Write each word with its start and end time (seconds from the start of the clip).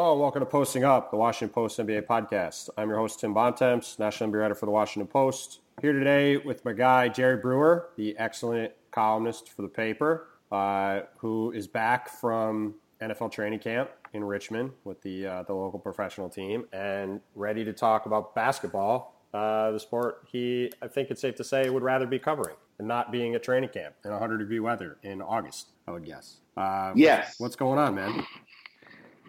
Hello 0.00 0.12
and 0.12 0.20
welcome 0.22 0.40
to 0.40 0.46
Posting 0.46 0.82
Up, 0.82 1.10
the 1.10 1.18
Washington 1.18 1.52
Post 1.52 1.78
NBA 1.78 2.06
podcast. 2.06 2.70
I'm 2.78 2.88
your 2.88 2.96
host, 2.96 3.20
Tim 3.20 3.34
Bontemps, 3.34 3.98
national 3.98 4.30
NBA 4.30 4.40
writer 4.40 4.54
for 4.54 4.64
the 4.64 4.72
Washington 4.72 5.06
Post. 5.06 5.60
Here 5.82 5.92
today 5.92 6.38
with 6.38 6.64
my 6.64 6.72
guy, 6.72 7.10
Jerry 7.10 7.36
Brewer, 7.36 7.90
the 7.96 8.16
excellent 8.16 8.72
columnist 8.92 9.50
for 9.50 9.60
the 9.60 9.68
paper, 9.68 10.28
uh, 10.50 11.00
who 11.18 11.52
is 11.52 11.66
back 11.66 12.08
from 12.08 12.76
NFL 13.02 13.30
training 13.30 13.58
camp 13.58 13.90
in 14.14 14.24
Richmond 14.24 14.70
with 14.84 15.02
the, 15.02 15.26
uh, 15.26 15.42
the 15.42 15.52
local 15.52 15.78
professional 15.78 16.30
team 16.30 16.64
and 16.72 17.20
ready 17.34 17.62
to 17.62 17.74
talk 17.74 18.06
about 18.06 18.34
basketball, 18.34 19.20
uh, 19.34 19.70
the 19.70 19.78
sport 19.78 20.26
he, 20.32 20.72
I 20.80 20.88
think 20.88 21.10
it's 21.10 21.20
safe 21.20 21.34
to 21.34 21.44
say, 21.44 21.68
would 21.68 21.82
rather 21.82 22.06
be 22.06 22.18
covering 22.18 22.56
and 22.78 22.88
not 22.88 23.12
being 23.12 23.34
at 23.34 23.42
training 23.42 23.68
camp 23.68 23.96
in 24.06 24.12
100 24.12 24.38
degree 24.38 24.60
weather 24.60 24.96
in 25.02 25.20
August, 25.20 25.72
I 25.86 25.90
would 25.90 26.06
guess. 26.06 26.38
Uh, 26.56 26.92
yes. 26.96 27.34
What's 27.36 27.54
going 27.54 27.78
on, 27.78 27.94
man? 27.94 28.24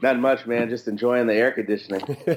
Not 0.01 0.19
much, 0.19 0.47
man. 0.47 0.69
Just 0.69 0.87
enjoying 0.87 1.27
the 1.27 1.35
air 1.35 1.51
conditioning. 1.51 2.01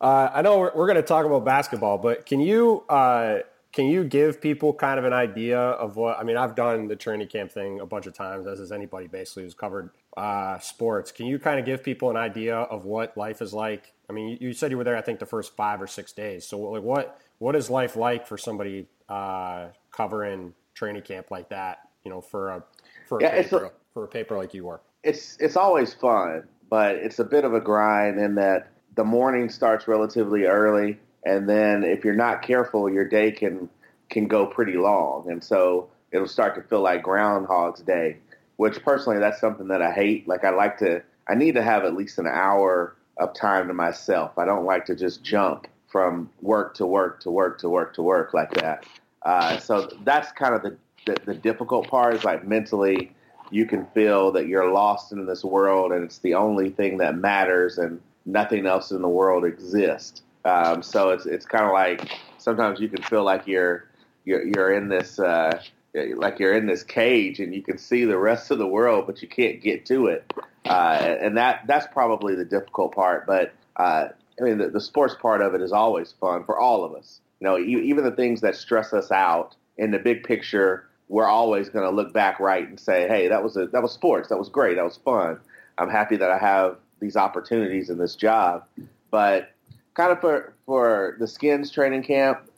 uh, 0.00 0.30
I 0.32 0.42
know 0.42 0.58
we're, 0.58 0.72
we're 0.74 0.86
going 0.86 0.96
to 0.96 1.02
talk 1.02 1.26
about 1.26 1.44
basketball, 1.44 1.98
but 1.98 2.26
can 2.26 2.40
you 2.40 2.84
uh, 2.88 3.40
can 3.72 3.86
you 3.86 4.04
give 4.04 4.40
people 4.40 4.74
kind 4.74 4.98
of 4.98 5.04
an 5.04 5.12
idea 5.12 5.58
of 5.58 5.96
what? 5.96 6.18
I 6.18 6.24
mean, 6.24 6.36
I've 6.36 6.54
done 6.54 6.88
the 6.88 6.96
training 6.96 7.28
camp 7.28 7.52
thing 7.52 7.80
a 7.80 7.86
bunch 7.86 8.06
of 8.06 8.14
times, 8.14 8.46
as 8.46 8.58
has 8.58 8.72
anybody 8.72 9.06
basically 9.06 9.44
who's 9.44 9.54
covered 9.54 9.90
uh, 10.16 10.58
sports. 10.58 11.12
Can 11.12 11.26
you 11.26 11.38
kind 11.38 11.58
of 11.60 11.66
give 11.66 11.82
people 11.82 12.10
an 12.10 12.16
idea 12.16 12.56
of 12.56 12.84
what 12.84 13.16
life 13.16 13.40
is 13.42 13.52
like? 13.54 13.92
I 14.08 14.12
mean, 14.12 14.28
you, 14.30 14.48
you 14.48 14.52
said 14.52 14.70
you 14.70 14.76
were 14.78 14.84
there, 14.84 14.96
I 14.96 15.02
think, 15.02 15.20
the 15.20 15.26
first 15.26 15.54
five 15.56 15.80
or 15.80 15.86
six 15.86 16.12
days. 16.12 16.46
So, 16.46 16.58
like, 16.60 16.82
what 16.82 17.20
what 17.38 17.56
is 17.56 17.70
life 17.70 17.96
like 17.96 18.26
for 18.26 18.36
somebody 18.36 18.86
uh, 19.08 19.68
covering 19.90 20.54
training 20.74 21.02
camp 21.02 21.30
like 21.30 21.48
that? 21.50 21.88
You 22.04 22.10
know, 22.10 22.20
for 22.20 22.50
a 22.50 22.64
for 23.08 23.18
a 23.18 23.22
Yeah, 23.22 23.30
paper, 23.42 23.64
a- 23.66 23.72
for 23.94 24.04
a 24.04 24.08
paper 24.08 24.36
like 24.36 24.52
you 24.54 24.64
were. 24.64 24.80
It's 25.02 25.36
it's 25.40 25.56
always 25.56 25.94
fun, 25.94 26.44
but 26.68 26.96
it's 26.96 27.18
a 27.18 27.24
bit 27.24 27.44
of 27.44 27.54
a 27.54 27.60
grind 27.60 28.18
in 28.18 28.34
that 28.36 28.68
the 28.96 29.04
morning 29.04 29.48
starts 29.48 29.88
relatively 29.88 30.44
early, 30.44 30.98
and 31.24 31.48
then 31.48 31.84
if 31.84 32.04
you're 32.04 32.14
not 32.14 32.42
careful, 32.42 32.90
your 32.90 33.08
day 33.08 33.30
can 33.30 33.68
can 34.08 34.26
go 34.26 34.46
pretty 34.46 34.76
long, 34.76 35.30
and 35.30 35.42
so 35.42 35.88
it'll 36.12 36.26
start 36.28 36.54
to 36.56 36.62
feel 36.62 36.80
like 36.80 37.02
Groundhog's 37.02 37.80
Day. 37.80 38.18
Which 38.56 38.82
personally, 38.82 39.18
that's 39.18 39.40
something 39.40 39.68
that 39.68 39.80
I 39.80 39.90
hate. 39.90 40.28
Like 40.28 40.44
I 40.44 40.50
like 40.50 40.76
to, 40.78 41.02
I 41.28 41.34
need 41.34 41.54
to 41.54 41.62
have 41.62 41.84
at 41.84 41.94
least 41.94 42.18
an 42.18 42.26
hour 42.26 42.94
of 43.16 43.32
time 43.32 43.68
to 43.68 43.74
myself. 43.74 44.38
I 44.38 44.44
don't 44.44 44.66
like 44.66 44.84
to 44.86 44.94
just 44.94 45.22
jump 45.22 45.66
from 45.88 46.28
work 46.42 46.74
to 46.74 46.84
work 46.84 47.20
to 47.20 47.30
work 47.30 47.58
to 47.60 47.70
work 47.70 47.94
to 47.94 48.02
work 48.02 48.34
like 48.34 48.52
that. 48.54 48.84
Uh, 49.22 49.58
so 49.58 49.88
that's 50.04 50.30
kind 50.32 50.54
of 50.54 50.62
the, 50.62 50.76
the 51.06 51.16
the 51.24 51.34
difficult 51.34 51.88
part 51.88 52.14
is 52.14 52.24
like 52.24 52.46
mentally 52.46 53.12
you 53.50 53.66
can 53.66 53.86
feel 53.86 54.32
that 54.32 54.46
you're 54.46 54.72
lost 54.72 55.12
in 55.12 55.26
this 55.26 55.44
world 55.44 55.92
and 55.92 56.04
it's 56.04 56.18
the 56.18 56.34
only 56.34 56.70
thing 56.70 56.98
that 56.98 57.16
matters 57.16 57.78
and 57.78 58.00
nothing 58.24 58.66
else 58.66 58.90
in 58.90 59.02
the 59.02 59.08
world 59.08 59.44
exists. 59.44 60.22
Um, 60.44 60.82
so 60.82 61.10
it's 61.10 61.26
it's 61.26 61.44
kind 61.44 61.64
of 61.64 61.72
like 61.72 62.18
sometimes 62.38 62.80
you 62.80 62.88
can 62.88 63.02
feel 63.02 63.24
like 63.24 63.46
you're 63.46 63.88
you're, 64.24 64.44
you're 64.46 64.72
in 64.72 64.88
this 64.88 65.18
uh, 65.18 65.60
like 65.94 66.38
you're 66.38 66.54
in 66.54 66.66
this 66.66 66.82
cage 66.82 67.40
and 67.40 67.54
you 67.54 67.62
can 67.62 67.76
see 67.76 68.04
the 68.04 68.16
rest 68.16 68.50
of 68.50 68.58
the 68.58 68.66
world 68.66 69.06
but 69.06 69.20
you 69.20 69.28
can't 69.28 69.60
get 69.60 69.84
to 69.86 70.06
it. 70.06 70.32
Uh, 70.64 71.16
and 71.20 71.36
that 71.36 71.62
that's 71.66 71.86
probably 71.92 72.34
the 72.34 72.44
difficult 72.44 72.94
part. 72.94 73.26
But 73.26 73.52
uh, 73.76 74.08
I 74.40 74.42
mean 74.42 74.58
the, 74.58 74.68
the 74.68 74.80
sports 74.80 75.14
part 75.20 75.42
of 75.42 75.54
it 75.54 75.60
is 75.60 75.72
always 75.72 76.12
fun 76.20 76.44
for 76.44 76.58
all 76.58 76.84
of 76.84 76.94
us. 76.94 77.20
You 77.40 77.46
know, 77.46 77.58
even 77.58 78.04
the 78.04 78.10
things 78.10 78.42
that 78.42 78.54
stress 78.54 78.92
us 78.92 79.10
out 79.10 79.56
in 79.78 79.90
the 79.90 79.98
big 79.98 80.24
picture 80.24 80.89
we're 81.10 81.26
always 81.26 81.68
going 81.68 81.84
to 81.84 81.90
look 81.90 82.12
back 82.12 82.38
right 82.38 82.66
and 82.66 82.78
say, 82.78 83.08
"Hey, 83.08 83.28
that 83.28 83.42
was 83.42 83.56
a 83.56 83.66
that 83.66 83.82
was 83.82 83.92
sports. 83.92 84.28
That 84.28 84.38
was 84.38 84.48
great. 84.48 84.76
That 84.76 84.84
was 84.84 84.96
fun. 84.96 85.38
I'm 85.76 85.90
happy 85.90 86.16
that 86.16 86.30
I 86.30 86.38
have 86.38 86.76
these 87.00 87.16
opportunities 87.16 87.90
in 87.90 87.98
this 87.98 88.14
job." 88.14 88.64
But 89.10 89.50
kind 89.94 90.12
of 90.12 90.20
for 90.20 90.54
for 90.66 91.16
the 91.18 91.26
Skins 91.26 91.70
training 91.72 92.04
camp, 92.04 92.48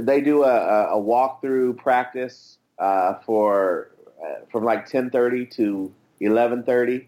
they 0.00 0.20
do 0.20 0.42
a, 0.42 0.86
a 0.88 1.00
walkthrough 1.00 1.76
practice 1.76 2.58
uh, 2.80 3.14
for 3.24 3.92
uh, 4.22 4.44
from 4.50 4.64
like 4.64 4.88
10:30 4.88 5.50
to 5.52 5.94
11:30. 6.20 7.06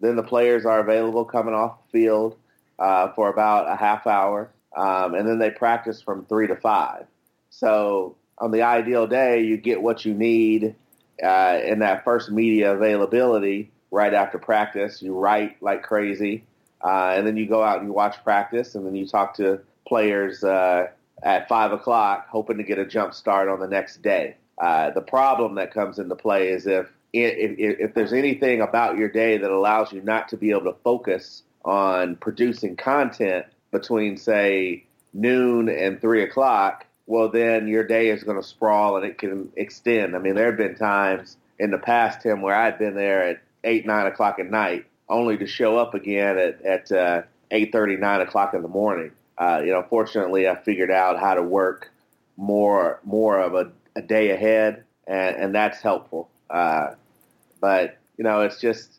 Then 0.00 0.14
the 0.14 0.22
players 0.22 0.66
are 0.66 0.80
available 0.80 1.24
coming 1.24 1.54
off 1.54 1.78
the 1.90 2.00
field 2.00 2.36
uh, 2.78 3.12
for 3.14 3.30
about 3.30 3.66
a 3.72 3.76
half 3.76 4.06
hour, 4.06 4.50
um, 4.76 5.14
and 5.14 5.26
then 5.26 5.38
they 5.38 5.50
practice 5.50 6.02
from 6.02 6.26
three 6.26 6.46
to 6.48 6.56
five. 6.56 7.06
So 7.48 8.16
on 8.38 8.50
the 8.50 8.62
ideal 8.62 9.06
day, 9.06 9.44
you 9.44 9.56
get 9.56 9.80
what 9.82 10.04
you 10.04 10.14
need 10.14 10.74
uh, 11.22 11.60
in 11.64 11.80
that 11.80 12.04
first 12.04 12.30
media 12.30 12.74
availability 12.74 13.70
right 13.90 14.12
after 14.12 14.38
practice. 14.38 15.00
You 15.02 15.14
write 15.14 15.62
like 15.62 15.82
crazy, 15.82 16.44
uh, 16.84 17.14
and 17.16 17.26
then 17.26 17.36
you 17.36 17.46
go 17.46 17.62
out 17.62 17.78
and 17.78 17.86
you 17.86 17.92
watch 17.92 18.22
practice, 18.24 18.74
and 18.74 18.84
then 18.86 18.94
you 18.94 19.06
talk 19.06 19.34
to 19.36 19.60
players 19.86 20.42
uh, 20.42 20.88
at 21.22 21.48
five 21.48 21.72
o'clock, 21.72 22.28
hoping 22.28 22.58
to 22.58 22.64
get 22.64 22.78
a 22.78 22.86
jump 22.86 23.14
start 23.14 23.48
on 23.48 23.60
the 23.60 23.68
next 23.68 24.02
day. 24.02 24.36
Uh, 24.58 24.90
the 24.90 25.00
problem 25.00 25.54
that 25.56 25.72
comes 25.72 25.98
into 25.98 26.14
play 26.14 26.48
is 26.48 26.66
if, 26.66 26.86
if 27.12 27.56
if 27.58 27.94
there's 27.94 28.12
anything 28.12 28.60
about 28.60 28.96
your 28.98 29.08
day 29.08 29.38
that 29.38 29.50
allows 29.50 29.92
you 29.92 30.00
not 30.02 30.28
to 30.28 30.36
be 30.36 30.50
able 30.50 30.72
to 30.72 30.76
focus 30.82 31.42
on 31.64 32.16
producing 32.16 32.76
content 32.76 33.46
between 33.70 34.16
say 34.16 34.84
noon 35.12 35.68
and 35.68 36.00
three 36.00 36.22
o'clock, 36.22 36.86
well, 37.06 37.28
then 37.28 37.68
your 37.68 37.84
day 37.84 38.08
is 38.08 38.24
going 38.24 38.40
to 38.40 38.46
sprawl 38.46 38.96
and 38.96 39.04
it 39.04 39.18
can 39.18 39.52
extend. 39.56 40.16
I 40.16 40.18
mean, 40.18 40.34
there 40.34 40.46
have 40.46 40.56
been 40.56 40.76
times 40.76 41.36
in 41.58 41.70
the 41.70 41.78
past, 41.78 42.22
Tim, 42.22 42.42
where 42.42 42.54
I'd 42.54 42.78
been 42.78 42.94
there 42.94 43.28
at 43.28 43.42
eight, 43.62 43.86
nine 43.86 44.06
o'clock 44.06 44.38
at 44.38 44.50
night, 44.50 44.86
only 45.08 45.36
to 45.38 45.46
show 45.46 45.76
up 45.78 45.94
again 45.94 46.38
at 46.38 46.62
at 46.62 46.92
uh, 46.92 47.22
eight 47.50 47.72
thirty, 47.72 47.96
nine 47.96 48.20
o'clock 48.20 48.54
in 48.54 48.62
the 48.62 48.68
morning. 48.68 49.12
Uh, 49.36 49.60
you 49.64 49.72
know, 49.72 49.84
fortunately, 49.88 50.48
I 50.48 50.54
figured 50.54 50.90
out 50.90 51.18
how 51.18 51.34
to 51.34 51.42
work 51.42 51.90
more 52.36 53.00
more 53.04 53.38
of 53.38 53.54
a, 53.54 53.70
a 53.96 54.02
day 54.02 54.30
ahead, 54.30 54.84
and, 55.06 55.36
and 55.36 55.54
that's 55.54 55.80
helpful. 55.80 56.30
Uh, 56.48 56.94
but 57.60 57.98
you 58.16 58.24
know, 58.24 58.42
it's 58.42 58.60
just 58.60 58.98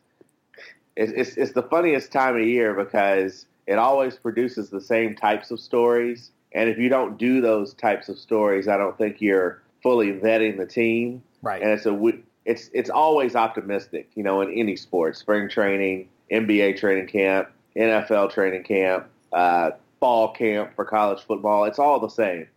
it's, 0.94 1.12
it's 1.12 1.36
it's 1.36 1.52
the 1.52 1.62
funniest 1.62 2.12
time 2.12 2.36
of 2.36 2.46
year 2.46 2.72
because 2.74 3.46
it 3.66 3.78
always 3.78 4.16
produces 4.16 4.70
the 4.70 4.80
same 4.80 5.16
types 5.16 5.50
of 5.50 5.58
stories. 5.58 6.30
And 6.56 6.70
if 6.70 6.78
you 6.78 6.88
don't 6.88 7.18
do 7.18 7.42
those 7.42 7.74
types 7.74 8.08
of 8.08 8.18
stories, 8.18 8.66
I 8.66 8.78
don't 8.78 8.96
think 8.96 9.20
you're 9.20 9.62
fully 9.82 10.12
vetting 10.12 10.56
the 10.56 10.64
team. 10.64 11.22
Right. 11.42 11.60
And 11.60 11.70
it's 11.70 11.84
a 11.84 12.12
it's 12.46 12.70
it's 12.72 12.88
always 12.88 13.36
optimistic, 13.36 14.08
you 14.14 14.22
know, 14.22 14.40
in 14.40 14.50
any 14.52 14.74
sport, 14.74 15.16
spring 15.16 15.50
training, 15.50 16.08
NBA 16.32 16.78
training 16.78 17.08
camp, 17.08 17.50
NFL 17.76 18.32
training 18.32 18.64
camp, 18.64 19.06
uh, 19.34 19.72
fall 20.00 20.32
camp 20.32 20.74
for 20.74 20.86
college 20.86 21.20
football. 21.20 21.64
It's 21.64 21.78
all 21.78 22.00
the 22.00 22.08
same. 22.08 22.48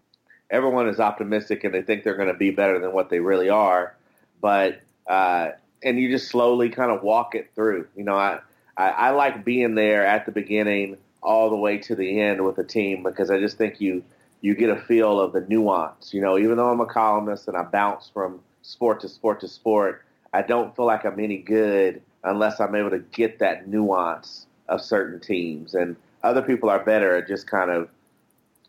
Everyone 0.49 0.87
is 0.87 1.01
optimistic 1.01 1.65
and 1.65 1.73
they 1.73 1.81
think 1.81 2.05
they're 2.05 2.15
going 2.15 2.29
to 2.29 2.33
be 2.33 2.51
better 2.51 2.79
than 2.79 2.93
what 2.93 3.09
they 3.09 3.19
really 3.19 3.49
are, 3.49 3.97
but 4.39 4.79
uh, 5.07 5.49
and 5.83 5.99
you 5.99 6.09
just 6.09 6.29
slowly 6.29 6.69
kind 6.69 6.89
of 6.89 7.03
walk 7.03 7.35
it 7.35 7.51
through. 7.53 7.85
You 7.97 8.05
know, 8.05 8.15
I, 8.15 8.39
I 8.77 8.89
I 8.89 9.09
like 9.09 9.43
being 9.43 9.75
there 9.75 10.05
at 10.05 10.25
the 10.25 10.31
beginning 10.31 10.97
all 11.21 11.49
the 11.49 11.55
way 11.55 11.77
to 11.77 11.95
the 11.95 12.21
end 12.21 12.43
with 12.45 12.57
a 12.57 12.63
team 12.63 13.03
because 13.03 13.29
I 13.29 13.39
just 13.39 13.57
think 13.57 13.81
you 13.81 14.03
you 14.41 14.55
get 14.55 14.69
a 14.69 14.77
feel 14.77 15.19
of 15.19 15.33
the 15.33 15.41
nuance. 15.41 16.13
You 16.13 16.21
know, 16.21 16.37
even 16.37 16.57
though 16.57 16.69
I'm 16.69 16.79
a 16.79 16.85
columnist 16.85 17.47
and 17.47 17.57
I 17.57 17.63
bounce 17.63 18.09
from 18.13 18.39
sport 18.61 19.01
to 19.01 19.09
sport 19.09 19.41
to 19.41 19.47
sport, 19.47 20.05
I 20.33 20.41
don't 20.41 20.75
feel 20.75 20.85
like 20.85 21.05
I'm 21.05 21.19
any 21.19 21.37
good 21.37 22.01
unless 22.23 22.59
I'm 22.59 22.75
able 22.75 22.91
to 22.91 22.99
get 22.99 23.39
that 23.39 23.67
nuance 23.67 24.45
of 24.67 24.81
certain 24.81 25.19
teams. 25.19 25.73
And 25.73 25.95
other 26.23 26.41
people 26.41 26.69
are 26.69 26.83
better 26.83 27.17
at 27.17 27.27
just 27.27 27.47
kind 27.47 27.71
of 27.71 27.89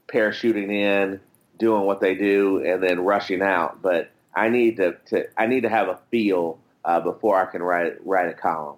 parachuting 0.09 0.71
in, 0.71 1.21
doing 1.59 1.83
what 1.85 2.01
they 2.01 2.15
do, 2.15 2.65
and 2.65 2.83
then 2.83 3.01
rushing 3.01 3.43
out. 3.43 3.83
But 3.83 4.11
I 4.35 4.49
need 4.49 4.77
to, 4.77 4.97
to 5.07 5.27
I 5.41 5.47
need 5.47 5.63
to 5.63 5.69
have 5.69 5.89
a 5.89 5.99
feel 6.11 6.59
uh, 6.85 7.01
before 7.01 7.41
I 7.41 7.47
can 7.47 7.63
write 7.63 8.05
write 8.07 8.29
a 8.29 8.35
column. 8.35 8.77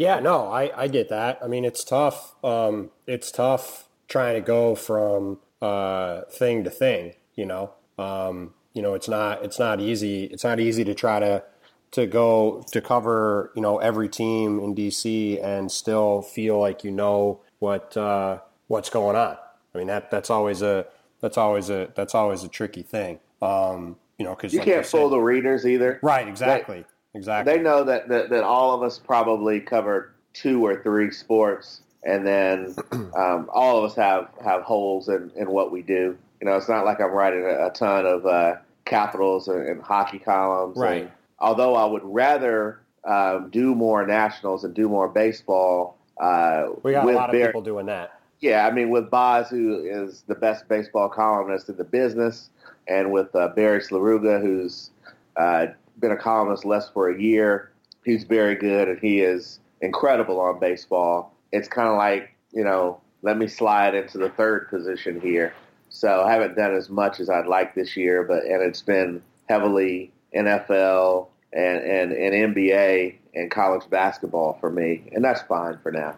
Yeah, 0.00 0.18
no, 0.18 0.46
I, 0.46 0.72
I 0.74 0.88
get 0.88 1.10
that. 1.10 1.40
I 1.44 1.46
mean, 1.46 1.62
it's 1.62 1.84
tough. 1.84 2.34
Um, 2.42 2.88
it's 3.06 3.30
tough 3.30 3.86
trying 4.08 4.34
to 4.34 4.40
go 4.40 4.74
from 4.74 5.40
uh, 5.60 6.22
thing 6.22 6.64
to 6.64 6.70
thing. 6.70 7.16
You 7.34 7.44
know, 7.44 7.74
um, 7.98 8.54
you 8.72 8.80
know, 8.80 8.94
it's 8.94 9.08
not 9.10 9.44
it's 9.44 9.58
not 9.58 9.78
easy. 9.78 10.24
It's 10.24 10.42
not 10.42 10.58
easy 10.58 10.84
to 10.84 10.94
try 10.94 11.20
to 11.20 11.44
to 11.90 12.06
go 12.06 12.64
to 12.72 12.80
cover 12.80 13.52
you 13.54 13.60
know 13.60 13.76
every 13.76 14.08
team 14.08 14.58
in 14.58 14.74
DC 14.74 15.38
and 15.44 15.70
still 15.70 16.22
feel 16.22 16.58
like 16.58 16.82
you 16.82 16.90
know 16.90 17.42
what 17.58 17.94
uh, 17.94 18.38
what's 18.68 18.88
going 18.88 19.16
on. 19.16 19.36
I 19.74 19.78
mean, 19.78 19.88
that 19.88 20.10
that's 20.10 20.30
always 20.30 20.62
a 20.62 20.86
that's 21.20 21.36
always 21.36 21.68
a 21.68 21.90
that's 21.94 22.14
always 22.14 22.42
a 22.42 22.48
tricky 22.48 22.82
thing. 22.82 23.20
Um, 23.42 23.96
you 24.16 24.24
know, 24.24 24.34
because 24.34 24.54
You 24.54 24.62
can't 24.62 24.86
fool 24.86 25.10
the 25.10 25.20
readers 25.20 25.66
either. 25.66 26.00
right. 26.02 26.26
Exactly. 26.26 26.86
Exactly. 27.14 27.52
They 27.52 27.62
know 27.62 27.84
that, 27.84 28.08
that, 28.08 28.30
that 28.30 28.44
all 28.44 28.74
of 28.74 28.82
us 28.82 28.98
probably 28.98 29.60
cover 29.60 30.12
two 30.32 30.64
or 30.64 30.82
three 30.82 31.10
sports, 31.10 31.82
and 32.04 32.26
then 32.26 32.74
um, 32.92 33.50
all 33.52 33.78
of 33.78 33.84
us 33.84 33.96
have, 33.96 34.28
have 34.44 34.62
holes 34.62 35.08
in, 35.08 35.30
in 35.36 35.50
what 35.50 35.72
we 35.72 35.82
do. 35.82 36.16
You 36.40 36.46
know, 36.46 36.56
it's 36.56 36.68
not 36.68 36.84
like 36.84 37.00
I'm 37.00 37.10
writing 37.10 37.44
a, 37.44 37.66
a 37.66 37.70
ton 37.70 38.06
of 38.06 38.26
uh, 38.26 38.56
capitals 38.84 39.48
and, 39.48 39.66
and 39.66 39.82
hockey 39.82 40.18
columns. 40.18 40.76
Right. 40.76 41.02
And 41.02 41.10
although 41.38 41.74
I 41.74 41.84
would 41.84 42.04
rather 42.04 42.80
um, 43.04 43.48
do 43.50 43.74
more 43.74 44.06
nationals 44.06 44.64
and 44.64 44.74
do 44.74 44.88
more 44.88 45.08
baseball. 45.08 45.96
Uh, 46.20 46.68
we 46.82 46.92
got 46.92 47.08
a 47.08 47.12
lot 47.12 47.30
of 47.30 47.32
Barry, 47.32 47.46
people 47.46 47.62
doing 47.62 47.86
that. 47.86 48.20
Yeah, 48.40 48.66
I 48.66 48.70
mean, 48.70 48.90
with 48.90 49.10
Boz, 49.10 49.48
who 49.48 49.84
is 49.84 50.22
the 50.26 50.34
best 50.34 50.68
baseball 50.68 51.08
columnist 51.08 51.68
in 51.68 51.76
the 51.76 51.84
business, 51.84 52.50
and 52.88 53.12
with 53.12 53.34
uh, 53.34 53.48
Barry 53.48 53.80
Svrluga, 53.80 54.40
who's 54.40 54.90
uh, 55.36 55.68
been 56.00 56.12
a 56.12 56.16
columnist 56.16 56.64
less 56.64 56.88
for 56.88 57.10
a 57.10 57.20
year. 57.20 57.70
He's 58.04 58.24
very 58.24 58.54
good, 58.54 58.88
and 58.88 58.98
he 58.98 59.20
is 59.20 59.60
incredible 59.80 60.40
on 60.40 60.58
baseball. 60.58 61.34
It's 61.52 61.68
kind 61.68 61.88
of 61.88 61.96
like, 61.96 62.34
you 62.52 62.64
know, 62.64 63.00
let 63.22 63.36
me 63.36 63.46
slide 63.46 63.94
into 63.94 64.18
the 64.18 64.30
third 64.30 64.68
position 64.70 65.20
here. 65.20 65.52
So 65.90 66.22
I 66.22 66.32
haven't 66.32 66.56
done 66.56 66.74
as 66.74 66.88
much 66.88 67.20
as 67.20 67.28
I'd 67.28 67.46
like 67.46 67.74
this 67.74 67.96
year, 67.96 68.22
but 68.22 68.44
and 68.44 68.62
it's 68.62 68.82
been 68.82 69.22
heavily 69.48 70.12
NFL 70.34 71.28
and, 71.52 71.82
and, 71.82 72.12
and 72.12 72.54
NBA 72.54 73.16
and 73.34 73.50
college 73.50 73.88
basketball 73.90 74.56
for 74.60 74.70
me, 74.70 75.02
and 75.12 75.24
that's 75.24 75.42
fine 75.42 75.78
for 75.82 75.92
now. 75.92 76.16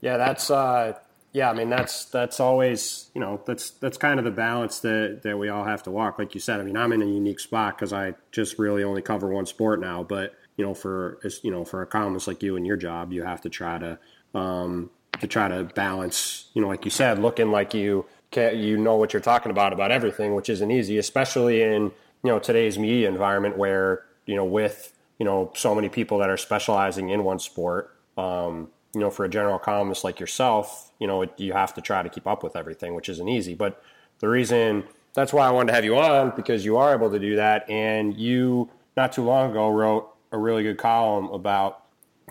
Yeah, 0.00 0.16
that's 0.16 0.50
uh, 0.50 0.94
yeah. 1.38 1.50
I 1.50 1.54
mean, 1.54 1.70
that's 1.70 2.06
that's 2.06 2.40
always 2.40 3.10
you 3.14 3.20
know 3.20 3.40
that's 3.46 3.70
that's 3.70 3.96
kind 3.96 4.18
of 4.18 4.24
the 4.24 4.32
balance 4.32 4.80
that 4.80 5.20
that 5.22 5.38
we 5.38 5.48
all 5.48 5.64
have 5.64 5.84
to 5.84 5.90
walk. 5.90 6.18
Like 6.18 6.34
you 6.34 6.40
said, 6.40 6.58
I 6.58 6.64
mean, 6.64 6.76
I'm 6.76 6.92
in 6.92 7.00
a 7.00 7.06
unique 7.06 7.38
spot 7.38 7.76
because 7.76 7.92
I 7.92 8.14
just 8.32 8.58
really 8.58 8.82
only 8.82 9.02
cover 9.02 9.28
one 9.28 9.46
sport 9.46 9.80
now. 9.80 10.02
But 10.02 10.34
you 10.56 10.66
know, 10.66 10.74
for 10.74 11.20
you 11.44 11.52
know, 11.52 11.64
for 11.64 11.80
a 11.80 11.86
columnist 11.86 12.26
like 12.26 12.42
you 12.42 12.56
and 12.56 12.66
your 12.66 12.76
job, 12.76 13.12
you 13.12 13.22
have 13.22 13.40
to 13.42 13.48
try 13.48 13.78
to 13.78 13.98
um, 14.34 14.90
to 15.20 15.28
try 15.28 15.46
to 15.46 15.62
balance. 15.62 16.50
You 16.54 16.62
know, 16.62 16.68
like 16.68 16.84
you 16.84 16.90
said, 16.90 17.20
looking 17.20 17.52
like 17.52 17.72
you 17.72 18.04
can, 18.32 18.58
you 18.58 18.76
know 18.76 18.96
what 18.96 19.12
you're 19.12 19.22
talking 19.22 19.52
about 19.52 19.72
about 19.72 19.92
everything, 19.92 20.34
which 20.34 20.48
isn't 20.48 20.70
easy, 20.72 20.98
especially 20.98 21.62
in 21.62 21.82
you 21.82 21.92
know 22.24 22.40
today's 22.40 22.80
media 22.80 23.08
environment 23.08 23.56
where 23.56 24.02
you 24.26 24.34
know 24.34 24.44
with 24.44 24.92
you 25.20 25.24
know 25.24 25.52
so 25.54 25.72
many 25.72 25.88
people 25.88 26.18
that 26.18 26.30
are 26.30 26.36
specializing 26.36 27.10
in 27.10 27.22
one 27.22 27.38
sport. 27.38 27.94
Um, 28.16 28.70
you 28.92 29.00
know, 29.00 29.10
for 29.10 29.24
a 29.24 29.28
general 29.28 29.60
columnist 29.60 30.02
like 30.02 30.18
yourself, 30.18 30.87
you 30.98 31.06
know, 31.06 31.22
it, 31.22 31.32
you 31.36 31.52
have 31.52 31.74
to 31.74 31.80
try 31.80 32.02
to 32.02 32.08
keep 32.08 32.26
up 32.26 32.42
with 32.42 32.56
everything, 32.56 32.94
which 32.94 33.08
isn't 33.08 33.28
easy. 33.28 33.54
But 33.54 33.82
the 34.20 34.28
reason 34.28 34.84
that's 35.14 35.32
why 35.32 35.46
I 35.46 35.50
wanted 35.50 35.68
to 35.68 35.72
have 35.74 35.84
you 35.84 35.96
on 35.98 36.32
because 36.36 36.64
you 36.64 36.76
are 36.76 36.94
able 36.94 37.10
to 37.10 37.18
do 37.18 37.36
that, 37.36 37.68
and 37.68 38.16
you 38.16 38.70
not 38.96 39.12
too 39.12 39.22
long 39.22 39.50
ago 39.50 39.68
wrote 39.68 40.08
a 40.32 40.38
really 40.38 40.62
good 40.62 40.78
column 40.78 41.26
about 41.26 41.82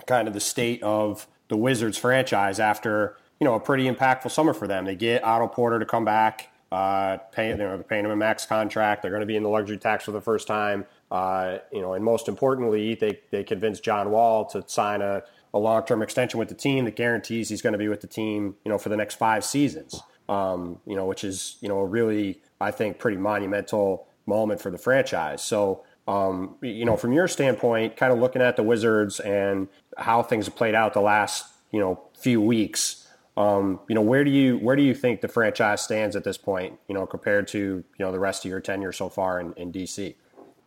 kind 0.06 0.28
of 0.28 0.34
the 0.34 0.40
state 0.40 0.82
of 0.82 1.26
the 1.48 1.56
Wizards 1.56 1.98
franchise 1.98 2.60
after 2.60 3.16
you 3.40 3.44
know 3.44 3.54
a 3.54 3.60
pretty 3.60 3.90
impactful 3.90 4.30
summer 4.30 4.54
for 4.54 4.66
them. 4.66 4.84
They 4.84 4.96
get 4.96 5.24
Otto 5.24 5.48
Porter 5.48 5.78
to 5.78 5.86
come 5.86 6.04
back, 6.04 6.50
uh, 6.70 7.16
pay, 7.32 7.52
they're 7.54 7.78
paying 7.78 8.04
him 8.04 8.10
a 8.10 8.16
max 8.16 8.44
contract. 8.44 9.02
They're 9.02 9.10
going 9.10 9.20
to 9.20 9.26
be 9.26 9.36
in 9.36 9.42
the 9.42 9.48
luxury 9.48 9.78
tax 9.78 10.04
for 10.04 10.12
the 10.12 10.20
first 10.20 10.46
time. 10.46 10.84
Uh, 11.10 11.58
you 11.72 11.80
know, 11.80 11.94
and 11.94 12.04
most 12.04 12.28
importantly, 12.28 12.94
they 12.94 13.20
they 13.30 13.42
convinced 13.42 13.82
John 13.82 14.10
Wall 14.10 14.44
to 14.46 14.62
sign 14.66 15.00
a, 15.00 15.22
a 15.54 15.58
long 15.58 15.84
term 15.84 16.02
extension 16.02 16.38
with 16.38 16.48
the 16.48 16.54
team 16.54 16.84
that 16.84 16.96
guarantees 16.96 17.48
he's 17.48 17.62
going 17.62 17.72
to 17.72 17.78
be 17.78 17.88
with 17.88 18.00
the 18.00 18.06
team, 18.06 18.56
you 18.64 18.70
know, 18.70 18.78
for 18.78 18.88
the 18.88 18.96
next 18.96 19.16
five 19.16 19.44
seasons. 19.44 20.00
Um, 20.28 20.80
you 20.86 20.94
know, 20.94 21.06
which 21.06 21.24
is 21.24 21.56
you 21.60 21.68
know 21.68 21.78
a 21.78 21.86
really 21.86 22.42
I 22.60 22.70
think 22.70 22.98
pretty 22.98 23.16
monumental 23.16 24.06
moment 24.26 24.60
for 24.60 24.70
the 24.70 24.78
franchise. 24.78 25.42
So. 25.42 25.84
Um, 26.06 26.56
you 26.62 26.86
know, 26.86 26.96
from 26.96 27.12
your 27.12 27.28
standpoint, 27.28 27.98
kind 27.98 28.14
of 28.14 28.18
looking 28.18 28.40
at 28.40 28.56
the 28.56 28.62
Wizards 28.62 29.20
and 29.20 29.68
how 29.98 30.22
things 30.22 30.46
have 30.46 30.56
played 30.56 30.74
out 30.74 30.94
the 30.94 31.02
last, 31.02 31.44
you 31.70 31.78
know, 31.78 32.02
few 32.14 32.40
weeks, 32.40 33.06
um, 33.38 33.78
you 33.88 33.94
know, 33.94 34.02
where 34.02 34.24
do 34.24 34.32
you 34.32 34.58
where 34.58 34.74
do 34.74 34.82
you 34.82 34.94
think 34.94 35.20
the 35.20 35.28
franchise 35.28 35.80
stands 35.80 36.16
at 36.16 36.24
this 36.24 36.36
point? 36.36 36.76
You 36.88 36.94
know, 36.96 37.06
compared 37.06 37.46
to 37.48 37.58
you 37.58 37.84
know 38.00 38.10
the 38.10 38.18
rest 38.18 38.44
of 38.44 38.50
your 38.50 38.58
tenure 38.58 38.90
so 38.90 39.08
far 39.08 39.38
in, 39.38 39.52
in 39.52 39.70
DC. 39.70 40.16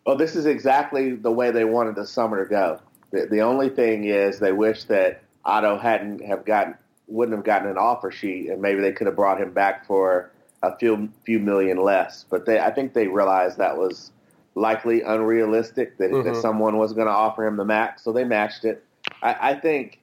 Well, 0.06 0.16
this 0.16 0.38
is 0.38 0.46
exactly 0.46 1.16
the 1.16 1.32
way 1.32 1.52
they 1.52 1.66
wanted 1.66 1.96
the 1.96 2.08
summer 2.08 2.42
to 2.42 2.50
go. 2.50 2.80
The, 3.12 3.28
the 3.30 3.42
only 3.42 3.70
thing 3.70 4.06
is 4.06 4.40
they 4.40 4.52
wish 4.52 4.86
that 4.86 5.24
Otto 5.46 5.78
hadn't 5.78 6.24
have 6.24 6.46
gotten 6.46 6.76
wouldn't 7.08 7.36
have 7.38 7.46
gotten 7.46 7.70
an 7.70 7.78
offer 7.78 8.10
sheet, 8.10 8.50
and 8.50 8.62
maybe 8.62 8.82
they 8.82 8.94
could 8.94 9.08
have 9.08 9.16
brought 9.16 9.40
him 9.40 9.52
back 9.52 9.86
for 9.86 10.32
a 10.64 10.76
few 10.78 11.10
few 11.26 11.40
million 11.40 11.78
less. 11.78 12.26
But 12.30 12.46
they, 12.46 12.60
I 12.60 12.72
think 12.72 12.94
they 12.94 13.08
realized 13.08 13.58
that 13.58 13.78
was 13.78 14.12
likely 14.56 15.02
unrealistic 15.02 15.98
that, 15.98 16.12
mm-hmm. 16.12 16.28
that 16.28 16.42
someone 16.42 16.78
was 16.78 16.94
going 16.94 17.08
to 17.08 17.14
offer 17.14 17.46
him 17.46 17.58
the 17.58 17.66
max, 17.66 18.04
so 18.04 18.12
they 18.12 18.24
matched 18.24 18.66
it. 18.66 18.84
I, 19.22 19.52
I 19.52 19.56
think 19.56 20.00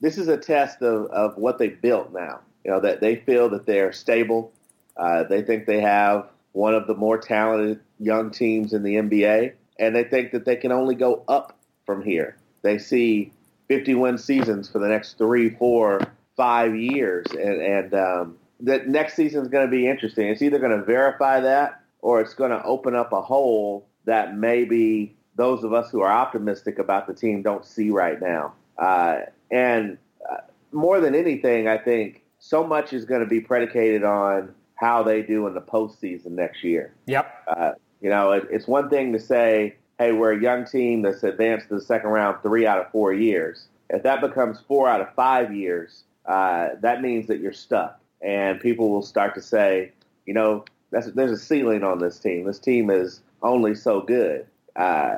this 0.00 0.18
is 0.18 0.28
a 0.28 0.36
test 0.36 0.82
of, 0.82 1.06
of 1.10 1.36
what 1.36 1.58
they 1.58 1.68
built 1.68 2.12
now. 2.12 2.40
You 2.64 2.70
know, 2.70 2.80
that 2.80 3.00
they 3.00 3.16
feel 3.16 3.48
that 3.50 3.66
they're 3.66 3.92
stable. 3.92 4.52
Uh, 4.96 5.24
they 5.24 5.42
think 5.42 5.66
they 5.66 5.80
have 5.80 6.28
one 6.52 6.74
of 6.74 6.86
the 6.86 6.94
more 6.94 7.18
talented 7.18 7.80
young 7.98 8.30
teams 8.30 8.72
in 8.72 8.82
the 8.82 8.94
NBA, 8.94 9.52
and 9.78 9.96
they 9.96 10.04
think 10.04 10.32
that 10.32 10.44
they 10.44 10.56
can 10.56 10.70
only 10.70 10.94
go 10.94 11.24
up 11.28 11.58
from 11.92 12.02
here. 12.02 12.36
They 12.62 12.78
see 12.78 13.32
51 13.68 14.18
seasons 14.18 14.68
for 14.68 14.78
the 14.78 14.88
next 14.88 15.18
three, 15.18 15.50
four, 15.50 16.00
five 16.36 16.74
years, 16.76 17.26
and, 17.32 17.60
and 17.60 17.94
um, 17.94 18.36
the 18.60 18.78
next 18.86 19.14
season 19.14 19.42
is 19.42 19.48
going 19.48 19.66
to 19.66 19.70
be 19.70 19.86
interesting. 19.86 20.28
It's 20.28 20.42
either 20.42 20.58
going 20.58 20.78
to 20.78 20.84
verify 20.84 21.40
that 21.40 21.80
or 22.00 22.20
it's 22.20 22.34
going 22.34 22.50
to 22.50 22.62
open 22.64 22.94
up 22.94 23.12
a 23.12 23.20
hole 23.20 23.86
that 24.04 24.36
maybe 24.36 25.16
those 25.36 25.64
of 25.64 25.72
us 25.72 25.90
who 25.90 26.00
are 26.00 26.12
optimistic 26.12 26.78
about 26.78 27.06
the 27.06 27.14
team 27.14 27.42
don't 27.42 27.64
see 27.64 27.90
right 27.90 28.20
now. 28.20 28.54
Uh, 28.78 29.20
and 29.50 29.98
uh, 30.30 30.38
more 30.72 31.00
than 31.00 31.14
anything, 31.14 31.68
I 31.68 31.78
think 31.78 32.22
so 32.38 32.66
much 32.66 32.92
is 32.92 33.04
going 33.04 33.20
to 33.20 33.26
be 33.26 33.40
predicated 33.40 34.02
on 34.02 34.54
how 34.74 35.02
they 35.02 35.22
do 35.22 35.46
in 35.46 35.54
the 35.54 35.60
postseason 35.60 36.32
next 36.32 36.64
year. 36.64 36.94
Yep. 37.06 37.32
Uh, 37.46 37.72
you 38.00 38.10
know, 38.10 38.32
it, 38.32 38.48
it's 38.50 38.66
one 38.66 38.90
thing 38.90 39.12
to 39.12 39.20
say, 39.20 39.76
hey, 39.98 40.12
we're 40.12 40.32
a 40.32 40.40
young 40.40 40.64
team 40.64 41.02
that's 41.02 41.22
advanced 41.22 41.68
to 41.68 41.74
the 41.76 41.80
second 41.80 42.10
round 42.10 42.42
three 42.42 42.66
out 42.66 42.78
of 42.78 42.90
four 42.90 43.12
years. 43.12 43.66
If 43.90 44.02
that 44.02 44.20
becomes 44.20 44.60
four 44.66 44.88
out 44.88 45.00
of 45.00 45.14
five 45.14 45.54
years, 45.54 46.04
uh, 46.26 46.70
that 46.80 47.02
means 47.02 47.26
that 47.26 47.40
you're 47.40 47.52
stuck. 47.52 48.00
And 48.20 48.60
people 48.60 48.90
will 48.90 49.02
start 49.02 49.34
to 49.34 49.42
say, 49.42 49.92
you 50.26 50.34
know, 50.34 50.64
there's 50.90 51.30
a 51.30 51.38
ceiling 51.38 51.82
on 51.82 51.98
this 51.98 52.18
team. 52.18 52.44
This 52.44 52.58
team 52.58 52.90
is 52.90 53.20
only 53.42 53.74
so 53.74 54.00
good. 54.00 54.46
Uh, 54.76 55.16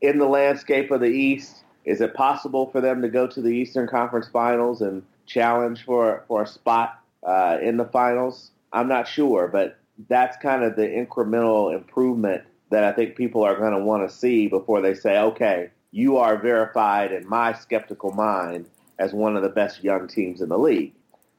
in 0.00 0.18
the 0.18 0.26
landscape 0.26 0.90
of 0.90 1.00
the 1.00 1.06
East, 1.06 1.64
is 1.84 2.00
it 2.00 2.14
possible 2.14 2.66
for 2.70 2.80
them 2.80 3.02
to 3.02 3.08
go 3.08 3.26
to 3.26 3.40
the 3.40 3.50
Eastern 3.50 3.86
Conference 3.86 4.28
Finals 4.28 4.82
and 4.82 5.02
challenge 5.26 5.84
for 5.84 6.24
for 6.28 6.42
a 6.42 6.46
spot 6.46 7.00
uh, 7.22 7.58
in 7.62 7.76
the 7.76 7.84
finals? 7.84 8.50
I'm 8.72 8.88
not 8.88 9.08
sure, 9.08 9.48
but 9.48 9.78
that's 10.08 10.36
kind 10.36 10.62
of 10.62 10.76
the 10.76 10.86
incremental 10.86 11.74
improvement 11.74 12.42
that 12.70 12.84
I 12.84 12.92
think 12.92 13.16
people 13.16 13.44
are 13.44 13.56
going 13.56 13.72
to 13.72 13.78
want 13.78 14.08
to 14.08 14.14
see 14.14 14.48
before 14.48 14.80
they 14.80 14.94
say, 14.94 15.18
okay, 15.18 15.70
you 15.92 16.18
are 16.18 16.36
verified 16.36 17.12
in 17.12 17.28
my 17.28 17.52
skeptical 17.52 18.12
mind 18.12 18.66
as 18.98 19.12
one 19.12 19.36
of 19.36 19.42
the 19.42 19.48
best 19.48 19.84
young 19.84 20.08
teams 20.08 20.40
in 20.40 20.48
the 20.48 20.58
league. 20.58 20.92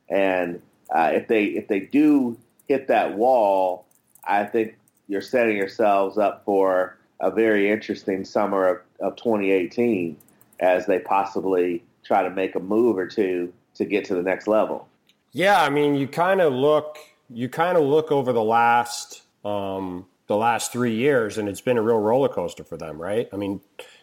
And 0.10 0.62
uh, 0.90 1.12
if 1.14 1.28
they 1.28 1.46
if 1.46 1.68
they 1.68 1.82
do 1.82 2.38
hit 2.68 2.88
that 2.88 3.18
wall, 3.18 3.86
I 4.24 4.46
think 4.46 4.78
you're 5.08 5.22
setting 5.22 5.58
yourselves 5.58 6.18
up 6.18 6.44
for 6.46 6.98
a 7.20 7.32
very 7.32 7.70
interesting 7.70 8.24
summer 8.24 8.68
of, 8.68 8.82
of 9.00 9.16
2018 9.16 10.18
as 10.60 10.86
they 10.86 11.00
possibly 11.00 11.84
try 12.04 12.24
to 12.24 12.30
make 12.30 12.56
a 12.56 12.60
move 12.60 12.98
or 12.98 13.08
two 13.08 13.52
to 13.76 13.86
get 13.86 14.06
to 14.06 14.16
the 14.16 14.22
next 14.22 14.48
level. 14.48 14.88
Yeah, 15.32 15.62
I 15.62 15.70
mean, 15.70 15.96
you 15.96 16.08
kind 16.08 16.42
of 16.42 16.54
look 16.54 16.98
you 17.30 17.50
kind 17.50 17.78
of 17.78 17.84
look 17.84 18.12
over 18.12 18.32
the 18.32 18.44
last 18.44 19.24
um, 19.44 20.06
the 20.28 20.36
last 20.36 20.72
three 20.72 20.96
years, 20.96 21.38
and 21.38 21.48
it's 21.50 21.62
been 21.62 21.78
a 21.78 21.82
real 21.82 22.00
roller 22.00 22.30
coaster 22.30 22.64
for 22.64 22.78
them, 22.78 23.02
right? 23.02 23.30
I 23.34 23.38
mean, 23.38 23.62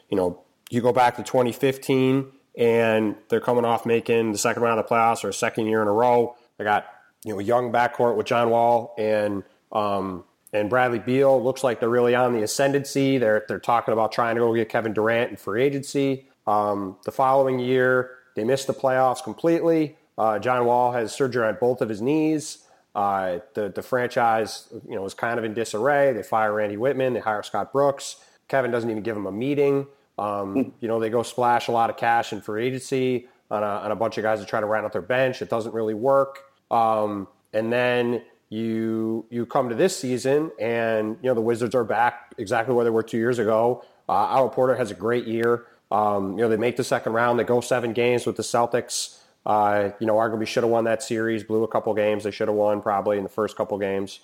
you 0.08 0.16
know, 0.16 0.42
you 0.70 0.80
go 0.80 0.92
back 0.92 1.16
to 1.16 1.22
2015, 1.22 2.32
and 2.56 3.16
they're 3.28 3.40
coming 3.40 3.64
off 3.64 3.84
making 3.84 4.32
the 4.32 4.38
second 4.38 4.62
round 4.62 4.78
of 4.78 4.86
the 4.86 4.94
playoffs 4.94 5.24
or 5.24 5.28
a 5.28 5.34
second 5.34 5.66
year 5.66 5.82
in 5.82 5.88
a 5.88 5.92
row. 5.92 6.36
They 6.58 6.64
got 6.64 6.86
you 7.24 7.34
know 7.34 7.40
young 7.40 7.72
backcourt 7.72 8.16
with 8.16 8.26
John 8.26 8.50
Wall 8.50 8.94
and 8.98 9.42
um, 9.72 10.24
and 10.52 10.70
Bradley 10.70 10.98
Beal. 10.98 11.42
Looks 11.42 11.64
like 11.64 11.80
they're 11.80 11.88
really 11.88 12.14
on 12.14 12.32
the 12.32 12.42
ascendancy. 12.42 13.18
They're 13.18 13.44
they're 13.48 13.58
talking 13.58 13.92
about 13.92 14.12
trying 14.12 14.36
to 14.36 14.40
go 14.40 14.54
get 14.54 14.68
Kevin 14.68 14.92
Durant 14.92 15.30
in 15.30 15.36
free 15.36 15.62
agency. 15.62 16.28
Um, 16.46 16.96
the 17.04 17.12
following 17.12 17.58
year, 17.58 18.10
they 18.36 18.44
missed 18.44 18.66
the 18.66 18.74
playoffs 18.74 19.22
completely. 19.22 19.96
Uh, 20.16 20.38
John 20.38 20.64
Wall 20.64 20.92
has 20.92 21.12
surgery 21.12 21.46
on 21.46 21.56
both 21.60 21.80
of 21.80 21.88
his 21.88 22.00
knees. 22.00 22.58
Uh, 22.94 23.38
the 23.54 23.68
the 23.68 23.82
franchise, 23.82 24.68
you 24.88 24.94
know, 24.94 25.02
was 25.02 25.14
kind 25.14 25.38
of 25.38 25.44
in 25.44 25.54
disarray. 25.54 26.12
They 26.12 26.22
fire 26.22 26.52
Randy 26.52 26.76
Wittman. 26.76 27.14
They 27.14 27.20
hire 27.20 27.42
Scott 27.42 27.72
Brooks. 27.72 28.16
Kevin 28.48 28.70
doesn't 28.70 28.90
even 28.90 29.02
give 29.02 29.16
him 29.16 29.26
a 29.26 29.32
meeting. 29.32 29.86
Um, 30.18 30.52
hmm. 30.52 30.70
you 30.80 30.88
know, 30.88 31.00
they 31.00 31.10
go 31.10 31.22
splash 31.22 31.68
a 31.68 31.72
lot 31.72 31.90
of 31.90 31.96
cash 31.96 32.32
in 32.32 32.40
free 32.40 32.66
agency 32.66 33.26
on 33.50 33.62
a, 33.62 33.66
on 33.66 33.90
a 33.90 33.96
bunch 33.96 34.16
of 34.18 34.22
guys 34.22 34.40
to 34.40 34.46
try 34.46 34.60
to 34.60 34.66
round 34.66 34.84
out 34.84 34.92
their 34.92 35.02
bench. 35.02 35.42
It 35.42 35.50
doesn't 35.50 35.74
really 35.74 35.94
work. 35.94 36.38
Um, 36.70 37.28
and 37.52 37.72
then 37.72 38.22
you 38.48 39.26
you 39.30 39.46
come 39.46 39.68
to 39.68 39.74
this 39.74 39.96
season, 39.96 40.52
and 40.60 41.16
you 41.22 41.28
know 41.28 41.34
the 41.34 41.40
Wizards 41.40 41.74
are 41.74 41.84
back 41.84 42.34
exactly 42.38 42.74
where 42.74 42.84
they 42.84 42.90
were 42.90 43.02
two 43.02 43.18
years 43.18 43.38
ago. 43.38 43.84
Uh, 44.08 44.12
Otto 44.12 44.48
Porter 44.48 44.76
has 44.76 44.90
a 44.90 44.94
great 44.94 45.26
year. 45.26 45.66
Um, 45.90 46.32
you 46.32 46.44
know, 46.44 46.48
they 46.48 46.56
make 46.56 46.76
the 46.76 46.84
second 46.84 47.12
round. 47.12 47.38
They 47.38 47.44
go 47.44 47.60
seven 47.60 47.92
games 47.92 48.26
with 48.26 48.36
the 48.36 48.42
Celtics. 48.42 49.18
Uh, 49.46 49.90
you 50.00 50.06
know, 50.06 50.14
arguably 50.14 50.46
should 50.46 50.62
have 50.62 50.70
won 50.70 50.84
that 50.84 51.02
series. 51.02 51.44
Blew 51.44 51.64
a 51.64 51.68
couple 51.68 51.92
games. 51.94 52.24
They 52.24 52.30
should 52.30 52.48
have 52.48 52.56
won 52.56 52.80
probably 52.80 53.18
in 53.18 53.22
the 53.22 53.28
first 53.28 53.56
couple 53.56 53.78
games. 53.78 54.20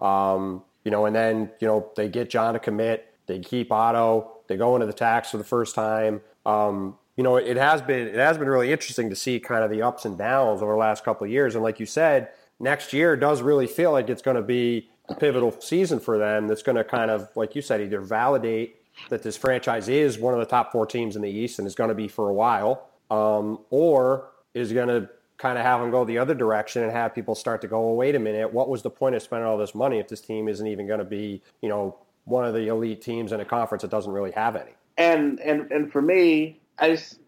Um, 0.00 0.62
you 0.84 0.90
know, 0.90 1.06
and 1.06 1.14
then 1.14 1.50
you 1.60 1.68
know 1.68 1.90
they 1.96 2.08
get 2.08 2.30
John 2.30 2.54
to 2.54 2.60
commit. 2.60 3.14
They 3.26 3.38
keep 3.38 3.72
Otto. 3.72 4.32
They 4.48 4.56
go 4.56 4.74
into 4.74 4.86
the 4.86 4.92
tax 4.92 5.30
for 5.30 5.38
the 5.38 5.44
first 5.44 5.74
time. 5.74 6.20
Um, 6.44 6.98
you 7.16 7.22
know, 7.22 7.36
it 7.36 7.56
has 7.56 7.80
been 7.80 8.08
it 8.08 8.16
has 8.16 8.36
been 8.36 8.48
really 8.48 8.72
interesting 8.72 9.08
to 9.10 9.16
see 9.16 9.38
kind 9.38 9.64
of 9.64 9.70
the 9.70 9.82
ups 9.82 10.04
and 10.04 10.18
downs 10.18 10.62
over 10.62 10.72
the 10.72 10.78
last 10.78 11.04
couple 11.04 11.24
of 11.24 11.30
years. 11.30 11.54
And 11.54 11.62
like 11.62 11.78
you 11.78 11.86
said, 11.86 12.30
next 12.58 12.92
year 12.92 13.16
does 13.16 13.42
really 13.42 13.66
feel 13.66 13.92
like 13.92 14.08
it's 14.08 14.22
going 14.22 14.36
to 14.36 14.42
be 14.42 14.88
a 15.08 15.14
pivotal 15.14 15.52
season 15.60 16.00
for 16.00 16.18
them. 16.18 16.48
That's 16.48 16.62
going 16.62 16.76
to 16.76 16.84
kind 16.84 17.10
of, 17.10 17.28
like 17.36 17.54
you 17.54 17.62
said, 17.62 17.80
either 17.80 18.00
validate 18.00 18.76
that 19.10 19.22
this 19.22 19.36
franchise 19.36 19.88
is 19.88 20.18
one 20.18 20.34
of 20.34 20.40
the 20.40 20.46
top 20.46 20.72
four 20.72 20.86
teams 20.86 21.16
in 21.16 21.22
the 21.22 21.30
East 21.30 21.58
and 21.58 21.66
is 21.66 21.74
going 21.74 21.88
to 21.88 21.94
be 21.94 22.08
for 22.08 22.28
a 22.28 22.32
while, 22.32 22.88
um, 23.10 23.58
or 23.70 24.30
is 24.54 24.72
going 24.72 24.88
to 24.88 25.08
kind 25.36 25.58
of 25.58 25.64
have 25.64 25.80
them 25.80 25.90
go 25.90 26.04
the 26.04 26.18
other 26.18 26.34
direction 26.34 26.82
and 26.82 26.92
have 26.92 27.14
people 27.14 27.34
start 27.34 27.60
to 27.60 27.68
go, 27.68 27.80
well, 27.80 27.96
wait 27.96 28.14
a 28.14 28.18
minute, 28.18 28.52
what 28.52 28.68
was 28.68 28.82
the 28.82 28.90
point 28.90 29.14
of 29.14 29.22
spending 29.22 29.46
all 29.46 29.58
this 29.58 29.74
money 29.74 29.98
if 29.98 30.08
this 30.08 30.20
team 30.20 30.48
isn't 30.48 30.66
even 30.66 30.86
going 30.86 31.00
to 31.00 31.04
be, 31.04 31.42
you 31.60 31.68
know, 31.68 31.96
one 32.24 32.44
of 32.44 32.54
the 32.54 32.68
elite 32.68 33.02
teams 33.02 33.32
in 33.32 33.40
a 33.40 33.44
conference 33.44 33.82
that 33.82 33.90
doesn't 33.90 34.12
really 34.12 34.30
have 34.30 34.56
any? 34.56 34.70
And 34.96 35.40
and 35.40 35.70
and 35.72 35.90
for 35.92 36.00
me, 36.00 36.60
I 36.78 36.90
just 36.90 37.18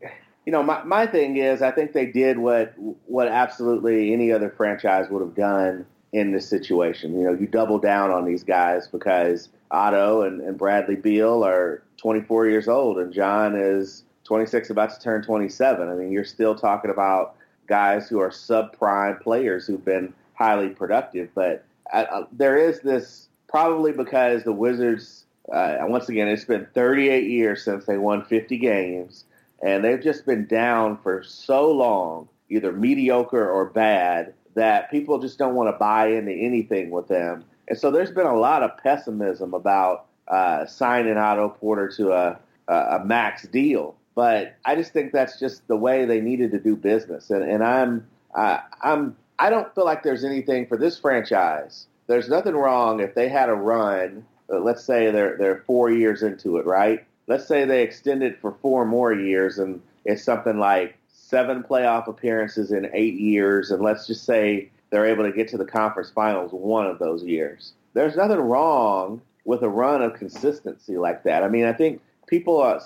you 0.47 0.52
know 0.52 0.62
my 0.62 0.83
my 0.85 1.06
thing 1.06 1.37
is 1.37 1.62
I 1.62 1.73
think 1.73 1.92
they 1.92 2.06
did 2.06 2.38
what 2.38 2.75
what 3.06 3.28
absolutely 3.28 4.12
any 4.12 4.33
other 4.33 4.50
franchise 4.56 5.11
would 5.11 5.21
have 5.21 5.35
done 5.35 5.85
in 6.12 6.33
this 6.33 6.49
situation. 6.49 7.18
You 7.18 7.25
know, 7.25 7.35
you 7.35 7.47
double 7.47 7.78
down 7.78 8.11
on 8.11 8.25
these 8.25 8.45
guys 8.45 8.87
because 8.87 9.49
Otto 9.71 10.23
and, 10.23 10.40
and 10.40 10.56
Bradley 10.56 10.97
Beal 10.97 11.45
are 11.45 11.83
24 11.99 12.47
years 12.47 12.68
old 12.68 12.99
and 12.99 13.12
John 13.12 13.56
is 13.56 14.04
26, 14.26 14.71
about 14.71 14.90
to 14.90 15.00
turn 15.00 15.23
27. 15.23 15.88
I 15.88 15.95
mean, 15.95 16.11
you're 16.11 16.25
still 16.25 16.54
talking 16.54 16.90
about 16.90 17.37
guys 17.66 18.09
who 18.09 18.21
are 18.21 18.30
subprime 18.30 19.21
players 19.21 19.66
who've 19.66 19.85
been 19.85 20.12
highly 20.35 20.68
productive. 20.68 21.30
But 21.35 21.64
uh, 21.92 22.25
there 22.33 22.56
is 22.56 22.80
this 22.80 23.28
probably 23.49 23.92
because 23.92 24.45
the 24.45 24.52
Wizards, 24.52 25.25
uh, 25.52 25.78
once 25.83 26.09
again, 26.09 26.28
it's 26.28 26.45
been 26.45 26.66
38 26.75 27.28
years 27.28 27.64
since 27.64 27.87
they 27.87 27.99
won 27.99 28.25
50 28.25 28.59
games, 28.59 29.25
and 29.62 29.85
they've 29.85 30.02
just 30.02 30.26
been 30.26 30.47
down 30.47 30.99
for 30.99 31.23
so 31.23 31.71
long, 31.71 32.28
either 32.49 32.73
mediocre 32.73 33.49
or 33.49 33.66
bad, 33.66 34.35
that 34.54 34.90
people 34.90 35.18
just 35.18 35.38
don't 35.38 35.54
want 35.54 35.68
to 35.68 35.78
buy 35.78 36.09
into 36.09 36.33
anything 36.33 36.90
with 36.90 37.09
them. 37.09 37.45
And 37.68 37.78
so 37.78 37.90
there's 37.90 38.11
been 38.11 38.26
a 38.26 38.37
lot 38.37 38.62
of 38.62 38.76
pessimism 38.78 39.54
about 39.54 40.06
uh, 40.28 40.66
signing 40.66 41.16
Otto 41.16 41.50
Porter 41.50 41.88
to 41.97 42.12
a, 42.12 42.38
a 42.68 43.04
max 43.04 43.47
deal. 43.49 43.97
But 44.16 44.56
I 44.64 44.75
just 44.75 44.92
think 44.92 45.12
that's 45.12 45.38
just 45.38 45.68
the 45.68 45.76
way 45.76 46.06
they 46.06 46.20
needed 46.20 46.50
to 46.52 46.58
do 46.58 46.75
business. 46.75 47.30
And, 47.30 47.44
and 47.44 47.62
I'm, 47.62 48.06
uh, 48.35 48.58
I'm, 48.82 49.14
I 49.38 49.50
don't 49.50 49.73
feel 49.75 49.85
like 49.85 50.02
there's 50.02 50.25
anything 50.25 50.66
for 50.66 50.78
this 50.78 50.99
franchise. 50.99 51.87
There's 52.06 52.28
nothing 52.28 52.54
wrong 52.56 53.00
if 53.00 53.14
they 53.14 53.28
had 53.28 53.50
a 53.50 53.54
run. 53.54 54.25
Uh, 54.50 54.61
let's 54.61 54.82
say 54.82 55.11
they're 55.11 55.37
they're 55.37 55.62
four 55.66 55.90
years 55.90 56.23
into 56.23 56.56
it, 56.56 56.64
right? 56.66 57.04
Let's 57.26 57.46
say 57.46 57.64
they 57.64 57.82
extend 57.82 58.23
it 58.23 58.40
for 58.40 58.56
four 58.62 58.87
more 58.87 59.12
years, 59.12 59.58
and 59.58 59.82
it's 60.04 60.23
something 60.23 60.58
like 60.58 60.96
seven 61.08 61.62
playoff 61.62 62.06
appearances 62.06 62.73
in 62.73 62.88
eight 62.94 63.14
years, 63.14 63.70
and 63.70 63.82
let's 63.82 64.06
just 64.06 64.25
say 64.25 64.70
they're 64.90 65.06
able 65.06 65.25
to 65.25 65.32
get 65.32 65.49
to 65.49 65.58
the 65.58 65.64
conference 65.64 66.11
finals 66.11 66.52
one 66.52 66.87
of 66.87 66.99
those 66.99 67.23
years. 67.25 67.73
There's 67.92 68.16
nothing 68.16 68.38
wrong 68.38 69.20
with 69.44 69.62
a 69.62 69.68
run 69.68 70.00
of 70.00 70.14
consistency 70.14 70.96
like 70.96 71.25
that. 71.25 71.42
I 71.42 71.49
mean, 71.49 71.64
I 71.64 71.73
think 71.73 72.00
people 72.28 72.62
uh, 72.62 72.78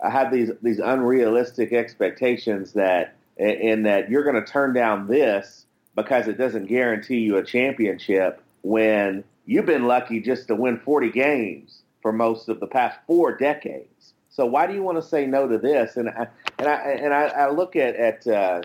sometimes 0.00 0.12
have 0.12 0.32
these 0.32 0.50
these 0.62 0.78
unrealistic 0.78 1.72
expectations 1.72 2.72
that 2.72 3.14
in 3.36 3.82
that 3.84 4.10
you're 4.10 4.24
going 4.24 4.42
to 4.42 4.50
turn 4.50 4.72
down 4.72 5.06
this 5.06 5.66
because 5.94 6.28
it 6.28 6.38
doesn't 6.38 6.66
guarantee 6.66 7.18
you 7.18 7.36
a 7.36 7.44
championship 7.44 8.42
when 8.62 9.24
you've 9.46 9.66
been 9.66 9.86
lucky 9.86 10.20
just 10.20 10.48
to 10.48 10.54
win 10.54 10.78
40 10.78 11.10
games 11.10 11.82
for 12.02 12.12
most 12.12 12.48
of 12.48 12.60
the 12.60 12.66
past 12.66 12.98
four 13.06 13.36
decades. 13.36 14.14
So 14.28 14.44
why 14.44 14.66
do 14.66 14.74
you 14.74 14.82
want 14.82 14.98
to 14.98 15.02
say 15.02 15.26
no 15.26 15.48
to 15.48 15.58
this? 15.58 15.96
And 15.96 16.10
I, 16.10 16.28
and 16.58 16.68
I 16.68 16.74
and 16.74 17.14
I, 17.14 17.24
I 17.26 17.50
look 17.50 17.74
at 17.74 17.96
at 17.96 18.26
uh, 18.26 18.60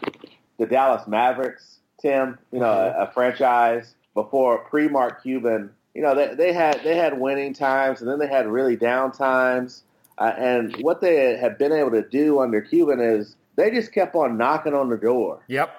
the 0.58 0.66
Dallas 0.66 1.08
Mavericks, 1.08 1.80
Tim. 2.02 2.38
You 2.52 2.60
know, 2.60 2.66
mm-hmm. 2.66 3.00
a, 3.00 3.06
a 3.06 3.12
franchise 3.14 3.96
before 4.14 4.60
pre 4.66 4.90
Mark 4.90 5.24
Cuban. 5.24 5.72
You 5.94 6.02
know, 6.02 6.16
they, 6.16 6.36
they 6.36 6.54
had 6.54 6.82
they 6.84 6.96
had 6.96 7.20
winning 7.20 7.54
times, 7.54 8.02
and 8.02 8.10
then 8.10 8.20
they 8.20 8.28
had 8.28 8.48
really 8.48 8.76
down 8.76 9.12
times. 9.14 9.84
Uh, 10.18 10.34
and 10.38 10.76
what 10.82 11.02
they 11.02 11.38
have 11.38 11.58
been 11.58 11.72
able 11.72 11.92
to 11.92 12.08
do 12.10 12.40
under 12.40 12.62
Cuban 12.62 13.00
is 13.00 13.36
they 13.56 13.72
just 13.72 13.92
kept 13.92 14.16
on 14.16 14.38
knocking 14.38 14.74
on 14.74 14.90
the 14.90 14.98
door. 14.98 15.44
Yep. 15.48 15.76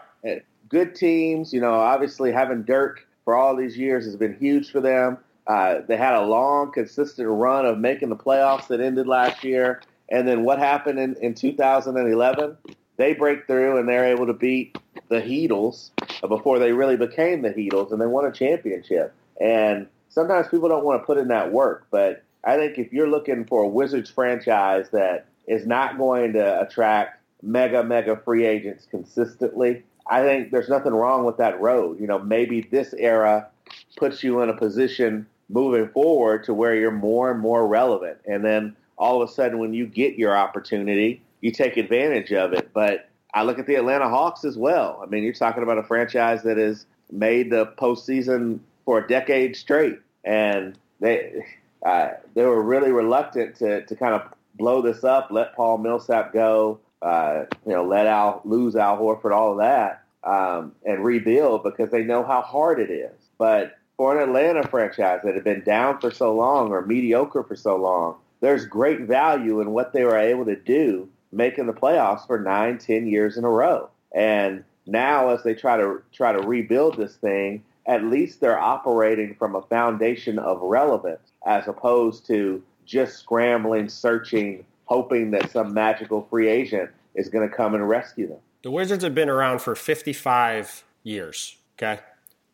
Good 0.69 0.95
teams, 0.95 1.53
you 1.53 1.61
know, 1.61 1.75
obviously 1.75 2.33
having 2.33 2.63
Dirk 2.63 3.07
for 3.25 3.35
all 3.35 3.55
these 3.55 3.77
years 3.77 4.05
has 4.05 4.17
been 4.17 4.35
huge 4.35 4.71
for 4.71 4.81
them. 4.81 5.19
Uh, 5.47 5.81
they 5.87 5.97
had 5.97 6.15
a 6.15 6.25
long, 6.25 6.73
consistent 6.73 7.29
run 7.29 7.67
of 7.67 7.79
making 7.79 8.09
the 8.09 8.17
playoffs 8.17 8.69
that 8.69 8.81
ended 8.81 9.07
last 9.07 9.45
year. 9.45 9.83
And 10.09 10.27
then 10.27 10.45
what 10.45 10.59
happened 10.59 10.99
in, 10.99 11.15
in 11.17 11.35
2011? 11.35 12.57
They 12.97 13.15
break 13.15 13.47
through 13.47 13.79
and 13.79 13.89
they're 13.89 14.07
able 14.07 14.27
to 14.27 14.33
beat 14.33 14.79
the 15.09 15.21
Heatles 15.21 15.91
before 16.27 16.59
they 16.59 16.73
really 16.73 16.97
became 16.97 17.43
the 17.43 17.51
Heatles, 17.51 17.93
and 17.93 18.01
they 18.01 18.07
won 18.07 18.25
a 18.25 18.33
championship. 18.33 19.15
And 19.41 19.87
sometimes 20.09 20.49
people 20.49 20.69
don't 20.69 20.85
want 20.85 21.03
to 21.03 21.07
put 21.07 21.19
in 21.19 21.29
that 21.29 21.53
work, 21.53 21.87
but 21.91 22.23
I 22.45 22.57
think 22.57 22.79
if 22.79 22.93
you're 22.93 23.09
looking 23.09 23.45
for 23.45 23.63
a 23.63 23.69
Wizards 23.69 24.11
franchise 24.11 24.91
that 24.91 25.27
is 25.47 25.67
not 25.67 25.99
going 25.99 26.33
to 26.35 26.61
attract 26.61 27.21
mega, 27.43 27.83
mega 27.83 28.17
free 28.17 28.45
agents 28.45 28.87
consistently, 28.91 29.83
I 30.07 30.23
think 30.23 30.51
there's 30.51 30.69
nothing 30.69 30.93
wrong 30.93 31.25
with 31.25 31.37
that 31.37 31.61
road. 31.61 32.01
You 32.01 32.07
know, 32.07 32.19
maybe 32.19 32.63
this 32.63 32.95
era 32.95 33.49
puts 33.97 34.23
you 34.23 34.41
in 34.41 34.49
a 34.49 34.57
position 34.57 35.27
moving 35.49 35.89
forward 35.89 36.45
to 36.45 36.55
where 36.55 36.75
you're 36.75 36.91
more 36.91 37.31
and 37.31 37.41
more 37.41 37.67
relevant. 37.67 38.19
And 38.27 38.45
then 38.45 38.77
all 38.97 39.23
of 39.23 39.29
a 39.29 39.33
sudden, 39.33 39.59
when 39.59 39.75
you 39.75 39.87
get 39.87 40.15
your 40.15 40.37
opportunity, 40.37 41.23
you 41.41 41.53
take 41.53 41.77
advantage 41.77 42.33
of 42.33 42.53
it. 42.53 42.71
But 42.73 43.09
I 43.35 43.43
look 43.45 43.59
at 43.59 43.67
the 43.67 43.77
Atlanta 43.77 44.09
Hawks 44.09 44.45
as 44.45 44.57
well. 44.57 45.01
I 45.03 45.07
mean, 45.07 45.23
you're 45.23 45.33
talking 45.33 45.63
about 45.63 45.79
a 45.79 45.83
franchise 45.83 46.43
that 46.43 46.57
has 46.57 46.87
made 47.11 47.51
the 47.51 47.67
postseason 47.67 48.61
for 48.85 48.99
a 48.99 49.07
decade 49.07 49.57
straight. 49.57 49.99
And 50.25 50.79
they, 51.01 51.45
uh, 51.85 52.09
they 52.35 52.45
were 52.45 52.63
really 52.63 52.93
reluctant 52.93 53.57
to, 53.57 53.85
to 53.87 53.97
kind 53.97 54.15
of 54.15 54.23
blow 54.55 54.83
this 54.83 55.05
up, 55.05 55.29
let 55.31 55.55
Paul 55.55 55.79
Millsap 55.79 56.33
go, 56.33 56.79
uh, 57.01 57.45
you 57.67 57.73
know, 57.73 57.85
let 57.85 58.07
Al 58.07 58.41
lose 58.45 58.77
Al 58.77 58.99
Horford, 58.99 59.33
all 59.33 59.53
of 59.53 59.59
that, 59.59 60.05
um, 60.25 60.73
and 60.85 61.05
rebuild 61.05 61.63
because 61.63 61.91
they 61.91 62.05
know 62.05 62.23
how 62.23 62.43
hard 62.43 62.79
it 62.79 62.91
is. 62.91 63.13
But 63.39 63.79
for 63.97 64.17
an 64.17 64.29
Atlanta 64.29 64.67
franchise 64.69 65.21
that 65.25 65.35
had 65.35 65.45
been 65.45 65.63
down 65.65 66.01
for 66.01 66.11
so 66.11 66.35
long 66.35 66.71
or 66.71 66.87
mediocre 66.87 67.43
for 67.43 67.57
so 67.57 67.77
long, 67.77 68.17
there's 68.41 68.65
great 68.67 69.01
value 69.01 69.61
in 69.61 69.71
what 69.71 69.93
they 69.93 70.05
were 70.05 70.19
able 70.19 70.45
to 70.45 70.57
do 70.57 71.09
making 71.33 71.67
the 71.67 71.73
playoffs 71.73 72.27
for 72.27 72.39
nine, 72.39 72.79
ten 72.79 73.07
years 73.07 73.37
in 73.37 73.45
a 73.45 73.51
row. 73.51 73.89
And 74.15 74.65
now 74.87 75.31
as 75.31 75.43
they 75.43 75.55
try 75.55 75.79
to 75.79 76.03
try 76.13 76.33
to 76.33 76.47
rebuild 76.47 76.97
this 76.97 77.17
thing, 77.17 77.65
at 77.87 78.05
least 78.05 78.41
they're 78.41 78.59
operating 78.59 79.35
from 79.35 79.55
a 79.55 79.63
foundation 79.63 80.39
of 80.39 80.61
relevance 80.61 81.33
as 81.47 81.67
opposed 81.67 82.27
to 82.27 82.63
just 82.85 83.19
scrambling, 83.19 83.89
searching, 83.89 84.65
hoping 84.85 85.31
that 85.33 85.51
some 85.51 85.73
magical 85.75 86.27
free 86.31 86.49
agent 86.49 86.91
is 87.15 87.29
going 87.29 87.49
to 87.49 87.55
come 87.55 87.75
and 87.75 87.89
rescue 87.89 88.29
them. 88.29 88.39
The 88.63 88.71
Wizards 88.71 89.03
have 89.03 89.15
been 89.15 89.29
around 89.29 89.61
for 89.61 89.75
55 89.75 90.85
years, 91.03 91.57
okay? 91.77 92.01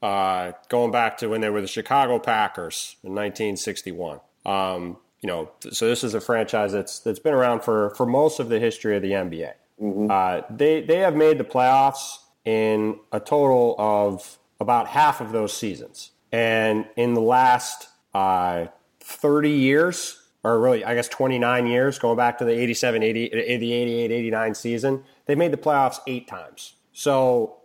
Uh, 0.02 0.52
going 0.68 0.90
back 0.90 1.18
to 1.18 1.28
when 1.28 1.40
they 1.40 1.50
were 1.50 1.60
the 1.60 1.68
Chicago 1.68 2.18
Packers 2.18 2.96
in 3.02 3.10
1961. 3.10 4.20
Um, 4.46 4.96
you 5.20 5.26
know, 5.26 5.50
so 5.70 5.88
this 5.88 6.04
is 6.04 6.14
a 6.14 6.20
franchise 6.20 6.72
that's 6.72 7.00
that's 7.00 7.18
been 7.18 7.34
around 7.34 7.62
for 7.62 7.90
for 7.96 8.06
most 8.06 8.38
of 8.38 8.48
the 8.48 8.60
history 8.60 8.96
of 8.96 9.02
the 9.02 9.10
NBA. 9.10 9.52
Mm-hmm. 9.82 10.06
Uh, 10.08 10.42
they 10.56 10.80
they 10.80 10.98
have 10.98 11.16
made 11.16 11.38
the 11.38 11.44
playoffs 11.44 12.18
in 12.44 12.98
a 13.12 13.18
total 13.18 13.74
of 13.78 14.37
about 14.60 14.88
half 14.88 15.20
of 15.20 15.32
those 15.32 15.52
seasons, 15.56 16.12
and 16.32 16.86
in 16.96 17.14
the 17.14 17.20
last 17.20 17.88
uh, 18.14 18.66
30 19.00 19.50
years, 19.50 20.20
or 20.44 20.60
really, 20.60 20.84
I 20.84 20.94
guess 20.94 21.08
29 21.08 21.66
years, 21.66 21.98
going 21.98 22.16
back 22.16 22.38
to 22.38 22.44
the 22.44 22.52
87, 22.52 23.02
80, 23.02 23.28
the 23.28 23.72
88, 23.72 24.10
89 24.10 24.54
season, 24.54 25.04
they 25.26 25.34
made 25.34 25.52
the 25.52 25.58
playoffs 25.58 25.98
eight 26.06 26.28
times. 26.28 26.74
So 26.92 27.58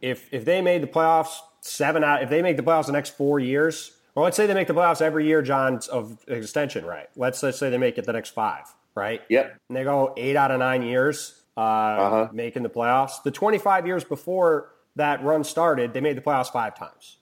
if 0.00 0.28
if 0.32 0.44
they 0.44 0.62
made 0.62 0.82
the 0.82 0.86
playoffs 0.86 1.38
seven 1.60 2.02
out, 2.04 2.22
if 2.22 2.30
they 2.30 2.42
make 2.42 2.56
the 2.56 2.62
playoffs 2.62 2.86
the 2.86 2.92
next 2.92 3.16
four 3.16 3.38
years, 3.38 3.92
well, 4.14 4.24
let's 4.24 4.36
say 4.36 4.46
they 4.46 4.54
make 4.54 4.66
the 4.66 4.74
playoffs 4.74 5.00
every 5.00 5.26
year, 5.26 5.42
John's 5.42 5.86
of 5.88 6.18
extension, 6.26 6.84
right? 6.84 7.08
Let's 7.16 7.42
let's 7.42 7.58
say 7.58 7.70
they 7.70 7.78
make 7.78 7.98
it 7.98 8.04
the 8.04 8.12
next 8.12 8.30
five, 8.30 8.64
right? 8.94 9.22
Yep. 9.28 9.58
And 9.68 9.76
they 9.76 9.84
go 9.84 10.14
eight 10.16 10.36
out 10.36 10.50
of 10.50 10.58
nine 10.58 10.82
years 10.82 11.42
uh, 11.56 11.60
uh-huh. 11.60 12.28
making 12.32 12.62
the 12.62 12.70
playoffs. 12.70 13.22
The 13.22 13.30
25 13.30 13.86
years 13.86 14.04
before 14.04 14.70
that 14.96 15.22
run 15.22 15.44
started, 15.44 15.94
they 15.94 16.00
made 16.00 16.16
the 16.16 16.22
playoffs 16.22 16.50
five 16.50 16.74
times. 16.74 17.18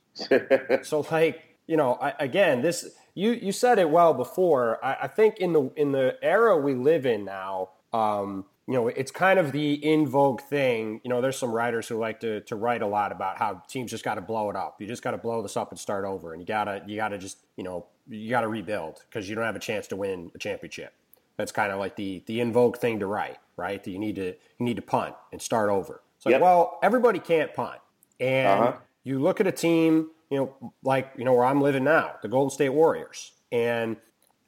so, 0.87 1.07
like, 1.11 1.43
you 1.67 1.77
know, 1.77 1.95
I, 1.95 2.15
again, 2.19 2.63
this 2.63 2.87
you 3.15 3.33
you 3.33 3.53
said 3.53 3.79
it 3.79 3.91
well 3.91 4.15
before. 4.15 4.83
I, 4.85 4.97
I, 5.03 5.07
think 5.09 5.39
in 5.39 5.53
the 5.53 5.71
in 5.77 5.93
the 5.93 6.17
era 6.23 6.57
we 6.57 6.75
live 6.75 7.05
in 7.05 7.25
now, 7.25 7.71
um, 7.93 8.47
you 8.67 8.75
know, 8.75 8.89
it's 8.89 9.11
kind 9.11 9.39
of 9.39 9.53
the 9.53 9.75
in 9.75 10.07
vogue 10.07 10.41
thing. 10.41 11.01
You 11.03 11.11
know, 11.11 11.21
there's 11.21 11.37
some 11.37 11.53
writers 11.53 11.89
who 11.89 11.99
like 11.99 12.21
to 12.21 12.41
to 12.43 12.57
write 12.57 12.83
a 12.83 12.87
lot 12.87 13.13
about 13.13 13.39
how 13.39 13.63
teams 13.69 13.91
just 13.91 14.05
got 14.05 14.15
to 14.15 14.21
blow 14.21 14.51
it 14.51 14.57
up. 14.57 14.81
You 14.81 14.87
just 14.87 15.03
got 15.03 15.13
to 15.13 15.19
blow 15.19 15.43
this 15.43 15.57
up 15.57 15.71
and 15.71 15.79
start 15.79 16.05
over, 16.05 16.33
and 16.33 16.41
you 16.41 16.47
gotta 16.47 16.83
you 16.87 16.97
gotta 16.97 17.19
just 17.19 17.39
you 17.57 17.65
know 17.65 17.87
you 18.09 18.31
got 18.31 18.43
to 18.43 18.49
rebuild 18.49 19.03
because 19.09 19.29
you 19.29 19.35
don't 19.35 19.45
have 19.45 19.57
a 19.57 19.61
chance 19.61 19.87
to 19.89 19.97
win 19.97 20.31
a 20.35 20.39
championship. 20.39 20.93
That's 21.37 21.53
kind 21.53 21.73
of 21.73 21.79
like 21.79 21.97
the 21.97 22.23
the 22.27 22.41
in 22.41 22.53
vogue 22.53 22.77
thing 22.77 22.99
to 23.01 23.07
write, 23.07 23.39
right? 23.57 23.83
That 23.83 23.91
you 23.91 23.99
need 23.99 24.17
to 24.17 24.27
you 24.27 24.37
need 24.65 24.77
to 24.77 24.83
punt 24.83 25.15
and 25.33 25.43
start 25.43 25.71
over. 25.71 26.03
It's 26.19 26.27
like, 26.27 26.33
Yep. 26.35 26.41
well, 26.43 26.79
everybody 26.83 27.19
can't 27.19 27.55
punt, 27.55 27.81
and 28.21 28.61
Uh-huh. 28.63 28.73
you 29.05 29.19
look 29.21 29.41
at 29.41 29.47
a 29.47 29.53
team, 29.53 30.11
you 30.31 30.39
know, 30.39 30.73
like 30.83 31.13
you 31.17 31.25
know 31.25 31.33
where 31.33 31.45
I'm 31.47 31.63
living 31.63 31.85
now, 31.85 32.17
the 32.23 32.29
Golden 32.29 32.51
State 32.51 32.69
Warriors, 32.71 33.33
and 33.51 33.97